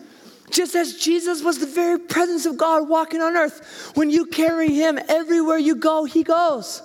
Just 0.50 0.74
as 0.74 0.96
Jesus 0.96 1.42
was 1.42 1.58
the 1.58 1.66
very 1.66 1.98
presence 1.98 2.46
of 2.46 2.56
God 2.56 2.88
walking 2.88 3.20
on 3.20 3.36
earth, 3.36 3.92
when 3.94 4.08
you 4.08 4.26
carry 4.26 4.72
Him 4.72 4.98
everywhere 5.08 5.58
you 5.58 5.74
go, 5.74 6.04
He 6.04 6.22
goes. 6.22 6.82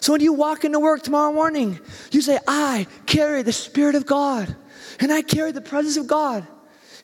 So 0.00 0.12
when 0.12 0.20
you 0.20 0.32
walk 0.32 0.64
into 0.64 0.80
work 0.80 1.02
tomorrow 1.02 1.32
morning, 1.32 1.78
you 2.10 2.20
say, 2.20 2.38
I 2.46 2.86
carry 3.06 3.42
the 3.42 3.52
Spirit 3.52 3.94
of 3.94 4.04
God, 4.04 4.54
and 5.00 5.12
I 5.12 5.22
carry 5.22 5.52
the 5.52 5.60
presence 5.60 5.96
of 5.96 6.06
God. 6.06 6.46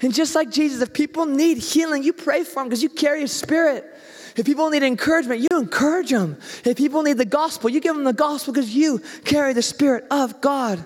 And 0.01 0.13
just 0.13 0.35
like 0.35 0.51
Jesus, 0.51 0.83
if 0.83 0.93
people 0.93 1.25
need 1.25 1.59
healing, 1.59 2.03
you 2.03 2.13
pray 2.13 2.45
for 2.45 2.57
them 2.57 2.65
because 2.65 2.83
you 2.83 2.89
carry 2.89 3.21
His 3.21 3.33
Spirit. 3.33 3.98
If 4.39 4.47
people 4.47 4.70
need 4.70 4.84
encouragement, 4.84 5.41
you 5.41 5.59
encourage 5.59 6.11
them. 6.11 6.39
If 6.64 6.76
people 6.76 7.03
need 7.03 7.18
the 7.18 7.24
gospel, 7.24 7.68
you 7.68 7.80
give 7.80 7.97
them 7.97 8.05
the 8.05 8.12
gospel 8.12 8.55
because 8.55 8.72
you 8.72 9.01
carry 9.24 9.53
the 9.53 9.62
Spirit 9.62 10.05
of 10.12 10.41
God. 10.41 10.84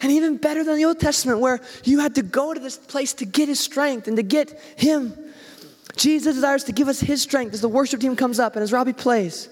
And 0.00 0.12
even 0.12 0.36
better 0.36 0.62
than 0.62 0.76
the 0.76 0.84
Old 0.84 1.00
Testament, 1.00 1.40
where 1.40 1.60
you 1.82 1.98
had 1.98 2.14
to 2.14 2.22
go 2.22 2.54
to 2.54 2.60
this 2.60 2.78
place 2.78 3.12
to 3.14 3.26
get 3.26 3.48
his 3.48 3.58
strength 3.58 4.06
and 4.06 4.16
to 4.16 4.22
get 4.22 4.58
him. 4.76 5.12
Jesus 5.96 6.36
desires 6.36 6.62
to 6.64 6.72
give 6.72 6.86
us 6.86 7.00
his 7.00 7.20
strength 7.20 7.52
as 7.52 7.60
the 7.60 7.68
worship 7.68 8.00
team 8.00 8.14
comes 8.14 8.38
up 8.38 8.54
and 8.54 8.62
as 8.62 8.72
Robbie 8.72 8.92
plays. 8.92 9.48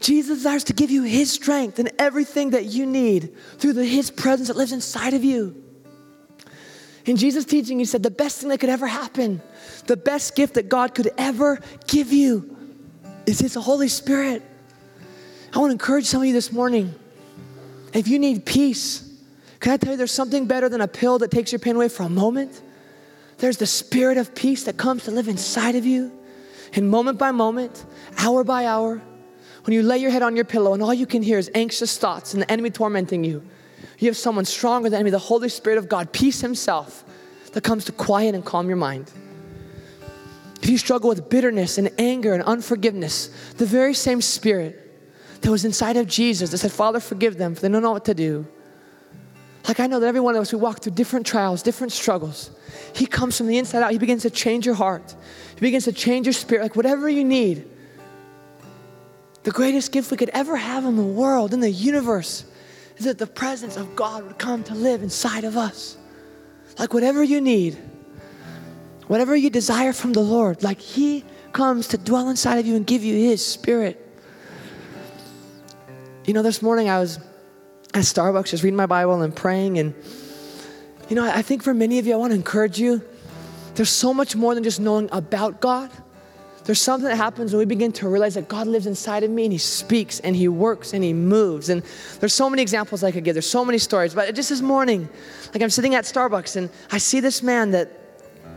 Jesus 0.00 0.38
desires 0.38 0.64
to 0.64 0.72
give 0.72 0.90
you 0.90 1.04
his 1.04 1.32
strength 1.32 1.78
and 1.78 1.90
everything 2.00 2.50
that 2.50 2.64
you 2.66 2.84
need 2.84 3.36
through 3.58 3.74
the, 3.74 3.84
his 3.84 4.10
presence 4.10 4.48
that 4.48 4.56
lives 4.56 4.72
inside 4.72 5.14
of 5.14 5.22
you. 5.22 5.65
In 7.06 7.16
Jesus' 7.16 7.44
teaching, 7.44 7.78
he 7.78 7.84
said 7.84 8.02
the 8.02 8.10
best 8.10 8.40
thing 8.40 8.48
that 8.50 8.58
could 8.58 8.68
ever 8.68 8.86
happen 8.86 9.40
the 9.86 9.96
best 9.96 10.34
gift 10.34 10.54
that 10.54 10.68
God 10.68 10.94
could 10.94 11.10
ever 11.16 11.60
give 11.86 12.12
you 12.12 12.56
is 13.24 13.38
His 13.38 13.54
Holy 13.54 13.88
Spirit. 13.88 14.42
I 15.54 15.58
want 15.58 15.70
to 15.70 15.72
encourage 15.72 16.06
some 16.06 16.22
of 16.22 16.26
you 16.26 16.32
this 16.32 16.50
morning. 16.50 16.92
If 17.92 18.08
you 18.08 18.18
need 18.18 18.44
peace, 18.44 19.08
can 19.60 19.72
I 19.72 19.76
tell 19.76 19.92
you 19.92 19.96
there's 19.96 20.12
something 20.12 20.46
better 20.46 20.68
than 20.68 20.80
a 20.80 20.88
pill 20.88 21.18
that 21.20 21.30
takes 21.30 21.52
your 21.52 21.60
pain 21.60 21.76
away 21.76 21.88
for 21.88 22.02
a 22.02 22.08
moment? 22.08 22.60
There's 23.38 23.58
the 23.58 23.66
spirit 23.66 24.18
of 24.18 24.34
peace 24.34 24.64
that 24.64 24.76
comes 24.76 25.04
to 25.04 25.12
live 25.12 25.28
inside 25.28 25.76
of 25.76 25.86
you. 25.86 26.12
And 26.74 26.90
moment 26.90 27.18
by 27.18 27.30
moment, 27.30 27.84
hour 28.18 28.42
by 28.42 28.66
hour, 28.66 29.00
when 29.64 29.74
you 29.74 29.82
lay 29.82 29.98
your 29.98 30.10
head 30.10 30.22
on 30.22 30.36
your 30.36 30.44
pillow 30.44 30.74
and 30.74 30.82
all 30.82 30.92
you 30.92 31.06
can 31.06 31.22
hear 31.22 31.38
is 31.38 31.50
anxious 31.54 31.96
thoughts 31.96 32.34
and 32.34 32.42
the 32.42 32.50
enemy 32.50 32.70
tormenting 32.70 33.24
you, 33.24 33.42
you 33.98 34.08
have 34.08 34.16
someone 34.16 34.44
stronger 34.44 34.90
than 34.90 35.04
me, 35.04 35.10
the 35.10 35.18
Holy 35.18 35.48
Spirit 35.48 35.78
of 35.78 35.88
God, 35.88 36.12
peace 36.12 36.40
Himself, 36.40 37.04
that 37.52 37.62
comes 37.64 37.84
to 37.86 37.92
quiet 37.92 38.34
and 38.34 38.44
calm 38.44 38.68
your 38.68 38.76
mind. 38.76 39.10
If 40.62 40.70
you 40.70 40.78
struggle 40.78 41.08
with 41.08 41.28
bitterness 41.28 41.78
and 41.78 41.90
anger 41.98 42.34
and 42.34 42.42
unforgiveness, 42.42 43.28
the 43.56 43.66
very 43.66 43.94
same 43.94 44.20
spirit 44.20 44.82
that 45.40 45.50
was 45.50 45.64
inside 45.64 45.96
of 45.96 46.06
Jesus 46.06 46.50
that 46.50 46.58
said, 46.58 46.72
Father, 46.72 47.00
forgive 47.00 47.38
them, 47.38 47.54
for 47.54 47.62
they 47.62 47.68
don't 47.68 47.82
know 47.82 47.92
what 47.92 48.06
to 48.06 48.14
do. 48.14 48.46
Like 49.68 49.80
I 49.80 49.86
know 49.86 50.00
that 50.00 50.06
every 50.06 50.20
one 50.20 50.34
of 50.36 50.42
us, 50.42 50.52
we 50.52 50.58
walk 50.58 50.80
through 50.80 50.92
different 50.92 51.26
trials, 51.26 51.62
different 51.62 51.92
struggles. 51.92 52.50
He 52.94 53.06
comes 53.06 53.36
from 53.36 53.48
the 53.48 53.58
inside 53.58 53.82
out. 53.82 53.90
He 53.90 53.98
begins 53.98 54.22
to 54.22 54.30
change 54.30 54.64
your 54.64 54.76
heart. 54.76 55.14
He 55.54 55.60
begins 55.60 55.84
to 55.84 55.92
change 55.92 56.26
your 56.26 56.32
spirit, 56.32 56.62
like 56.62 56.76
whatever 56.76 57.08
you 57.08 57.24
need. 57.24 57.68
The 59.42 59.50
greatest 59.50 59.92
gift 59.92 60.10
we 60.10 60.16
could 60.16 60.30
ever 60.30 60.56
have 60.56 60.84
in 60.84 60.96
the 60.96 61.02
world, 61.02 61.52
in 61.52 61.60
the 61.60 61.70
universe, 61.70 62.44
is 62.96 63.04
that 63.04 63.18
the 63.18 63.26
presence 63.26 63.76
of 63.76 63.94
God 63.96 64.24
would 64.24 64.38
come 64.38 64.62
to 64.64 64.74
live 64.74 65.02
inside 65.02 65.44
of 65.44 65.56
us. 65.56 65.96
Like 66.78 66.92
whatever 66.94 67.22
you 67.22 67.40
need, 67.40 67.78
Whatever 69.06 69.36
you 69.36 69.50
desire 69.50 69.92
from 69.92 70.12
the 70.12 70.20
Lord, 70.20 70.62
like 70.62 70.80
He 70.80 71.24
comes 71.52 71.88
to 71.88 71.98
dwell 71.98 72.28
inside 72.28 72.56
of 72.56 72.66
you 72.66 72.74
and 72.74 72.86
give 72.86 73.04
you 73.04 73.14
His 73.14 73.44
Spirit. 73.44 74.02
You 76.24 76.34
know, 76.34 76.42
this 76.42 76.60
morning 76.60 76.88
I 76.88 76.98
was 76.98 77.18
at 77.94 78.02
Starbucks 78.02 78.50
just 78.50 78.64
reading 78.64 78.76
my 78.76 78.86
Bible 78.86 79.22
and 79.22 79.34
praying. 79.34 79.78
And, 79.78 79.94
you 81.08 81.14
know, 81.14 81.24
I 81.24 81.42
think 81.42 81.62
for 81.62 81.72
many 81.72 82.00
of 82.00 82.06
you, 82.06 82.14
I 82.14 82.16
want 82.16 82.32
to 82.32 82.34
encourage 82.34 82.80
you. 82.80 83.00
There's 83.76 83.90
so 83.90 84.12
much 84.12 84.34
more 84.34 84.54
than 84.54 84.64
just 84.64 84.80
knowing 84.80 85.08
about 85.12 85.60
God. 85.60 85.90
There's 86.66 86.80
something 86.80 87.08
that 87.08 87.16
happens 87.16 87.52
when 87.52 87.60
we 87.60 87.64
begin 87.64 87.92
to 87.92 88.08
realize 88.08 88.34
that 88.34 88.48
God 88.48 88.66
lives 88.66 88.86
inside 88.86 89.22
of 89.22 89.30
me 89.30 89.44
and 89.44 89.52
He 89.52 89.58
speaks 89.58 90.18
and 90.20 90.34
He 90.34 90.48
works 90.48 90.92
and 90.92 91.02
He 91.02 91.12
moves. 91.12 91.68
And 91.68 91.82
there's 92.18 92.34
so 92.34 92.50
many 92.50 92.60
examples 92.60 93.04
I 93.04 93.12
could 93.12 93.22
give. 93.22 93.34
There's 93.34 93.48
so 93.48 93.64
many 93.64 93.78
stories. 93.78 94.14
But 94.14 94.34
just 94.34 94.48
this 94.48 94.60
morning, 94.60 95.08
like 95.54 95.62
I'm 95.62 95.70
sitting 95.70 95.94
at 95.94 96.04
Starbucks 96.04 96.56
and 96.56 96.68
I 96.90 96.98
see 96.98 97.20
this 97.20 97.40
man 97.40 97.70
that 97.70 97.88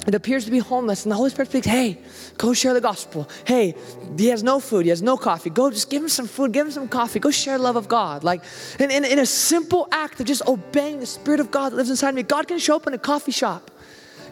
it 0.08 0.16
appears 0.16 0.46
to 0.46 0.52
be 0.52 0.60
homeless, 0.60 1.04
and 1.04 1.12
the 1.12 1.16
Holy 1.16 1.30
Spirit 1.30 1.50
speaks, 1.50 1.68
hey, 1.68 2.00
go 2.38 2.54
share 2.54 2.74
the 2.74 2.82
gospel. 2.82 3.30
Hey, 3.46 3.76
he 4.18 4.28
has 4.28 4.42
no 4.42 4.60
food, 4.60 4.86
he 4.86 4.90
has 4.90 5.02
no 5.02 5.18
coffee. 5.18 5.50
Go 5.50 5.70
just 5.70 5.90
give 5.90 6.02
him 6.02 6.10
some 6.10 6.26
food, 6.26 6.52
give 6.52 6.66
him 6.66 6.72
some 6.72 6.88
coffee, 6.88 7.20
go 7.20 7.30
share 7.30 7.60
love 7.60 7.76
of 7.76 7.88
God. 7.88 8.24
Like, 8.24 8.42
in, 8.80 8.92
in, 8.92 9.04
in 9.04 9.20
a 9.20 9.26
simple 9.26 9.88
act 9.92 10.20
of 10.20 10.26
just 10.26 10.42
obeying 10.48 11.00
the 11.00 11.06
Spirit 11.06 11.40
of 11.40 11.52
God 11.52 11.74
that 11.74 11.76
lives 11.76 11.90
inside 11.90 12.16
me, 12.16 12.24
God 12.24 12.48
can 12.48 12.60
show 12.60 12.76
up 12.78 12.88
in 12.88 12.94
a 12.94 12.98
coffee 12.98 13.34
shop. 13.34 13.70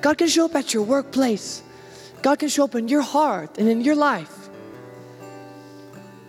God 0.01 0.17
can 0.17 0.27
show 0.27 0.45
up 0.45 0.55
at 0.55 0.73
your 0.73 0.83
workplace. 0.83 1.61
God 2.27 2.39
can 2.39 2.49
show 2.49 2.65
up 2.65 2.75
in 2.75 2.89
your 2.89 3.03
heart 3.03 3.57
and 3.57 3.69
in 3.69 3.79
your 3.79 3.95
life. 3.95 4.49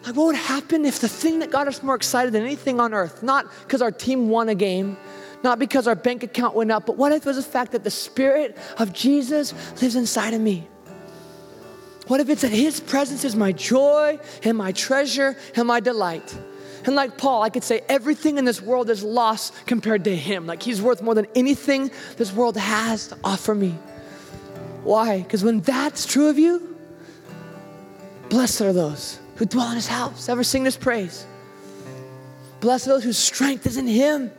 Like, 0.07 0.15
what 0.15 0.27
would 0.27 0.37
happen 0.37 0.85
if 0.85 1.01
the 1.01 1.09
thing 1.09 1.41
that 1.41 1.51
got 1.51 1.67
us 1.67 1.83
more 1.83 1.97
excited 1.97 2.33
than 2.33 2.45
anything 2.45 2.79
on 2.79 2.95
earth, 2.95 3.25
not 3.25 3.47
because 3.63 3.83
our 3.83 3.91
team 3.91 4.29
won 4.29 4.49
a 4.49 4.55
game, 4.55 4.97
not 5.43 5.59
because 5.59 5.89
our 5.89 5.97
bank 5.97 6.23
account 6.23 6.55
went 6.55 6.71
up, 6.71 6.87
but 6.87 6.97
what 6.97 7.11
if 7.11 7.23
it 7.23 7.27
was 7.27 7.35
the 7.35 7.43
fact 7.43 7.73
that 7.73 7.83
the 7.83 7.91
Spirit 7.91 8.57
of 8.79 8.93
Jesus 8.93 9.53
lives 9.83 9.97
inside 9.97 10.35
of 10.35 10.41
me? 10.41 10.69
What 12.07 12.21
if 12.21 12.29
it's 12.29 12.43
that 12.43 12.53
His 12.53 12.79
presence 12.79 13.25
is 13.25 13.35
my 13.35 13.51
joy 13.51 14.21
and 14.45 14.57
my 14.57 14.71
treasure 14.71 15.37
and 15.57 15.67
my 15.67 15.81
delight? 15.81 16.33
And 16.85 16.95
like 16.95 17.19
Paul, 17.19 17.43
I 17.43 17.51
could 17.51 17.65
say 17.65 17.81
everything 17.89 18.39
in 18.39 18.45
this 18.45 18.63
world 18.63 18.89
is 18.89 19.03
lost 19.03 19.53
compared 19.67 20.05
to 20.05 20.15
Him. 20.15 20.47
Like 20.47 20.63
He's 20.63 20.81
worth 20.81 21.03
more 21.03 21.17
than 21.17 21.27
anything 21.35 21.91
this 22.19 22.33
world 22.33 22.57
has 22.57 23.09
to 23.09 23.19
offer 23.25 23.53
me. 23.53 23.75
Why? 24.89 25.19
Because 25.19 25.45
when 25.45 25.61
that's 25.61 26.07
true 26.07 26.29
of 26.29 26.39
you, 26.39 26.77
blessed 28.31 28.63
are 28.63 28.73
those 28.73 29.19
who 29.37 29.45
dwell 29.45 29.69
in 29.69 29.77
His 29.77 29.87
house. 29.87 30.31
Ever 30.31 30.43
sing 30.43 30.65
this 30.65 30.79
praise? 30.79 31.27
Blessed 32.61 32.87
are 32.87 32.91
those 32.95 33.05
whose 33.05 33.19
strength 33.19 33.67
is 33.67 33.77
in 33.77 33.87
Him 33.87 34.31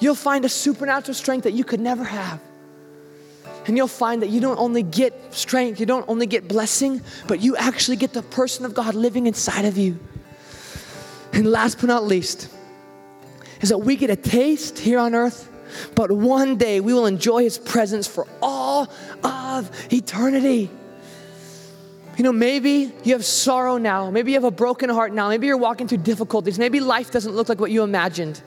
you'll 0.00 0.14
find 0.14 0.44
a 0.44 0.48
supernatural 0.48 1.14
strength 1.14 1.44
that 1.44 1.52
you 1.52 1.64
could 1.64 1.80
never 1.80 2.04
have. 2.04 2.40
And 3.66 3.76
you'll 3.76 3.88
find 3.88 4.22
that 4.22 4.30
you 4.30 4.40
don't 4.40 4.58
only 4.58 4.82
get 4.82 5.34
strength, 5.34 5.80
you 5.80 5.86
don't 5.86 6.08
only 6.08 6.26
get 6.26 6.48
blessing, 6.48 7.02
but 7.26 7.40
you 7.40 7.56
actually 7.56 7.96
get 7.96 8.12
the 8.12 8.22
person 8.22 8.64
of 8.64 8.74
God 8.74 8.94
living 8.94 9.26
inside 9.26 9.64
of 9.64 9.76
you. 9.76 9.98
And 11.32 11.50
last 11.50 11.80
but 11.80 11.88
not 11.88 12.04
least, 12.04 12.48
is 13.60 13.68
that 13.70 13.78
we 13.78 13.96
get 13.96 14.10
a 14.10 14.16
taste 14.16 14.78
here 14.78 14.98
on 14.98 15.14
earth, 15.14 15.50
but 15.94 16.10
one 16.10 16.56
day 16.56 16.80
we 16.80 16.92
will 16.92 17.06
enjoy 17.06 17.42
His 17.42 17.58
presence 17.58 18.06
for 18.06 18.26
all 18.42 18.88
of 19.22 19.70
eternity. 19.92 20.70
You 22.16 22.24
know, 22.24 22.32
maybe 22.32 22.92
you 23.04 23.12
have 23.12 23.24
sorrow 23.24 23.78
now. 23.78 24.10
Maybe 24.10 24.32
you 24.32 24.36
have 24.36 24.44
a 24.44 24.50
broken 24.50 24.90
heart 24.90 25.12
now. 25.12 25.28
Maybe 25.28 25.46
you're 25.46 25.56
walking 25.56 25.86
through 25.86 25.98
difficulties. 25.98 26.58
Maybe 26.58 26.80
life 26.80 27.12
doesn't 27.12 27.32
look 27.32 27.48
like 27.48 27.60
what 27.60 27.70
you 27.70 27.84
imagined. 27.84 28.42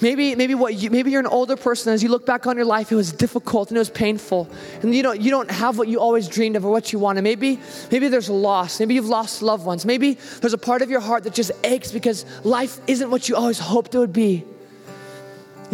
Maybe, 0.00 0.34
maybe 0.34 0.54
what 0.54 0.74
you, 0.74 0.90
maybe 0.90 1.10
you're 1.10 1.20
an 1.20 1.26
older 1.26 1.56
person. 1.56 1.92
As 1.92 2.02
you 2.02 2.08
look 2.08 2.26
back 2.26 2.46
on 2.46 2.56
your 2.56 2.64
life, 2.64 2.90
it 2.90 2.96
was 2.96 3.12
difficult 3.12 3.70
and 3.70 3.76
it 3.76 3.80
was 3.80 3.90
painful, 3.90 4.48
and 4.82 4.94
you 4.94 5.02
don't 5.02 5.20
you 5.20 5.30
don't 5.30 5.50
have 5.50 5.78
what 5.78 5.88
you 5.88 6.00
always 6.00 6.28
dreamed 6.28 6.56
of 6.56 6.64
or 6.64 6.70
what 6.72 6.92
you 6.92 6.98
wanted. 6.98 7.22
Maybe 7.22 7.60
maybe 7.90 8.08
there's 8.08 8.28
loss. 8.28 8.80
Maybe 8.80 8.94
you've 8.94 9.08
lost 9.08 9.40
loved 9.42 9.64
ones. 9.64 9.86
Maybe 9.86 10.18
there's 10.40 10.52
a 10.52 10.58
part 10.58 10.82
of 10.82 10.90
your 10.90 11.00
heart 11.00 11.24
that 11.24 11.34
just 11.34 11.52
aches 11.62 11.92
because 11.92 12.26
life 12.42 12.80
isn't 12.86 13.10
what 13.10 13.28
you 13.28 13.36
always 13.36 13.58
hoped 13.58 13.94
it 13.94 13.98
would 13.98 14.12
be. 14.12 14.44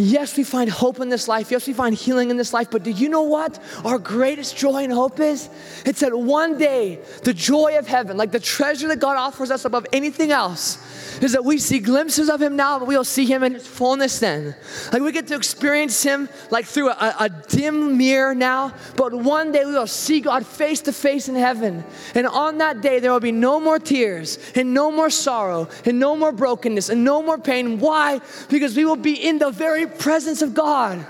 Yes, 0.01 0.35
we 0.39 0.45
find 0.45 0.71
hope 0.71 0.99
in 0.99 1.11
this 1.11 1.29
life. 1.29 1.51
Yes, 1.51 1.67
we 1.67 1.75
find 1.75 1.95
healing 1.95 2.31
in 2.31 2.39
this 2.39 2.55
life. 2.55 2.71
But 2.71 2.85
do 2.85 2.91
you 2.91 3.11
know 3.11 3.23
what 3.23 3.63
our 3.85 3.99
greatest 3.99 4.57
joy 4.57 4.83
and 4.83 4.93
hope 4.93 5.21
is? 5.21 5.51
It's 5.85 6.01
that 6.01 6.19
one 6.19 6.57
day, 6.57 7.01
the 7.23 7.35
joy 7.35 7.77
of 7.79 7.87
heaven, 7.87 8.17
like 8.17 8.31
the 8.31 8.41
treasure 8.41 8.89
that 8.89 8.99
God 8.99 9.19
offers 9.19 9.51
us 9.51 9.67
above 9.67 9.87
anything 9.93 10.33
else, 10.33 10.79
is 11.21 11.33
that 11.33 11.45
we 11.45 11.59
see 11.59 11.81
glimpses 11.81 12.31
of 12.31 12.41
Him 12.41 12.57
now, 12.57 12.79
but 12.79 12.89
we'll 12.89 13.05
see 13.05 13.27
Him 13.27 13.43
in 13.43 13.53
His 13.53 13.67
fullness 13.67 14.21
then. 14.21 14.55
Like 14.91 15.03
we 15.03 15.13
get 15.13 15.27
to 15.27 15.37
experience 15.37 16.03
Him 16.03 16.31
like 16.51 16.65
through 16.65 16.89
a, 16.91 17.15
a 17.21 17.29
dim 17.29 17.99
mirror 17.99 18.35
now, 18.35 18.73
but 18.97 19.13
one 19.13 19.53
day 19.53 19.67
we 19.67 19.73
will 19.73 19.87
see 19.87 20.21
God 20.21 20.47
face 20.47 20.81
to 20.83 20.95
face 20.95 21.29
in 21.29 21.35
heaven. 21.35 21.85
And 22.15 22.27
on 22.27 22.57
that 22.59 22.81
day, 22.81 23.01
there 23.01 23.13
will 23.13 23.21
be 23.21 23.33
no 23.33 23.61
more 23.61 23.79
tears, 23.79 24.39
and 24.55 24.73
no 24.73 24.91
more 24.91 25.11
sorrow, 25.11 25.69
and 25.85 25.99
no 25.99 26.17
more 26.17 26.33
brokenness, 26.33 26.89
and 26.89 27.05
no 27.05 27.23
more 27.23 27.37
pain. 27.37 27.81
Why? 27.81 28.23
Because 28.49 28.75
we 28.75 28.87
will 28.87 28.97
be 28.97 29.13
in 29.13 29.39
the 29.39 29.51
very 29.51 29.90
presence 29.99 30.43
of 30.43 30.55
God 30.55 31.05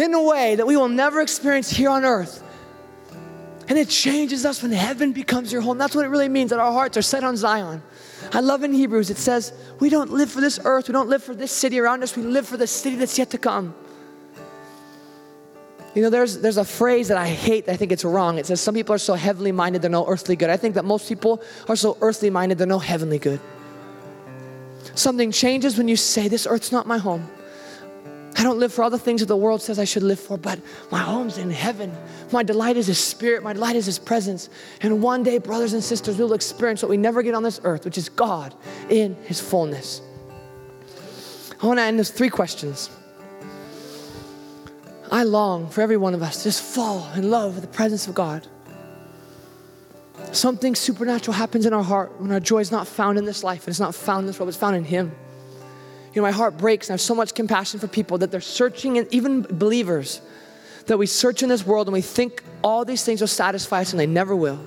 in 0.00 0.14
a 0.14 0.22
way 0.22 0.56
that 0.56 0.66
we 0.66 0.76
will 0.76 0.88
never 0.88 1.20
experience 1.20 1.70
here 1.70 1.90
on 1.90 2.04
earth. 2.04 2.42
And 3.68 3.78
it 3.78 3.88
changes 3.88 4.44
us 4.44 4.62
when 4.62 4.72
heaven 4.72 5.12
becomes 5.12 5.52
your 5.52 5.62
home. 5.62 5.78
That's 5.78 5.94
what 5.94 6.04
it 6.04 6.08
really 6.08 6.28
means 6.28 6.50
that 6.50 6.58
our 6.58 6.72
hearts 6.72 6.96
are 6.96 7.02
set 7.02 7.22
on 7.22 7.36
Zion. 7.36 7.82
I 8.32 8.40
love 8.40 8.64
in 8.64 8.72
Hebrews, 8.72 9.10
it 9.10 9.16
says, 9.16 9.52
we 9.80 9.88
don't 9.88 10.10
live 10.10 10.30
for 10.30 10.40
this 10.40 10.60
earth, 10.64 10.88
we 10.88 10.92
don't 10.92 11.08
live 11.08 11.22
for 11.22 11.34
this 11.34 11.50
city 11.52 11.78
around 11.78 12.02
us, 12.02 12.16
we 12.16 12.22
live 12.22 12.46
for 12.46 12.56
the 12.56 12.66
city 12.66 12.96
that's 12.96 13.18
yet 13.18 13.30
to 13.30 13.38
come. 13.38 13.74
You 15.94 16.02
know, 16.02 16.10
there's, 16.10 16.38
there's 16.38 16.56
a 16.56 16.64
phrase 16.64 17.08
that 17.08 17.16
I 17.16 17.26
hate, 17.26 17.68
I 17.68 17.76
think 17.76 17.90
it's 17.90 18.04
wrong. 18.04 18.38
It 18.38 18.46
says, 18.46 18.60
Some 18.60 18.74
people 18.74 18.94
are 18.94 18.98
so 18.98 19.14
heavenly 19.14 19.50
minded, 19.50 19.82
they're 19.82 19.90
no 19.90 20.06
earthly 20.06 20.36
good. 20.36 20.50
I 20.50 20.56
think 20.56 20.76
that 20.76 20.84
most 20.84 21.08
people 21.08 21.42
are 21.68 21.74
so 21.74 21.96
earthly 22.00 22.30
minded, 22.30 22.58
they're 22.58 22.66
no 22.66 22.78
heavenly 22.78 23.18
good. 23.18 23.40
Something 24.94 25.32
changes 25.32 25.76
when 25.76 25.88
you 25.88 25.96
say, 25.96 26.28
This 26.28 26.46
earth's 26.46 26.70
not 26.70 26.86
my 26.86 26.98
home. 26.98 27.28
I 28.36 28.42
don't 28.42 28.58
live 28.58 28.72
for 28.72 28.82
all 28.82 28.90
the 28.90 28.98
things 28.98 29.20
that 29.20 29.26
the 29.26 29.36
world 29.36 29.60
says 29.60 29.78
I 29.78 29.84
should 29.84 30.02
live 30.02 30.20
for, 30.20 30.38
but 30.38 30.60
my 30.90 30.98
home's 30.98 31.36
in 31.36 31.50
heaven. 31.50 31.94
My 32.32 32.42
delight 32.42 32.76
is 32.76 32.86
His 32.86 32.98
Spirit, 32.98 33.42
my 33.42 33.52
delight 33.52 33.76
is 33.76 33.86
His 33.86 33.98
presence. 33.98 34.48
And 34.80 35.02
one 35.02 35.22
day, 35.22 35.38
brothers 35.38 35.72
and 35.72 35.82
sisters, 35.82 36.16
we'll 36.16 36.32
experience 36.32 36.82
what 36.82 36.90
we 36.90 36.96
never 36.96 37.22
get 37.22 37.34
on 37.34 37.42
this 37.42 37.60
earth, 37.64 37.84
which 37.84 37.98
is 37.98 38.08
God 38.08 38.54
in 38.88 39.14
His 39.24 39.40
fullness. 39.40 40.00
I 41.62 41.66
want 41.66 41.78
to 41.78 41.82
end 41.82 41.98
with 41.98 42.08
three 42.08 42.30
questions. 42.30 42.88
I 45.10 45.24
long 45.24 45.68
for 45.68 45.80
every 45.80 45.96
one 45.96 46.14
of 46.14 46.22
us 46.22 46.38
to 46.38 46.44
just 46.44 46.62
fall 46.62 47.10
in 47.14 47.30
love 47.30 47.54
with 47.54 47.62
the 47.62 47.68
presence 47.76 48.06
of 48.06 48.14
God. 48.14 48.46
Something 50.32 50.76
supernatural 50.76 51.34
happens 51.34 51.66
in 51.66 51.72
our 51.72 51.82
heart 51.82 52.20
when 52.20 52.30
our 52.30 52.40
joy 52.40 52.60
is 52.60 52.70
not 52.70 52.86
found 52.86 53.18
in 53.18 53.24
this 53.24 53.42
life 53.42 53.62
and 53.66 53.72
it's 53.72 53.80
not 53.80 53.94
found 53.94 54.20
in 54.20 54.26
this 54.28 54.38
world, 54.38 54.48
it's 54.48 54.56
found 54.56 54.76
in 54.76 54.84
Him. 54.84 55.12
You 56.12 56.20
know, 56.20 56.26
my 56.26 56.32
heart 56.32 56.56
breaks 56.58 56.88
and 56.88 56.92
I 56.92 56.94
have 56.94 57.00
so 57.00 57.14
much 57.14 57.34
compassion 57.34 57.78
for 57.78 57.86
people 57.86 58.18
that 58.18 58.30
they're 58.30 58.40
searching, 58.40 58.98
and 58.98 59.12
even 59.12 59.42
believers, 59.42 60.20
that 60.86 60.98
we 60.98 61.06
search 61.06 61.42
in 61.42 61.48
this 61.48 61.64
world 61.64 61.86
and 61.86 61.92
we 61.92 62.00
think 62.00 62.42
all 62.64 62.84
these 62.84 63.04
things 63.04 63.20
will 63.20 63.28
satisfy 63.28 63.82
us 63.82 63.92
and 63.92 64.00
they 64.00 64.06
never 64.06 64.34
will. 64.34 64.58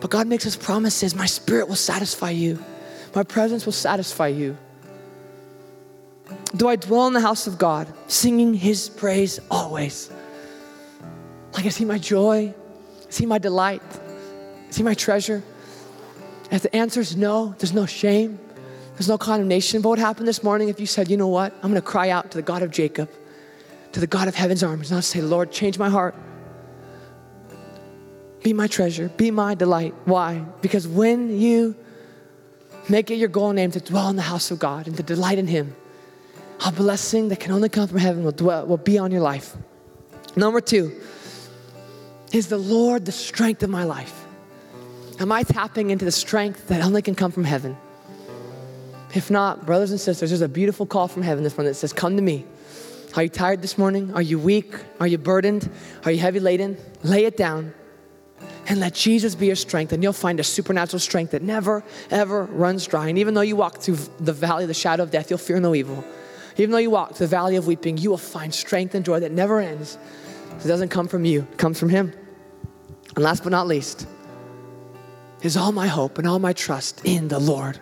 But 0.00 0.10
God 0.10 0.28
makes 0.28 0.46
us 0.46 0.54
promises 0.54 1.14
my 1.14 1.26
spirit 1.26 1.66
will 1.66 1.76
satisfy 1.76 2.30
you, 2.30 2.62
my 3.14 3.24
presence 3.24 3.64
will 3.64 3.72
satisfy 3.72 4.28
you. 4.28 4.56
Do 6.56 6.68
I 6.68 6.76
dwell 6.76 7.08
in 7.08 7.12
the 7.12 7.20
house 7.20 7.46
of 7.46 7.58
God, 7.58 7.92
singing 8.06 8.54
His 8.54 8.88
praise 8.88 9.40
always? 9.50 10.10
Like, 11.52 11.66
is 11.66 11.76
He 11.76 11.84
my 11.84 11.98
joy? 11.98 12.54
Is 13.08 13.18
He 13.18 13.26
my 13.26 13.38
delight? 13.38 13.82
Is 14.68 14.76
He 14.76 14.82
my 14.82 14.94
treasure? 14.94 15.42
if 16.50 16.62
the 16.62 16.76
answer 16.76 17.00
is 17.00 17.16
no, 17.16 17.54
there's 17.58 17.72
no 17.72 17.86
shame. 17.86 18.38
There's 18.94 19.08
no 19.08 19.18
condemnation. 19.18 19.82
But 19.82 19.90
what 19.90 19.98
happened 19.98 20.28
this 20.28 20.42
morning 20.42 20.68
if 20.68 20.78
you 20.78 20.86
said, 20.86 21.10
you 21.10 21.16
know 21.16 21.28
what? 21.28 21.52
I'm 21.56 21.70
going 21.70 21.74
to 21.74 21.82
cry 21.82 22.10
out 22.10 22.30
to 22.30 22.38
the 22.38 22.42
God 22.42 22.62
of 22.62 22.70
Jacob, 22.70 23.10
to 23.92 24.00
the 24.00 24.06
God 24.06 24.28
of 24.28 24.34
heaven's 24.34 24.62
arms, 24.62 24.90
and 24.90 24.96
I'll 24.96 25.02
say, 25.02 25.20
Lord, 25.20 25.50
change 25.50 25.78
my 25.78 25.88
heart. 25.88 26.14
Be 28.42 28.52
my 28.52 28.66
treasure. 28.66 29.08
Be 29.16 29.30
my 29.30 29.54
delight. 29.54 29.94
Why? 30.04 30.44
Because 30.60 30.86
when 30.86 31.40
you 31.40 31.74
make 32.88 33.10
it 33.10 33.16
your 33.16 33.28
goal 33.28 33.52
name 33.52 33.70
to 33.72 33.80
dwell 33.80 34.10
in 34.10 34.16
the 34.16 34.22
house 34.22 34.50
of 34.50 34.58
God 34.58 34.86
and 34.86 34.96
to 34.96 35.02
delight 35.02 35.38
in 35.38 35.46
Him, 35.46 35.74
a 36.64 36.70
blessing 36.70 37.28
that 37.28 37.40
can 37.40 37.52
only 37.52 37.68
come 37.68 37.88
from 37.88 37.98
heaven 37.98 38.22
will, 38.22 38.32
dwell, 38.32 38.66
will 38.66 38.76
be 38.76 38.98
on 38.98 39.10
your 39.10 39.22
life. 39.22 39.56
Number 40.36 40.60
two, 40.60 40.92
is 42.32 42.48
the 42.48 42.58
Lord 42.58 43.06
the 43.06 43.12
strength 43.12 43.62
of 43.62 43.70
my 43.70 43.84
life? 43.84 44.24
Am 45.20 45.32
I 45.32 45.42
tapping 45.42 45.90
into 45.90 46.04
the 46.04 46.12
strength 46.12 46.68
that 46.68 46.82
only 46.82 47.02
can 47.02 47.14
come 47.14 47.32
from 47.32 47.44
heaven? 47.44 47.76
If 49.14 49.30
not, 49.30 49.64
brothers 49.64 49.92
and 49.92 50.00
sisters, 50.00 50.30
there's 50.30 50.40
a 50.40 50.48
beautiful 50.48 50.86
call 50.86 51.08
from 51.08 51.22
heaven 51.22 51.44
this 51.44 51.56
morning 51.56 51.70
that 51.70 51.76
says, 51.76 51.92
Come 51.92 52.16
to 52.16 52.22
me. 52.22 52.44
Are 53.16 53.22
you 53.22 53.28
tired 53.28 53.62
this 53.62 53.78
morning? 53.78 54.12
Are 54.12 54.22
you 54.22 54.40
weak? 54.40 54.74
Are 54.98 55.06
you 55.06 55.18
burdened? 55.18 55.70
Are 56.04 56.10
you 56.10 56.18
heavy 56.18 56.40
laden? 56.40 56.76
Lay 57.04 57.24
it 57.24 57.36
down 57.36 57.72
and 58.66 58.80
let 58.80 58.94
Jesus 58.94 59.34
be 59.34 59.46
your 59.46 59.56
strength, 59.56 59.92
and 59.92 60.02
you'll 60.02 60.12
find 60.12 60.40
a 60.40 60.44
supernatural 60.44 60.98
strength 60.98 61.30
that 61.32 61.42
never, 61.42 61.84
ever 62.10 62.44
runs 62.44 62.86
dry. 62.86 63.08
And 63.08 63.18
even 63.18 63.34
though 63.34 63.42
you 63.42 63.56
walk 63.56 63.78
through 63.78 63.96
the 64.18 64.32
valley 64.32 64.64
of 64.64 64.68
the 64.68 64.74
shadow 64.74 65.02
of 65.02 65.10
death, 65.10 65.30
you'll 65.30 65.38
fear 65.38 65.60
no 65.60 65.74
evil. 65.74 66.04
Even 66.56 66.70
though 66.70 66.78
you 66.78 66.90
walk 66.90 67.10
through 67.10 67.26
the 67.26 67.30
valley 67.30 67.56
of 67.56 67.66
weeping, 67.66 67.98
you 67.98 68.10
will 68.10 68.18
find 68.18 68.54
strength 68.54 68.94
and 68.94 69.04
joy 69.04 69.20
that 69.20 69.32
never 69.32 69.60
ends. 69.60 69.98
It 70.64 70.66
doesn't 70.66 70.88
come 70.88 71.08
from 71.08 71.24
you, 71.24 71.46
it 71.52 71.58
comes 71.58 71.78
from 71.78 71.90
Him. 71.90 72.12
And 73.14 73.24
last 73.24 73.42
but 73.42 73.50
not 73.50 73.66
least, 73.66 74.06
is 75.42 75.56
all 75.56 75.72
my 75.72 75.86
hope 75.86 76.18
and 76.18 76.26
all 76.26 76.38
my 76.38 76.52
trust 76.52 77.02
in 77.04 77.28
the 77.28 77.38
Lord. 77.38 77.78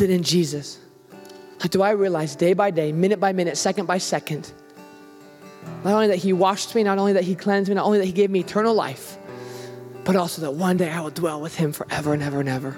It 0.00 0.10
in 0.10 0.22
Jesus? 0.22 0.78
Like, 1.60 1.70
do 1.70 1.82
I 1.82 1.90
realize 1.90 2.36
day 2.36 2.52
by 2.52 2.70
day, 2.70 2.92
minute 2.92 3.18
by 3.18 3.32
minute, 3.32 3.56
second 3.56 3.86
by 3.86 3.98
second, 3.98 4.52
not 5.84 5.92
only 5.94 6.08
that 6.08 6.16
He 6.16 6.32
washed 6.32 6.74
me, 6.74 6.82
not 6.82 6.98
only 6.98 7.14
that 7.14 7.24
He 7.24 7.34
cleansed 7.34 7.68
me, 7.68 7.74
not 7.74 7.84
only 7.84 7.98
that 7.98 8.06
He 8.06 8.12
gave 8.12 8.30
me 8.30 8.40
eternal 8.40 8.74
life, 8.74 9.16
but 10.04 10.16
also 10.16 10.42
that 10.42 10.52
one 10.52 10.76
day 10.76 10.90
I 10.90 11.00
will 11.00 11.10
dwell 11.10 11.40
with 11.40 11.56
Him 11.56 11.72
forever 11.72 12.14
and 12.14 12.22
ever 12.22 12.40
and 12.40 12.48
ever. 12.48 12.76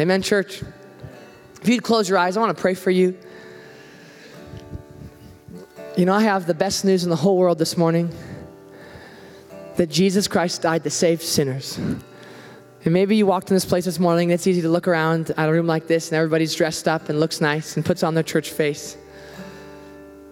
Amen, 0.00 0.22
church. 0.22 0.62
If 1.60 1.68
you'd 1.68 1.82
close 1.82 2.08
your 2.08 2.18
eyes, 2.18 2.36
I 2.36 2.40
want 2.40 2.56
to 2.56 2.60
pray 2.60 2.74
for 2.74 2.90
you. 2.90 3.16
You 5.96 6.06
know, 6.06 6.14
I 6.14 6.22
have 6.22 6.46
the 6.46 6.54
best 6.54 6.84
news 6.84 7.04
in 7.04 7.10
the 7.10 7.16
whole 7.16 7.36
world 7.36 7.58
this 7.58 7.76
morning 7.76 8.10
that 9.76 9.90
Jesus 9.90 10.26
Christ 10.26 10.62
died 10.62 10.84
to 10.84 10.90
save 10.90 11.22
sinners. 11.22 11.78
And 12.84 12.92
maybe 12.92 13.14
you 13.14 13.26
walked 13.26 13.48
in 13.48 13.54
this 13.54 13.64
place 13.64 13.84
this 13.84 14.00
morning, 14.00 14.30
and 14.30 14.34
it's 14.34 14.46
easy 14.46 14.62
to 14.62 14.68
look 14.68 14.88
around 14.88 15.30
at 15.36 15.48
a 15.48 15.52
room 15.52 15.68
like 15.68 15.86
this, 15.86 16.08
and 16.10 16.16
everybody's 16.16 16.54
dressed 16.54 16.88
up 16.88 17.08
and 17.08 17.20
looks 17.20 17.40
nice 17.40 17.76
and 17.76 17.84
puts 17.84 18.02
on 18.02 18.14
their 18.14 18.24
church 18.24 18.50
face. 18.50 18.96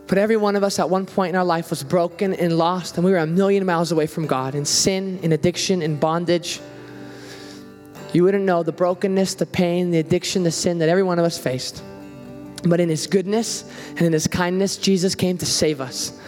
But 0.09 0.19
every 0.19 0.37
one 0.37 0.57
of 0.57 0.65
us 0.65 0.81
at 0.81 0.91
one 0.91 1.07
point 1.07 1.31
in 1.31 1.37
our 1.37 1.45
life 1.45 1.71
was 1.71 1.85
broken 1.85 2.35
and 2.35 2.59
lost, 2.59 2.97
and 2.97 3.05
we 3.05 3.13
were 3.13 3.19
a 3.19 3.27
million 3.27 3.65
miles 3.65 3.93
away 3.93 4.09
from 4.09 4.27
God 4.27 4.57
in 4.57 4.65
sin, 4.65 5.21
in 5.23 5.31
addiction, 5.31 5.81
in 5.81 5.97
bondage. 5.97 6.61
You 8.13 8.25
wouldn't 8.25 8.43
know 8.43 8.65
the 8.65 8.73
brokenness, 8.73 9.35
the 9.35 9.47
pain, 9.47 9.93
the 9.93 10.01
addiction, 10.01 10.43
the 10.43 10.51
sin 10.51 10.79
that 10.79 10.89
every 10.89 11.05
one 11.05 11.21
of 11.21 11.25
us 11.25 11.39
faced. 11.39 11.85
But 12.65 12.81
in 12.81 12.89
His 12.89 13.07
goodness 13.07 13.71
and 13.91 14.01
in 14.01 14.13
His 14.13 14.27
kindness, 14.27 14.77
Jesus 14.77 15.15
came 15.15 15.39
to 15.39 15.47
save 15.47 15.81
us. 15.81 16.20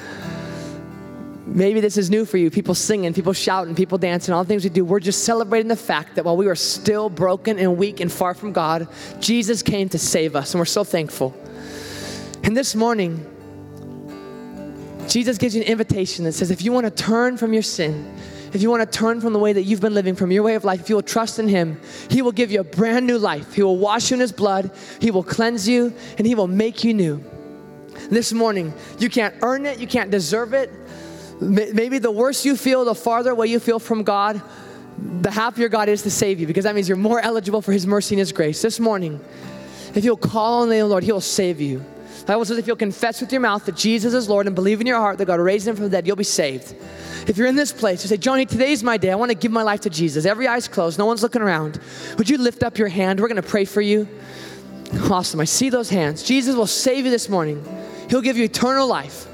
Maybe 1.54 1.80
this 1.80 1.98
is 1.98 2.08
new 2.08 2.24
for 2.24 2.38
you. 2.38 2.50
People 2.50 2.74
singing, 2.74 3.12
people 3.12 3.34
shouting, 3.34 3.74
people 3.74 3.98
dancing, 3.98 4.32
all 4.32 4.42
the 4.42 4.48
things 4.48 4.64
we 4.64 4.70
do. 4.70 4.86
We're 4.86 5.00
just 5.00 5.24
celebrating 5.24 5.68
the 5.68 5.76
fact 5.76 6.14
that 6.14 6.24
while 6.24 6.36
we 6.36 6.46
were 6.46 6.56
still 6.56 7.10
broken 7.10 7.58
and 7.58 7.76
weak 7.76 8.00
and 8.00 8.10
far 8.10 8.32
from 8.32 8.52
God, 8.52 8.88
Jesus 9.20 9.62
came 9.62 9.90
to 9.90 9.98
save 9.98 10.34
us, 10.34 10.54
and 10.54 10.60
we're 10.60 10.64
so 10.64 10.82
thankful. 10.82 11.34
And 12.42 12.56
this 12.56 12.74
morning, 12.74 13.26
Jesus 15.08 15.36
gives 15.36 15.54
you 15.54 15.60
an 15.60 15.68
invitation 15.68 16.24
that 16.24 16.32
says 16.32 16.50
if 16.50 16.62
you 16.62 16.72
want 16.72 16.86
to 16.86 16.90
turn 16.90 17.36
from 17.36 17.52
your 17.52 17.62
sin, 17.62 18.16
if 18.54 18.62
you 18.62 18.70
want 18.70 18.90
to 18.90 18.98
turn 18.98 19.20
from 19.20 19.34
the 19.34 19.38
way 19.38 19.52
that 19.52 19.62
you've 19.64 19.80
been 19.80 19.94
living, 19.94 20.14
from 20.14 20.30
your 20.30 20.42
way 20.42 20.54
of 20.54 20.64
life, 20.64 20.80
if 20.80 20.88
you 20.88 20.94
will 20.94 21.02
trust 21.02 21.38
in 21.38 21.48
Him, 21.48 21.78
He 22.08 22.22
will 22.22 22.32
give 22.32 22.50
you 22.50 22.60
a 22.60 22.64
brand 22.64 23.06
new 23.06 23.18
life. 23.18 23.52
He 23.52 23.62
will 23.62 23.76
wash 23.76 24.10
you 24.10 24.14
in 24.14 24.20
His 24.20 24.32
blood, 24.32 24.70
He 25.00 25.10
will 25.10 25.22
cleanse 25.22 25.68
you, 25.68 25.92
and 26.16 26.26
He 26.26 26.34
will 26.34 26.48
make 26.48 26.82
you 26.82 26.94
new. 26.94 27.22
This 28.10 28.32
morning, 28.32 28.72
you 28.98 29.10
can't 29.10 29.34
earn 29.42 29.66
it, 29.66 29.78
you 29.78 29.86
can't 29.86 30.10
deserve 30.10 30.54
it. 30.54 30.70
Maybe 31.42 31.98
the 31.98 32.10
worse 32.10 32.44
you 32.44 32.56
feel, 32.56 32.84
the 32.84 32.94
farther 32.94 33.30
away 33.30 33.48
you 33.48 33.58
feel 33.58 33.78
from 33.78 34.04
God, 34.04 34.40
the 34.98 35.30
happier 35.30 35.68
God 35.68 35.88
is 35.88 36.02
to 36.02 36.10
save 36.10 36.38
you 36.38 36.46
because 36.46 36.64
that 36.64 36.74
means 36.74 36.88
you're 36.88 36.96
more 36.96 37.20
eligible 37.20 37.60
for 37.60 37.72
His 37.72 37.86
mercy 37.86 38.14
and 38.14 38.20
His 38.20 38.32
grace. 38.32 38.62
This 38.62 38.78
morning, 38.78 39.20
if 39.94 40.04
you'll 40.04 40.16
call 40.16 40.62
on 40.62 40.68
the 40.68 40.76
name 40.76 40.84
of 40.84 40.88
the 40.88 40.92
Lord, 40.92 41.04
He 41.04 41.12
will 41.12 41.20
save 41.20 41.60
you. 41.60 41.84
The 42.20 42.26
Bible 42.26 42.44
says 42.44 42.58
if 42.58 42.68
you'll 42.68 42.76
confess 42.76 43.20
with 43.20 43.32
your 43.32 43.40
mouth 43.40 43.64
that 43.66 43.76
Jesus 43.76 44.14
is 44.14 44.28
Lord 44.28 44.46
and 44.46 44.54
believe 44.54 44.80
in 44.80 44.86
your 44.86 44.98
heart 44.98 45.18
that 45.18 45.24
God 45.24 45.40
raised 45.40 45.66
Him 45.66 45.74
from 45.74 45.86
the 45.86 45.90
dead, 45.90 46.06
you'll 46.06 46.14
be 46.14 46.22
saved. 46.22 46.74
If 47.26 47.36
you're 47.36 47.48
in 47.48 47.56
this 47.56 47.72
place, 47.72 48.04
you 48.04 48.08
say, 48.08 48.16
Johnny, 48.16 48.46
today's 48.46 48.84
my 48.84 48.96
day. 48.96 49.10
I 49.10 49.16
want 49.16 49.30
to 49.30 49.36
give 49.36 49.50
my 49.50 49.62
life 49.62 49.80
to 49.80 49.90
Jesus. 49.90 50.24
Every 50.24 50.46
eye's 50.46 50.68
closed, 50.68 50.98
no 50.98 51.06
one's 51.06 51.22
looking 51.22 51.42
around. 51.42 51.80
Would 52.18 52.28
you 52.30 52.38
lift 52.38 52.62
up 52.62 52.78
your 52.78 52.88
hand? 52.88 53.18
We're 53.18 53.28
going 53.28 53.42
to 53.42 53.48
pray 53.48 53.64
for 53.64 53.80
you. 53.80 54.08
Awesome. 55.10 55.40
I 55.40 55.44
see 55.44 55.70
those 55.70 55.90
hands. 55.90 56.22
Jesus 56.22 56.54
will 56.54 56.66
save 56.66 57.04
you 57.04 57.10
this 57.10 57.28
morning. 57.28 57.64
He'll 58.08 58.20
give 58.20 58.36
you 58.36 58.44
eternal 58.44 58.86
life. 58.86 59.26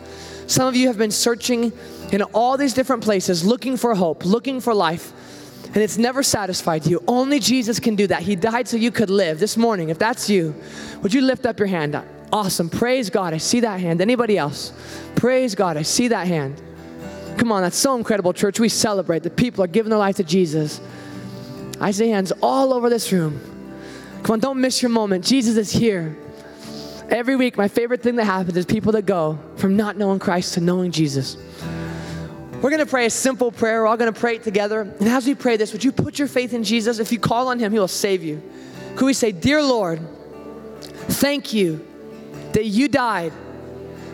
Some 0.47 0.67
of 0.67 0.77
you 0.77 0.87
have 0.87 0.97
been 0.97 1.11
searching 1.11 1.73
in 2.13 2.23
all 2.23 2.57
these 2.57 2.75
different 2.75 3.03
places, 3.05 3.45
looking 3.45 3.77
for 3.77 3.95
hope, 3.95 4.25
looking 4.25 4.61
for 4.61 4.75
life, 4.75 5.13
and 5.67 5.77
it's 5.77 5.99
never 5.99 6.23
satisfied 6.23 6.87
you. 6.87 7.03
Only 7.07 7.39
Jesus 7.41 7.79
can 7.79 7.95
do 7.95 8.07
that. 8.07 8.23
He 8.23 8.37
died 8.37 8.67
so 8.69 8.77
you 8.77 8.91
could 8.91 9.11
live. 9.11 9.39
This 9.39 9.57
morning, 9.57 9.91
if 9.91 9.99
that's 9.99 10.31
you, 10.31 10.55
would 11.03 11.13
you 11.13 11.21
lift 11.21 11.45
up 11.45 11.59
your 11.59 11.69
hand? 11.69 12.01
Awesome. 12.33 12.71
Praise 12.71 13.11
God. 13.11 13.35
I 13.35 13.39
see 13.39 13.61
that 13.61 13.81
hand. 13.81 14.01
Anybody 14.01 14.39
else? 14.39 14.73
Praise 15.15 15.55
God. 15.55 15.77
I 15.77 15.83
see 15.83 16.09
that 16.09 16.27
hand. 16.27 16.61
Come 17.37 17.53
on, 17.53 17.63
that's 17.63 17.77
so 17.77 17.97
incredible, 17.97 18.33
church. 18.33 18.59
We 18.59 18.69
celebrate. 18.69 19.23
The 19.23 19.31
people 19.31 19.63
are 19.63 19.69
giving 19.69 19.91
their 19.91 19.99
life 19.99 20.17
to 20.17 20.25
Jesus. 20.25 20.81
I 21.81 21.93
see 21.93 22.09
hands 22.09 22.33
all 22.43 22.73
over 22.73 22.91
this 22.91 23.13
room. 23.13 23.41
Come 24.25 24.35
on, 24.35 24.41
don't 24.41 24.61
miss 24.61 24.83
your 24.83 24.89
moment. 24.89 25.25
Jesus 25.25 25.57
is 25.57 25.71
here. 25.71 26.17
Every 27.09 27.37
week, 27.37 27.57
my 27.57 27.69
favorite 27.69 28.03
thing 28.03 28.17
that 28.17 28.25
happens 28.25 28.57
is 28.57 28.67
people 28.67 28.93
that 28.93 29.07
go 29.07 29.39
from 29.57 29.77
not 29.77 29.97
knowing 29.97 30.19
Christ 30.19 30.55
to 30.55 30.61
knowing 30.61 30.91
Jesus. 30.91 31.37
We're 32.61 32.71
going 32.71 32.85
to 32.85 32.87
pray 32.87 33.07
a 33.07 33.11
simple 33.11 33.53
prayer. 33.53 33.83
We're 33.83 33.87
all 33.87 33.97
going 33.97 34.13
to 34.13 34.19
pray 34.19 34.35
it 34.35 34.43
together. 34.43 34.81
And 34.81 35.09
as 35.09 35.27
we 35.27 35.37
pray 35.37 35.57
this, 35.57 35.73
would 35.73 35.85
you 35.85 35.93
put 35.93 36.19
your 36.19 36.27
faith 36.27 36.53
in 36.53 36.65
Jesus? 36.65 36.99
If 36.99 37.13
you 37.13 37.21
call 37.21 37.49
on 37.49 37.61
him, 37.61 37.71
he 37.71 37.79
will 37.79 37.87
save 37.87 38.25
you. 38.25 38.43
Could 38.97 39.07
we 39.07 39.13
say, 39.13 39.31
Dear 39.31 39.63
Lord, 39.63 40.01
thank 40.81 41.53
you 41.53 41.87
that 42.55 42.65
you 42.65 42.89
died 42.89 43.33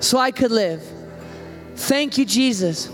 so 0.01 0.19
I 0.19 0.31
could 0.31 0.51
live. 0.51 0.83
Thank 1.75 2.19
you, 2.19 2.27
Jesus, 2.27 2.91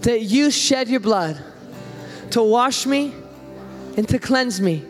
that 0.00 0.22
you 0.22 0.50
shed 0.50 0.88
your 0.88 1.00
blood 1.00 1.38
to 2.30 2.42
wash 2.42 2.86
me 2.86 3.12
and 3.98 4.08
to 4.08 4.18
cleanse 4.18 4.62
me 4.62 4.82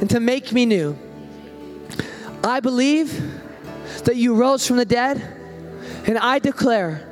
and 0.00 0.08
to 0.08 0.18
make 0.18 0.50
me 0.50 0.64
new. 0.64 0.98
I 2.42 2.60
believe 2.60 3.12
that 4.04 4.16
you 4.16 4.34
rose 4.34 4.66
from 4.66 4.78
the 4.78 4.86
dead, 4.86 5.22
and 6.06 6.16
I 6.16 6.38
declare 6.38 7.06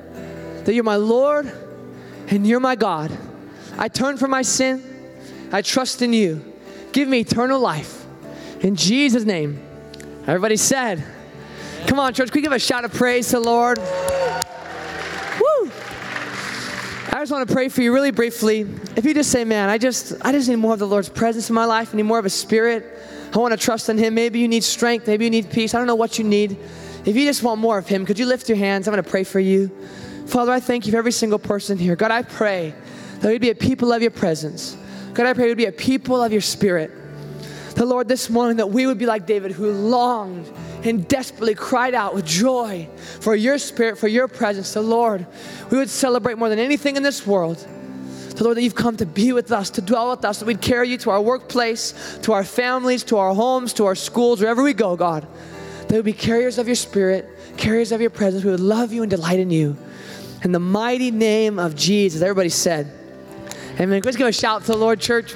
that 0.65 0.73
you're 0.73 0.85
my 0.85 0.97
Lord 0.97 1.53
and 2.31 2.47
you're 2.47 2.61
my 2.61 2.77
God. 2.77 3.17
I 3.77 3.89
turn 3.89 4.17
from 4.17 4.31
my 4.31 4.43
sin, 4.43 4.83
I 5.53 5.63
trust 5.63 6.03
in 6.03 6.13
you. 6.13 6.45
Give 6.93 7.09
me 7.09 7.21
eternal 7.21 7.61
life. 7.61 8.05
In 8.61 8.77
Jesus' 8.77 9.25
name. 9.25 9.63
Everybody 10.27 10.57
said, 10.57 11.05
Come 11.87 11.99
on, 11.99 12.13
church, 12.13 12.31
can 12.31 12.39
we 12.39 12.43
give 12.43 12.53
a 12.53 12.59
shout 12.59 12.85
of 12.85 12.93
praise 12.93 13.29
to 13.29 13.33
the 13.35 13.41
Lord? 13.41 13.79
Woo! 13.79 13.85
I 17.11 17.21
just 17.21 17.33
want 17.33 17.49
to 17.49 17.55
pray 17.55 17.69
for 17.69 17.83
you 17.83 17.95
really 17.95 18.11
briefly. 18.11 18.67
If 18.97 19.05
you 19.05 19.15
just 19.15 19.31
say, 19.31 19.45
man, 19.45 19.69
I 19.71 19.79
just 19.79 20.13
I 20.23 20.33
just 20.33 20.49
need 20.49 20.57
more 20.57 20.73
of 20.73 20.81
the 20.81 20.87
Lord's 20.87 21.09
presence 21.09 21.49
in 21.49 21.55
my 21.55 21.65
life, 21.65 21.95
I 21.95 21.97
need 21.97 22.03
more 22.03 22.19
of 22.19 22.27
a 22.27 22.31
spirit. 22.31 22.85
I 23.33 23.39
want 23.39 23.53
to 23.53 23.59
trust 23.59 23.89
in 23.89 23.99
him. 23.99 24.15
Maybe 24.15 24.39
you 24.39 24.49
need 24.49 24.65
strength, 24.65 25.07
maybe 25.07 25.25
you 25.25 25.31
need 25.31 25.51
peace. 25.51 25.75
I 25.75 25.79
don't 25.79 25.87
know 25.87 25.95
what 25.95 26.19
you 26.19 26.25
need. 26.25 26.59
If 27.05 27.17
you 27.17 27.25
just 27.25 27.43
want 27.43 27.61
more 27.61 27.79
of 27.79 27.87
him, 27.87 28.05
could 28.05 28.19
you 28.19 28.27
lift 28.27 28.49
your 28.49 28.59
hands? 28.59 28.87
I'm 28.87 28.93
going 28.93 29.03
to 29.03 29.11
pray 29.11 29.25
for 29.25 29.41
you. 29.41 29.71
Father, 30.29 30.53
I 30.53 30.61
thank 30.61 30.85
you 30.85 30.93
for 30.93 30.99
every 30.99 31.13
single 31.13 31.39
person 31.39 31.79
here. 31.79 31.97
God, 31.97 32.11
I 32.11 32.21
pray 32.21 32.75
that 33.21 33.29
we'd 33.31 33.41
be 33.41 33.49
a 33.49 33.55
people 33.55 33.95
of 33.95 34.03
your 34.03 34.11
presence. 34.11 34.77
God, 35.15 35.25
I 35.25 35.33
pray 35.33 35.47
we'd 35.47 35.57
be 35.57 35.65
a 35.65 35.73
people 35.73 36.23
of 36.23 36.33
your 36.33 36.43
spirit. 36.43 36.91
The 37.75 37.87
Lord, 37.87 38.09
this 38.09 38.29
morning, 38.29 38.59
that 38.59 38.69
we 38.69 38.87
would 38.87 38.99
be 38.99 39.07
like 39.07 39.25
David 39.25 39.53
who 39.53 39.73
longed 39.73 40.47
and 40.85 41.09
desperately 41.09 41.55
cried 41.55 41.95
out 41.95 42.15
with 42.15 42.27
joy 42.27 42.91
for 43.21 43.35
your 43.35 43.57
spirit, 43.57 43.97
for 43.97 44.07
your 44.07 44.29
presence. 44.29 44.75
The 44.75 44.83
Lord, 44.83 45.27
we 45.71 45.79
would 45.79 45.89
celebrate 45.89 46.37
more 46.37 46.51
than 46.51 46.59
anything 46.59 46.97
in 46.97 47.03
this 47.03 47.27
world. 47.27 47.67
The 48.37 48.45
Lord, 48.45 48.59
that 48.59 48.63
you've 48.63 48.75
come 48.75 48.99
to 48.99 49.07
be 49.07 49.33
with 49.33 49.51
us, 49.51 49.71
to 49.71 49.81
dwell 49.81 50.11
with 50.11 50.27
us, 50.27 50.41
that 50.41 50.45
we'd 50.45 50.61
carry 50.61 50.91
you 50.91 50.99
to 50.99 51.11
our 51.11 51.23
workplace, 51.23 52.19
to 52.25 52.35
our 52.35 52.45
families, 52.45 53.03
to 53.05 53.17
our 53.17 53.33
homes, 53.33 53.73
to 53.75 53.87
our 53.87 53.95
schools, 53.95 54.41
wherever 54.41 54.63
we 54.63 54.75
go, 54.75 54.95
God. 54.95 55.27
That 55.83 55.93
we 55.93 55.97
would 55.97 56.05
be 56.05 56.13
carriers 56.13 56.59
of 56.59 56.67
your 56.67 56.77
spirit, 56.77 57.27
carriers 57.57 57.93
of 57.93 58.03
your 58.03 58.11
presence. 58.11 58.45
We 58.45 58.51
would 58.51 58.61
love 58.61 58.93
you 58.93 59.01
and 59.01 59.11
delight 59.11 59.39
in 59.39 59.51
you. 59.51 59.79
In 60.45 60.53
the 60.53 60.61
mighty 60.61 61.11
name 61.11 61.59
of 61.59 61.75
Jesus, 61.75 62.23
everybody 62.23 62.49
said, 62.49 62.93
Amen. 63.81 64.03
Let's 64.05 64.17
give 64.17 64.27
a 64.27 64.33
shout 64.33 64.63
to 64.63 64.69
the 64.69 64.77
Lord, 64.77 65.01
church. 65.01 65.35